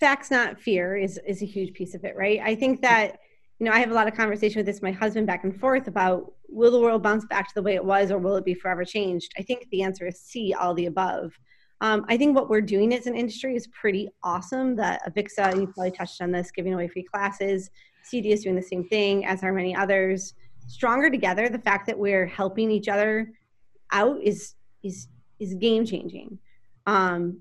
facts, 0.00 0.30
not 0.30 0.60
fear, 0.60 0.96
is 0.96 1.20
is 1.26 1.42
a 1.42 1.46
huge 1.46 1.74
piece 1.74 1.94
of 1.94 2.04
it, 2.04 2.16
right? 2.16 2.40
I 2.42 2.54
think 2.54 2.82
that 2.82 3.18
you 3.58 3.66
know 3.66 3.72
I 3.72 3.78
have 3.78 3.90
a 3.90 3.94
lot 3.94 4.08
of 4.08 4.14
conversation 4.14 4.58
with 4.58 4.66
this 4.66 4.82
my 4.82 4.90
husband 4.90 5.26
back 5.26 5.44
and 5.44 5.58
forth 5.60 5.86
about 5.86 6.32
will 6.48 6.72
the 6.72 6.80
world 6.80 7.02
bounce 7.02 7.24
back 7.26 7.48
to 7.48 7.54
the 7.54 7.62
way 7.62 7.74
it 7.74 7.84
was, 7.84 8.10
or 8.10 8.18
will 8.18 8.36
it 8.36 8.44
be 8.44 8.54
forever 8.54 8.84
changed? 8.84 9.32
I 9.38 9.42
think 9.42 9.68
the 9.70 9.82
answer 9.82 10.06
is 10.06 10.20
C, 10.20 10.54
all 10.54 10.74
the 10.74 10.86
above. 10.86 11.32
Um, 11.82 12.06
I 12.08 12.16
think 12.16 12.36
what 12.36 12.48
we're 12.48 12.60
doing 12.60 12.94
as 12.94 13.08
an 13.08 13.16
industry 13.16 13.56
is 13.56 13.66
pretty 13.66 14.08
awesome. 14.22 14.76
That 14.76 15.02
Avixa, 15.04 15.56
you 15.56 15.66
probably 15.66 15.90
touched 15.90 16.22
on 16.22 16.30
this, 16.30 16.52
giving 16.52 16.72
away 16.72 16.86
free 16.86 17.02
classes. 17.02 17.70
CD 18.04 18.30
is 18.30 18.44
doing 18.44 18.54
the 18.54 18.62
same 18.62 18.84
thing, 18.84 19.26
as 19.26 19.42
are 19.42 19.52
many 19.52 19.74
others. 19.74 20.34
Stronger 20.68 21.10
together, 21.10 21.48
the 21.48 21.58
fact 21.58 21.88
that 21.88 21.98
we're 21.98 22.24
helping 22.24 22.70
each 22.70 22.86
other 22.86 23.32
out 23.90 24.16
is 24.22 24.54
is 24.84 25.08
is 25.40 25.54
game 25.54 25.84
changing. 25.84 26.38
Um, 26.86 27.40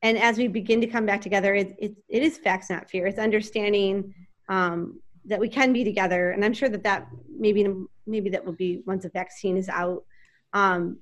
and 0.00 0.16
as 0.16 0.38
we 0.38 0.48
begin 0.48 0.80
to 0.80 0.86
come 0.86 1.04
back 1.04 1.20
together, 1.20 1.54
it, 1.54 1.76
it, 1.78 1.92
it 2.08 2.22
is 2.22 2.38
facts, 2.38 2.70
not 2.70 2.88
fear. 2.88 3.06
It's 3.06 3.18
understanding 3.18 4.14
um, 4.48 4.98
that 5.26 5.40
we 5.40 5.48
can 5.48 5.74
be 5.74 5.84
together. 5.84 6.30
And 6.30 6.42
I'm 6.42 6.54
sure 6.54 6.70
that 6.70 6.84
that 6.84 7.08
maybe 7.38 7.68
maybe 8.06 8.30
that 8.30 8.46
will 8.46 8.54
be 8.54 8.82
once 8.86 9.04
a 9.04 9.10
vaccine 9.10 9.58
is 9.58 9.68
out. 9.68 10.04
Um, 10.54 11.00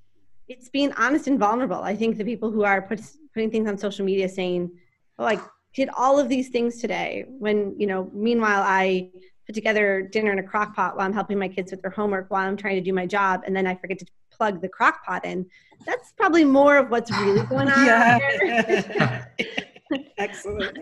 it's 0.48 0.68
being 0.68 0.92
honest 0.92 1.26
and 1.26 1.38
vulnerable. 1.38 1.82
I 1.82 1.96
think 1.96 2.16
the 2.16 2.24
people 2.24 2.50
who 2.50 2.64
are 2.64 2.82
put, 2.82 3.00
putting 3.34 3.50
things 3.50 3.68
on 3.68 3.78
social 3.78 4.04
media 4.04 4.28
saying, 4.28 4.70
"Oh, 5.18 5.24
I 5.26 5.40
did 5.74 5.88
all 5.96 6.18
of 6.18 6.28
these 6.28 6.48
things 6.48 6.80
today," 6.80 7.24
when 7.26 7.74
you 7.78 7.86
know, 7.86 8.10
meanwhile, 8.12 8.62
I 8.64 9.10
put 9.46 9.54
together 9.54 10.02
dinner 10.02 10.32
in 10.32 10.38
a 10.38 10.42
crock 10.42 10.74
pot 10.74 10.96
while 10.96 11.06
I'm 11.06 11.12
helping 11.12 11.38
my 11.38 11.48
kids 11.48 11.70
with 11.70 11.82
their 11.82 11.90
homework 11.90 12.30
while 12.30 12.46
I'm 12.46 12.56
trying 12.56 12.76
to 12.76 12.80
do 12.80 12.92
my 12.92 13.06
job, 13.06 13.42
and 13.46 13.54
then 13.54 13.66
I 13.66 13.74
forget 13.74 13.98
to 13.98 14.06
plug 14.30 14.60
the 14.60 14.68
crock 14.68 15.04
pot 15.04 15.24
in. 15.24 15.46
That's 15.84 16.12
probably 16.16 16.44
more 16.44 16.76
of 16.76 16.90
what's 16.90 17.10
really 17.10 17.44
going 17.46 17.68
on. 17.68 17.86
yeah. 17.86 19.24
Excellent. 20.18 20.78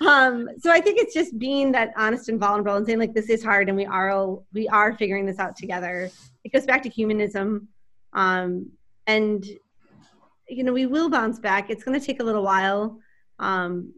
Um, 0.00 0.48
so 0.58 0.70
I 0.70 0.80
think 0.80 1.00
it's 1.00 1.14
just 1.14 1.38
being 1.38 1.72
that 1.72 1.92
honest 1.96 2.28
and 2.28 2.38
vulnerable 2.38 2.76
and 2.76 2.86
saying 2.86 2.98
like 2.98 3.14
this 3.14 3.30
is 3.30 3.42
hard 3.42 3.68
and 3.68 3.76
we 3.76 3.86
are 3.86 4.10
all, 4.10 4.44
we 4.52 4.68
are 4.68 4.96
figuring 4.96 5.26
this 5.26 5.38
out 5.38 5.56
together. 5.56 6.10
It 6.44 6.52
goes 6.52 6.66
back 6.66 6.82
to 6.82 6.88
humanism 6.88 7.68
um, 8.12 8.70
and 9.06 9.44
you 10.48 10.64
know 10.64 10.72
we 10.72 10.86
will 10.86 11.08
bounce 11.08 11.38
back. 11.38 11.70
It's 11.70 11.84
going 11.84 11.98
to 11.98 12.04
take 12.04 12.20
a 12.20 12.24
little 12.24 12.42
while. 12.42 12.98
Um, 13.38 13.94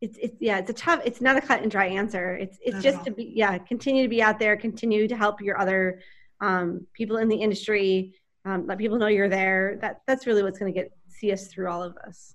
it's 0.00 0.18
it's 0.18 0.36
yeah 0.40 0.58
it's 0.58 0.70
a 0.70 0.74
tough 0.74 1.00
it's 1.04 1.20
not 1.20 1.36
a 1.36 1.40
cut 1.40 1.62
and 1.62 1.70
dry 1.70 1.86
answer. 1.86 2.34
It's 2.36 2.58
it's 2.62 2.82
just 2.82 2.96
uh-huh. 2.96 3.04
to 3.04 3.10
be 3.12 3.32
yeah 3.34 3.58
continue 3.58 4.02
to 4.02 4.08
be 4.08 4.22
out 4.22 4.38
there 4.38 4.56
continue 4.56 5.06
to 5.06 5.16
help 5.16 5.40
your 5.40 5.60
other 5.60 6.00
um, 6.40 6.86
people 6.92 7.18
in 7.18 7.28
the 7.28 7.36
industry 7.36 8.14
um, 8.44 8.66
let 8.66 8.78
people 8.78 8.98
know 8.98 9.06
you're 9.06 9.28
there. 9.28 9.78
That 9.80 10.02
that's 10.06 10.26
really 10.26 10.42
what's 10.42 10.58
going 10.58 10.72
to 10.72 10.80
get 10.80 10.92
see 11.08 11.32
us 11.32 11.46
through 11.46 11.68
all 11.68 11.82
of 11.82 11.94
this. 12.04 12.34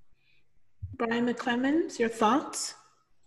Brian 0.94 1.28
McClimans 1.28 2.00
your 2.00 2.10
thoughts? 2.10 2.76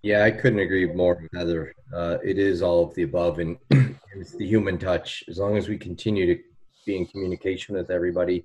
Yeah 0.02 0.24
i 0.24 0.30
couldn't 0.30 0.60
agree 0.60 0.86
more 0.86 1.18
with 1.20 1.30
heather 1.38 1.74
uh, 1.94 2.16
it 2.24 2.38
is 2.38 2.62
all 2.62 2.84
of 2.84 2.94
the 2.94 3.02
above 3.02 3.38
and 3.38 3.58
it's 4.16 4.32
the 4.32 4.46
human 4.46 4.78
touch. 4.78 5.24
As 5.28 5.38
long 5.38 5.56
as 5.56 5.68
we 5.68 5.78
continue 5.78 6.26
to 6.34 6.42
be 6.86 6.96
in 6.96 7.06
communication 7.06 7.74
with 7.74 7.90
everybody 7.90 8.44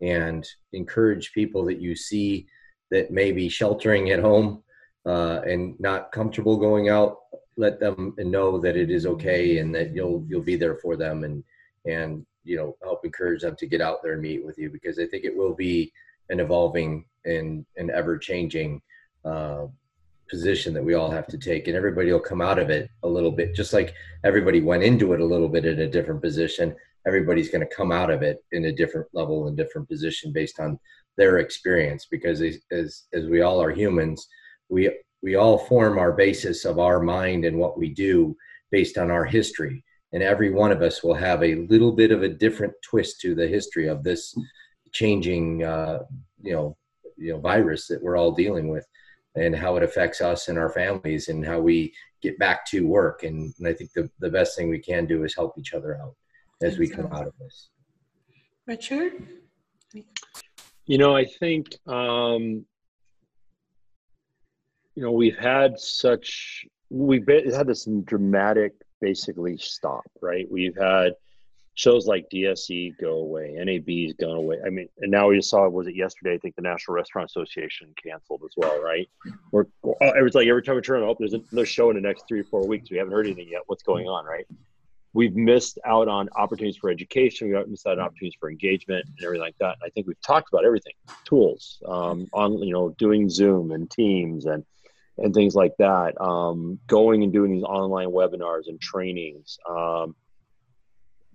and 0.00 0.46
encourage 0.72 1.32
people 1.32 1.64
that 1.64 1.80
you 1.80 1.94
see 1.94 2.46
that 2.90 3.10
may 3.10 3.32
be 3.32 3.48
sheltering 3.48 4.10
at 4.10 4.20
home 4.20 4.62
uh, 5.06 5.40
and 5.46 5.78
not 5.80 6.12
comfortable 6.12 6.56
going 6.56 6.88
out, 6.88 7.18
let 7.56 7.80
them 7.80 8.14
know 8.18 8.58
that 8.58 8.76
it 8.76 8.90
is 8.90 9.06
okay 9.06 9.58
and 9.58 9.74
that 9.74 9.94
you'll 9.94 10.24
you'll 10.28 10.42
be 10.42 10.56
there 10.56 10.76
for 10.76 10.96
them 10.96 11.24
and 11.24 11.42
and 11.86 12.26
you 12.44 12.56
know 12.56 12.76
help 12.82 13.04
encourage 13.04 13.42
them 13.42 13.56
to 13.56 13.66
get 13.66 13.80
out 13.80 14.02
there 14.02 14.12
and 14.12 14.22
meet 14.22 14.44
with 14.44 14.58
you 14.58 14.68
because 14.70 14.98
I 14.98 15.06
think 15.06 15.24
it 15.24 15.36
will 15.36 15.54
be 15.54 15.92
an 16.28 16.40
evolving 16.40 17.06
and 17.24 17.64
an 17.76 17.90
ever 17.90 18.18
changing 18.18 18.82
uh, 19.24 19.66
position 20.28 20.74
that 20.74 20.84
we 20.84 20.94
all 20.94 21.10
have 21.10 21.26
to 21.28 21.38
take. 21.38 21.68
And 21.68 21.76
everybody 21.76 22.12
will 22.12 22.20
come 22.20 22.40
out 22.40 22.58
of 22.58 22.70
it 22.70 22.90
a 23.02 23.08
little 23.08 23.30
bit 23.30 23.54
just 23.54 23.72
like 23.72 23.94
everybody 24.24 24.60
went 24.60 24.82
into 24.82 25.12
it 25.12 25.20
a 25.20 25.24
little 25.24 25.48
bit 25.48 25.64
in 25.64 25.80
a 25.80 25.88
different 25.88 26.20
position 26.20 26.74
everybody's 27.06 27.50
going 27.50 27.66
to 27.66 27.74
come 27.74 27.92
out 27.92 28.10
of 28.10 28.22
it 28.22 28.38
in 28.52 28.66
a 28.66 28.72
different 28.72 29.06
level 29.12 29.46
and 29.46 29.56
different 29.56 29.88
position 29.88 30.32
based 30.32 30.60
on 30.60 30.78
their 31.16 31.38
experience 31.38 32.06
because 32.10 32.42
as 32.42 33.04
as 33.12 33.26
we 33.26 33.40
all 33.40 33.62
are 33.62 33.72
humans 33.72 34.28
we 34.68 34.90
we 35.22 35.34
all 35.34 35.58
form 35.58 35.98
our 35.98 36.12
basis 36.12 36.64
of 36.64 36.78
our 36.78 37.00
mind 37.00 37.44
and 37.44 37.58
what 37.58 37.78
we 37.78 37.88
do 37.88 38.36
based 38.70 38.98
on 38.98 39.10
our 39.10 39.24
history. 39.24 39.82
And 40.12 40.22
every 40.22 40.50
one 40.50 40.72
of 40.72 40.82
us 40.82 41.02
will 41.02 41.14
have 41.14 41.42
a 41.42 41.56
little 41.66 41.92
bit 41.92 42.10
of 42.12 42.22
a 42.22 42.28
different 42.28 42.72
twist 42.82 43.20
to 43.22 43.34
the 43.34 43.46
history 43.46 43.88
of 43.88 44.02
this 44.02 44.36
changing 44.92 45.64
uh, 45.64 45.98
you 46.42 46.52
know 46.52 46.76
you 47.16 47.32
know 47.32 47.40
virus 47.40 47.86
that 47.88 48.02
we're 48.02 48.16
all 48.16 48.32
dealing 48.32 48.68
with 48.68 48.86
and 49.34 49.54
how 49.54 49.76
it 49.76 49.82
affects 49.82 50.20
us 50.20 50.48
and 50.48 50.58
our 50.58 50.70
families 50.70 51.28
and 51.28 51.44
how 51.44 51.58
we 51.60 51.92
get 52.22 52.38
back 52.38 52.64
to 52.66 52.86
work. 52.86 53.24
And, 53.24 53.52
and 53.58 53.68
i 53.68 53.72
think 53.72 53.92
the, 53.92 54.08
the 54.20 54.30
best 54.30 54.56
thing 54.56 54.68
we 54.68 54.78
can 54.78 55.06
do 55.06 55.24
is 55.24 55.34
help 55.34 55.58
each 55.58 55.74
other 55.74 55.98
out 56.00 56.14
as 56.62 56.78
we 56.78 56.88
come 56.88 57.06
out 57.12 57.26
of 57.26 57.32
this 57.38 57.70
richard 58.66 59.12
you 60.86 60.98
know 60.98 61.16
i 61.16 61.24
think 61.24 61.66
um, 61.86 62.64
you 64.94 65.02
know 65.02 65.12
we've 65.12 65.38
had 65.38 65.78
such 65.78 66.64
we've 66.90 67.26
been, 67.26 67.52
had 67.52 67.66
this 67.66 67.88
dramatic 68.04 68.72
basically 69.00 69.56
stop 69.58 70.04
right 70.22 70.46
we've 70.50 70.76
had 70.76 71.12
shows 71.76 72.06
like 72.06 72.26
DSE 72.30 72.98
go 72.98 73.18
away, 73.18 73.54
NAB's 73.58 74.14
gone 74.14 74.36
away. 74.36 74.56
I 74.66 74.70
mean, 74.70 74.88
and 74.98 75.10
now 75.10 75.28
we 75.28 75.36
just 75.36 75.50
saw 75.50 75.68
was 75.68 75.86
it 75.86 75.94
yesterday? 75.94 76.34
I 76.34 76.38
think 76.38 76.56
the 76.56 76.62
National 76.62 76.94
Restaurant 76.94 77.28
Association 77.30 77.94
canceled 78.02 78.42
as 78.44 78.52
well, 78.56 78.82
right? 78.82 79.08
We're 79.52 79.66
it 79.84 80.24
was 80.24 80.34
like 80.34 80.48
every 80.48 80.62
time 80.62 80.76
we 80.76 80.80
turn 80.80 81.08
up, 81.08 81.18
there's 81.18 81.34
another 81.34 81.66
show 81.66 81.90
in 81.90 81.96
the 81.96 82.02
next 82.02 82.24
three 82.26 82.40
or 82.40 82.44
four 82.44 82.66
weeks. 82.66 82.90
We 82.90 82.96
haven't 82.96 83.12
heard 83.12 83.26
anything 83.26 83.48
yet. 83.50 83.62
What's 83.66 83.82
going 83.82 84.08
on, 84.08 84.24
right? 84.24 84.46
We've 85.16 85.34
missed 85.34 85.78
out 85.84 86.08
on 86.08 86.28
opportunities 86.36 86.76
for 86.76 86.90
education. 86.90 87.48
We've 87.48 87.66
missed 87.66 87.86
out 87.86 87.98
on 87.98 88.04
opportunities 88.04 88.36
for 88.38 88.50
engagement 88.50 89.06
and 89.06 89.24
everything 89.24 89.40
like 89.40 89.56
that. 89.60 89.76
And 89.80 89.82
I 89.86 89.88
think 89.90 90.06
we've 90.06 90.20
talked 90.20 90.48
about 90.52 90.64
everything, 90.64 90.92
tools, 91.24 91.82
um, 91.88 92.28
on 92.34 92.58
you 92.58 92.72
know, 92.72 92.90
doing 92.98 93.30
Zoom 93.30 93.72
and 93.72 93.90
Teams 93.90 94.44
and 94.44 94.64
and 95.18 95.32
things 95.32 95.54
like 95.54 95.72
that. 95.78 96.20
Um, 96.20 96.78
going 96.86 97.22
and 97.22 97.32
doing 97.32 97.50
these 97.50 97.62
online 97.62 98.08
webinars 98.08 98.68
and 98.68 98.78
trainings. 98.78 99.58
Um, 99.68 100.14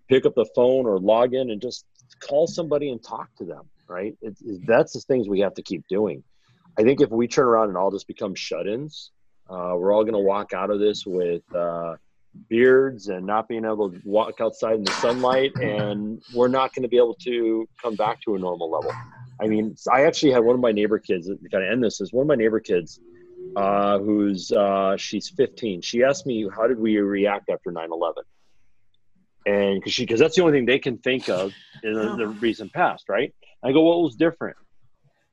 pick 0.08 0.26
up 0.26 0.36
the 0.36 0.46
phone 0.54 0.86
or 0.86 1.00
log 1.00 1.34
in 1.34 1.50
and 1.50 1.62
just 1.62 1.86
call 2.20 2.46
somebody 2.46 2.92
and 2.92 3.02
talk 3.02 3.34
to 3.38 3.46
them 3.46 3.64
right 3.88 4.16
it's, 4.22 4.42
it's, 4.42 4.60
that's 4.68 4.94
the 4.94 5.00
things 5.00 5.28
we 5.28 5.40
have 5.40 5.54
to 5.54 5.62
keep 5.62 5.88
doing 5.88 6.22
i 6.78 6.84
think 6.84 7.00
if 7.00 7.10
we 7.10 7.28
turn 7.28 7.48
around 7.48 7.70
and 7.70 7.78
all 7.78 7.90
just 7.90 8.08
become 8.08 8.36
shut-ins 8.36 9.12
uh, 9.50 9.74
we're 9.76 9.94
all 9.94 10.04
going 10.04 10.14
to 10.14 10.20
walk 10.20 10.54
out 10.54 10.70
of 10.70 10.80
this 10.80 11.06
with 11.06 11.44
uh, 11.56 11.96
beards 12.50 13.08
and 13.08 13.26
not 13.26 13.48
being 13.48 13.66
able 13.66 13.92
to 13.92 14.02
walk 14.06 14.40
outside 14.40 14.76
in 14.76 14.84
the 14.84 14.92
sunlight 14.94 15.52
and 15.62 16.22
we're 16.34 16.48
not 16.48 16.74
going 16.74 16.84
to 16.84 16.90
be 16.90 16.98
able 16.98 17.16
to 17.16 17.68
come 17.82 17.96
back 17.96 18.22
to 18.22 18.36
a 18.36 18.40
normal 18.40 18.70
level 18.70 18.92
i 19.42 19.48
mean 19.48 19.76
i 19.92 20.06
actually 20.06 20.32
had 20.32 20.44
one 20.44 20.56
of 20.56 20.62
my 20.62 20.72
neighbor 20.72 21.00
kids 21.00 21.28
to 21.28 21.38
kind 21.52 21.64
of 21.64 21.72
end 21.72 21.84
this 21.84 22.00
is 22.02 22.14
one 22.14 22.24
of 22.24 22.28
my 22.28 22.36
neighbor 22.36 22.60
kids 22.60 23.00
uh, 23.56 24.00
who's 24.00 24.52
uh, 24.54 24.96
she's 24.96 25.30
15 25.30 25.82
she 25.82 26.04
asked 26.04 26.26
me 26.26 26.48
how 26.56 26.68
did 26.68 26.80
we 26.80 26.98
react 26.98 27.50
after 27.50 27.72
9-11 27.72 28.14
and 29.46 29.80
because 29.80 29.94
she 29.94 30.04
because 30.04 30.20
that's 30.20 30.36
the 30.36 30.44
only 30.44 30.58
thing 30.58 30.66
they 30.66 30.80
can 30.80 30.98
think 31.00 31.30
of 31.30 31.52
in 31.84 31.94
the, 31.94 32.16
the 32.16 32.28
recent 32.28 32.72
past, 32.74 33.10
right? 33.10 33.34
I 33.64 33.72
go, 33.72 33.82
what 33.82 34.02
was 34.02 34.16
different? 34.16 34.58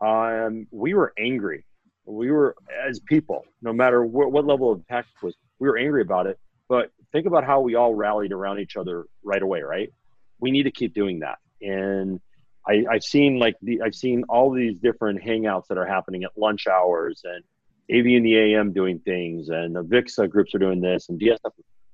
Um, 0.00 0.66
we 0.70 0.94
were 0.94 1.12
angry. 1.18 1.64
We 2.06 2.30
were 2.30 2.56
as 2.86 3.00
people, 3.00 3.44
no 3.60 3.72
matter 3.72 4.04
what, 4.04 4.32
what 4.32 4.46
level 4.46 4.72
of 4.72 4.80
attack 4.80 5.06
was, 5.22 5.34
we 5.58 5.68
were 5.68 5.76
angry 5.76 6.02
about 6.02 6.26
it. 6.26 6.38
But 6.68 6.90
think 7.12 7.26
about 7.26 7.44
how 7.44 7.60
we 7.60 7.74
all 7.74 7.94
rallied 7.94 8.32
around 8.32 8.60
each 8.60 8.76
other 8.76 9.04
right 9.22 9.42
away, 9.42 9.62
right? 9.62 9.92
We 10.40 10.50
need 10.50 10.64
to 10.64 10.70
keep 10.70 10.94
doing 10.94 11.20
that. 11.20 11.38
And 11.60 12.20
I, 12.66 12.84
I've 12.90 13.02
seen 13.02 13.38
like 13.38 13.56
the 13.62 13.82
I've 13.82 13.94
seen 13.94 14.24
all 14.28 14.52
these 14.52 14.78
different 14.78 15.22
hangouts 15.22 15.68
that 15.68 15.78
are 15.78 15.86
happening 15.86 16.24
at 16.24 16.30
lunch 16.36 16.66
hours 16.66 17.22
and 17.24 17.42
AV 17.90 18.06
in 18.06 18.22
the 18.22 18.36
AM 18.36 18.72
doing 18.72 18.98
things 19.00 19.48
and 19.48 19.74
the 19.74 19.82
VIXA 19.82 20.28
groups 20.28 20.54
are 20.54 20.58
doing 20.58 20.80
this 20.80 21.08
and 21.08 21.18
DSF. 21.18 21.50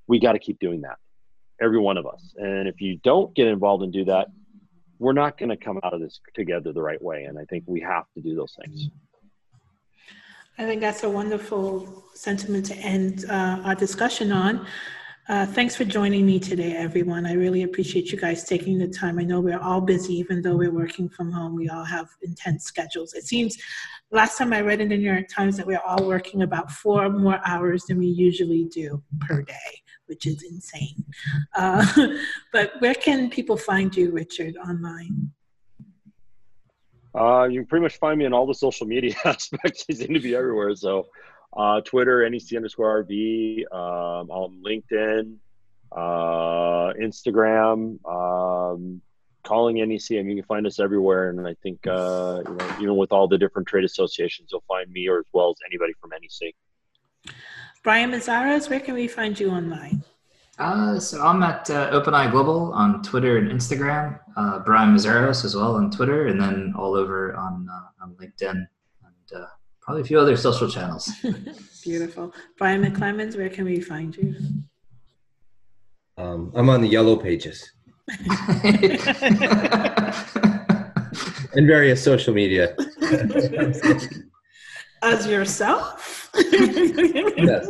We 0.06 0.18
got 0.18 0.32
to 0.32 0.38
keep 0.38 0.58
doing 0.58 0.82
that 0.82 0.98
every 1.60 1.78
one 1.78 1.96
of 1.96 2.06
us. 2.06 2.34
And 2.36 2.68
if 2.68 2.80
you 2.80 2.98
don't 3.02 3.34
get 3.34 3.46
involved 3.46 3.82
and 3.84 3.92
do 3.92 4.04
that, 4.06 4.28
we're 4.98 5.12
not 5.12 5.38
going 5.38 5.50
to 5.50 5.56
come 5.56 5.78
out 5.82 5.94
of 5.94 6.00
this 6.00 6.20
together 6.34 6.72
the 6.72 6.82
right 6.82 7.02
way. 7.02 7.24
And 7.24 7.38
I 7.38 7.44
think 7.44 7.64
we 7.66 7.80
have 7.80 8.04
to 8.14 8.20
do 8.20 8.34
those 8.34 8.56
things. 8.62 8.88
I 10.56 10.64
think 10.64 10.80
that's 10.80 11.02
a 11.02 11.10
wonderful 11.10 12.04
sentiment 12.14 12.66
to 12.66 12.76
end 12.76 13.24
uh, 13.28 13.60
our 13.64 13.74
discussion 13.74 14.30
on. 14.30 14.66
Uh, 15.28 15.46
thanks 15.46 15.74
for 15.74 15.84
joining 15.84 16.24
me 16.26 16.38
today, 16.38 16.76
everyone. 16.76 17.26
I 17.26 17.32
really 17.32 17.62
appreciate 17.62 18.12
you 18.12 18.18
guys 18.18 18.44
taking 18.44 18.78
the 18.78 18.86
time. 18.86 19.18
I 19.18 19.22
know 19.22 19.40
we're 19.40 19.58
all 19.58 19.80
busy, 19.80 20.14
even 20.14 20.42
though 20.42 20.56
we're 20.56 20.70
working 20.70 21.08
from 21.08 21.32
home. 21.32 21.56
We 21.56 21.68
all 21.70 21.84
have 21.84 22.08
intense 22.22 22.64
schedules. 22.64 23.14
It 23.14 23.24
seems 23.24 23.56
last 24.10 24.38
time 24.38 24.52
I 24.52 24.60
read 24.60 24.80
in 24.80 24.90
the 24.90 24.96
New 24.96 25.10
York 25.10 25.28
Times 25.28 25.56
that 25.56 25.66
we're 25.66 25.82
all 25.84 26.06
working 26.06 26.42
about 26.42 26.70
four 26.70 27.08
more 27.08 27.40
hours 27.44 27.84
than 27.86 27.98
we 27.98 28.06
usually 28.06 28.64
do 28.64 29.02
per 29.20 29.42
day 29.42 29.82
which 30.06 30.26
is 30.26 30.42
insane. 30.42 31.04
Uh, 31.54 31.84
but 32.52 32.72
where 32.80 32.94
can 32.94 33.30
people 33.30 33.56
find 33.56 33.96
you, 33.96 34.10
Richard, 34.10 34.54
online? 34.56 35.32
Uh, 37.14 37.44
you 37.44 37.60
can 37.60 37.66
pretty 37.66 37.82
much 37.82 37.98
find 37.98 38.18
me 38.18 38.24
in 38.24 38.32
all 38.32 38.46
the 38.46 38.54
social 38.54 38.86
media 38.86 39.14
aspects. 39.24 39.84
I 39.90 39.94
seem 39.94 40.14
to 40.14 40.20
be 40.20 40.34
everywhere. 40.34 40.74
So, 40.74 41.06
uh, 41.56 41.80
Twitter, 41.82 42.28
NEC 42.28 42.56
underscore 42.56 43.04
RV, 43.04 43.72
um, 43.72 44.30
on 44.30 44.62
LinkedIn, 44.66 45.36
uh, 45.92 46.92
Instagram, 47.00 48.04
um, 48.04 49.00
calling 49.44 49.76
NEC. 49.76 50.18
I 50.18 50.22
mean, 50.22 50.36
you 50.36 50.42
can 50.42 50.48
find 50.48 50.66
us 50.66 50.80
everywhere. 50.80 51.30
And 51.30 51.46
I 51.46 51.54
think, 51.62 51.86
uh, 51.86 52.42
you 52.46 52.54
know, 52.54 52.76
even 52.80 52.96
with 52.96 53.12
all 53.12 53.28
the 53.28 53.38
different 53.38 53.68
trade 53.68 53.84
associations, 53.84 54.48
you'll 54.50 54.64
find 54.66 54.90
me 54.90 55.08
or 55.08 55.20
as 55.20 55.26
well 55.32 55.50
as 55.50 55.56
anybody 55.70 55.92
from 56.00 56.10
NEC. 56.10 56.54
Brian 57.84 58.10
Mazzaros, 58.10 58.68
where 58.68 58.80
can 58.80 58.94
we 58.94 59.06
find 59.06 59.38
you 59.38 59.50
online? 59.50 60.02
Uh, 60.58 61.00
so 61.00 61.20
I'm 61.20 61.42
at 61.42 61.68
uh, 61.68 61.90
OpenEye 61.90 62.30
Global 62.30 62.72
on 62.74 63.02
Twitter 63.02 63.38
and 63.38 63.50
Instagram. 63.50 64.20
Uh, 64.36 64.60
Brian 64.60 64.94
Mazzaros 64.94 65.44
as 65.44 65.56
well 65.56 65.74
on 65.76 65.90
Twitter, 65.90 66.28
and 66.28 66.40
then 66.40 66.72
all 66.78 66.94
over 66.94 67.34
on 67.34 67.68
uh, 67.70 68.04
on 68.04 68.14
LinkedIn 68.14 68.50
and 68.52 68.66
uh, 69.34 69.46
probably 69.80 70.02
a 70.02 70.04
few 70.04 70.18
other 70.18 70.36
social 70.36 70.68
channels. 70.68 71.10
Beautiful, 71.82 72.32
Brian 72.56 72.84
McClimans. 72.84 73.36
Where 73.36 73.48
can 73.48 73.64
we 73.64 73.80
find 73.80 74.16
you? 74.16 74.36
Um, 76.16 76.52
I'm 76.54 76.68
on 76.68 76.80
the 76.80 76.88
yellow 76.88 77.16
pages 77.16 77.72
and 81.52 81.66
various 81.66 82.02
social 82.02 82.32
media. 82.32 82.76
As 85.02 85.26
yourself. 85.26 86.30
yes. 86.36 87.68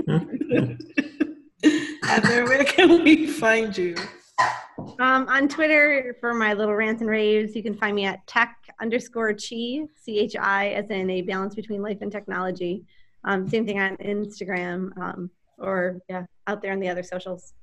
Heather, 2.06 2.44
where 2.44 2.64
can 2.64 3.02
we 3.02 3.26
find 3.26 3.76
you? 3.76 3.96
Um, 5.00 5.26
on 5.28 5.48
Twitter 5.48 6.16
for 6.20 6.34
my 6.34 6.52
little 6.52 6.74
rants 6.74 7.00
and 7.00 7.10
raves, 7.10 7.56
you 7.56 7.62
can 7.62 7.74
find 7.74 7.96
me 7.96 8.04
at 8.04 8.26
tech 8.26 8.56
underscore 8.80 9.32
chi, 9.32 9.86
C 9.96 10.18
H 10.18 10.36
I, 10.38 10.68
as 10.70 10.90
in 10.90 11.08
a 11.10 11.22
balance 11.22 11.54
between 11.54 11.82
life 11.82 11.98
and 12.02 12.12
technology. 12.12 12.84
Um, 13.24 13.48
same 13.48 13.64
thing 13.64 13.80
on 13.80 13.96
Instagram 13.98 14.96
um, 14.98 15.30
or 15.58 16.00
yeah, 16.08 16.26
out 16.46 16.60
there 16.60 16.72
on 16.72 16.80
the 16.80 16.88
other 16.88 17.02
socials. 17.02 17.54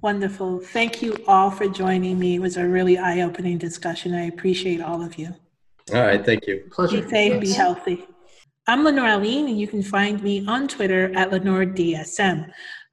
Wonderful. 0.00 0.60
Thank 0.60 1.02
you 1.02 1.16
all 1.28 1.50
for 1.50 1.68
joining 1.68 2.18
me. 2.18 2.36
It 2.36 2.40
was 2.40 2.56
a 2.56 2.66
really 2.66 2.98
eye 2.98 3.20
opening 3.20 3.58
discussion. 3.58 4.14
I 4.14 4.26
appreciate 4.26 4.80
all 4.80 5.02
of 5.02 5.18
you. 5.18 5.34
All 5.94 6.00
right. 6.02 6.24
Thank 6.24 6.46
you. 6.46 6.64
Pleasure. 6.72 7.02
Be 7.02 7.08
safe, 7.08 7.40
be 7.40 7.52
healthy. 7.52 8.06
I'm 8.66 8.84
Lenore 8.84 9.08
Aline, 9.08 9.48
and 9.48 9.58
you 9.58 9.66
can 9.66 9.82
find 9.82 10.22
me 10.22 10.46
on 10.46 10.68
Twitter 10.68 11.12
at 11.16 11.30
Lenore 11.30 11.66
DSM. 11.66 12.50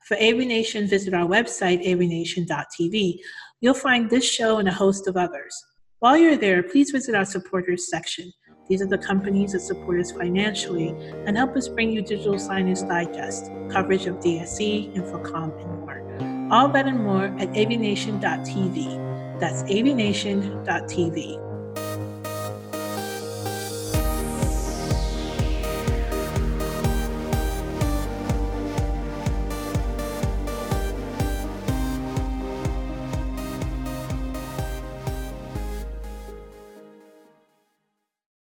For 0.10 0.16
AV 0.16 0.38
Nation, 0.38 0.88
visit 0.88 1.14
our 1.14 1.28
website, 1.28 1.86
avnation.tv. 1.86 3.20
You'll 3.62 3.76
find 3.76 4.10
this 4.10 4.28
show 4.28 4.58
and 4.58 4.68
a 4.68 4.74
host 4.74 5.08
of 5.08 5.16
others. 5.16 5.56
While 6.00 6.18
you're 6.18 6.36
there, 6.36 6.64
please 6.64 6.90
visit 6.90 7.14
our 7.14 7.26
supporters 7.26 7.92
section. 7.92 8.34
These 8.68 8.82
are 8.82 8.88
the 8.88 8.98
companies 8.98 9.52
that 9.52 9.60
support 9.60 10.00
us 10.02 10.12
financially 10.12 10.96
and 11.28 11.38
help 11.38 11.56
us 11.56 11.68
bring 11.68 11.92
you 11.92 12.02
Digital 12.02 12.34
Signage 12.34 12.88
Digest, 12.90 13.52
coverage 13.70 14.08
of 14.08 14.16
DSE, 14.16 14.96
InfoComm, 14.96 15.56
and 15.62 15.80
more. 15.80 16.50
All 16.52 16.70
that 16.70 16.88
and 16.88 17.04
more 17.04 17.26
at 17.26 17.50
avnation.tv. 17.50 19.40
That's 19.40 19.62
avnation.tv. 19.62 21.49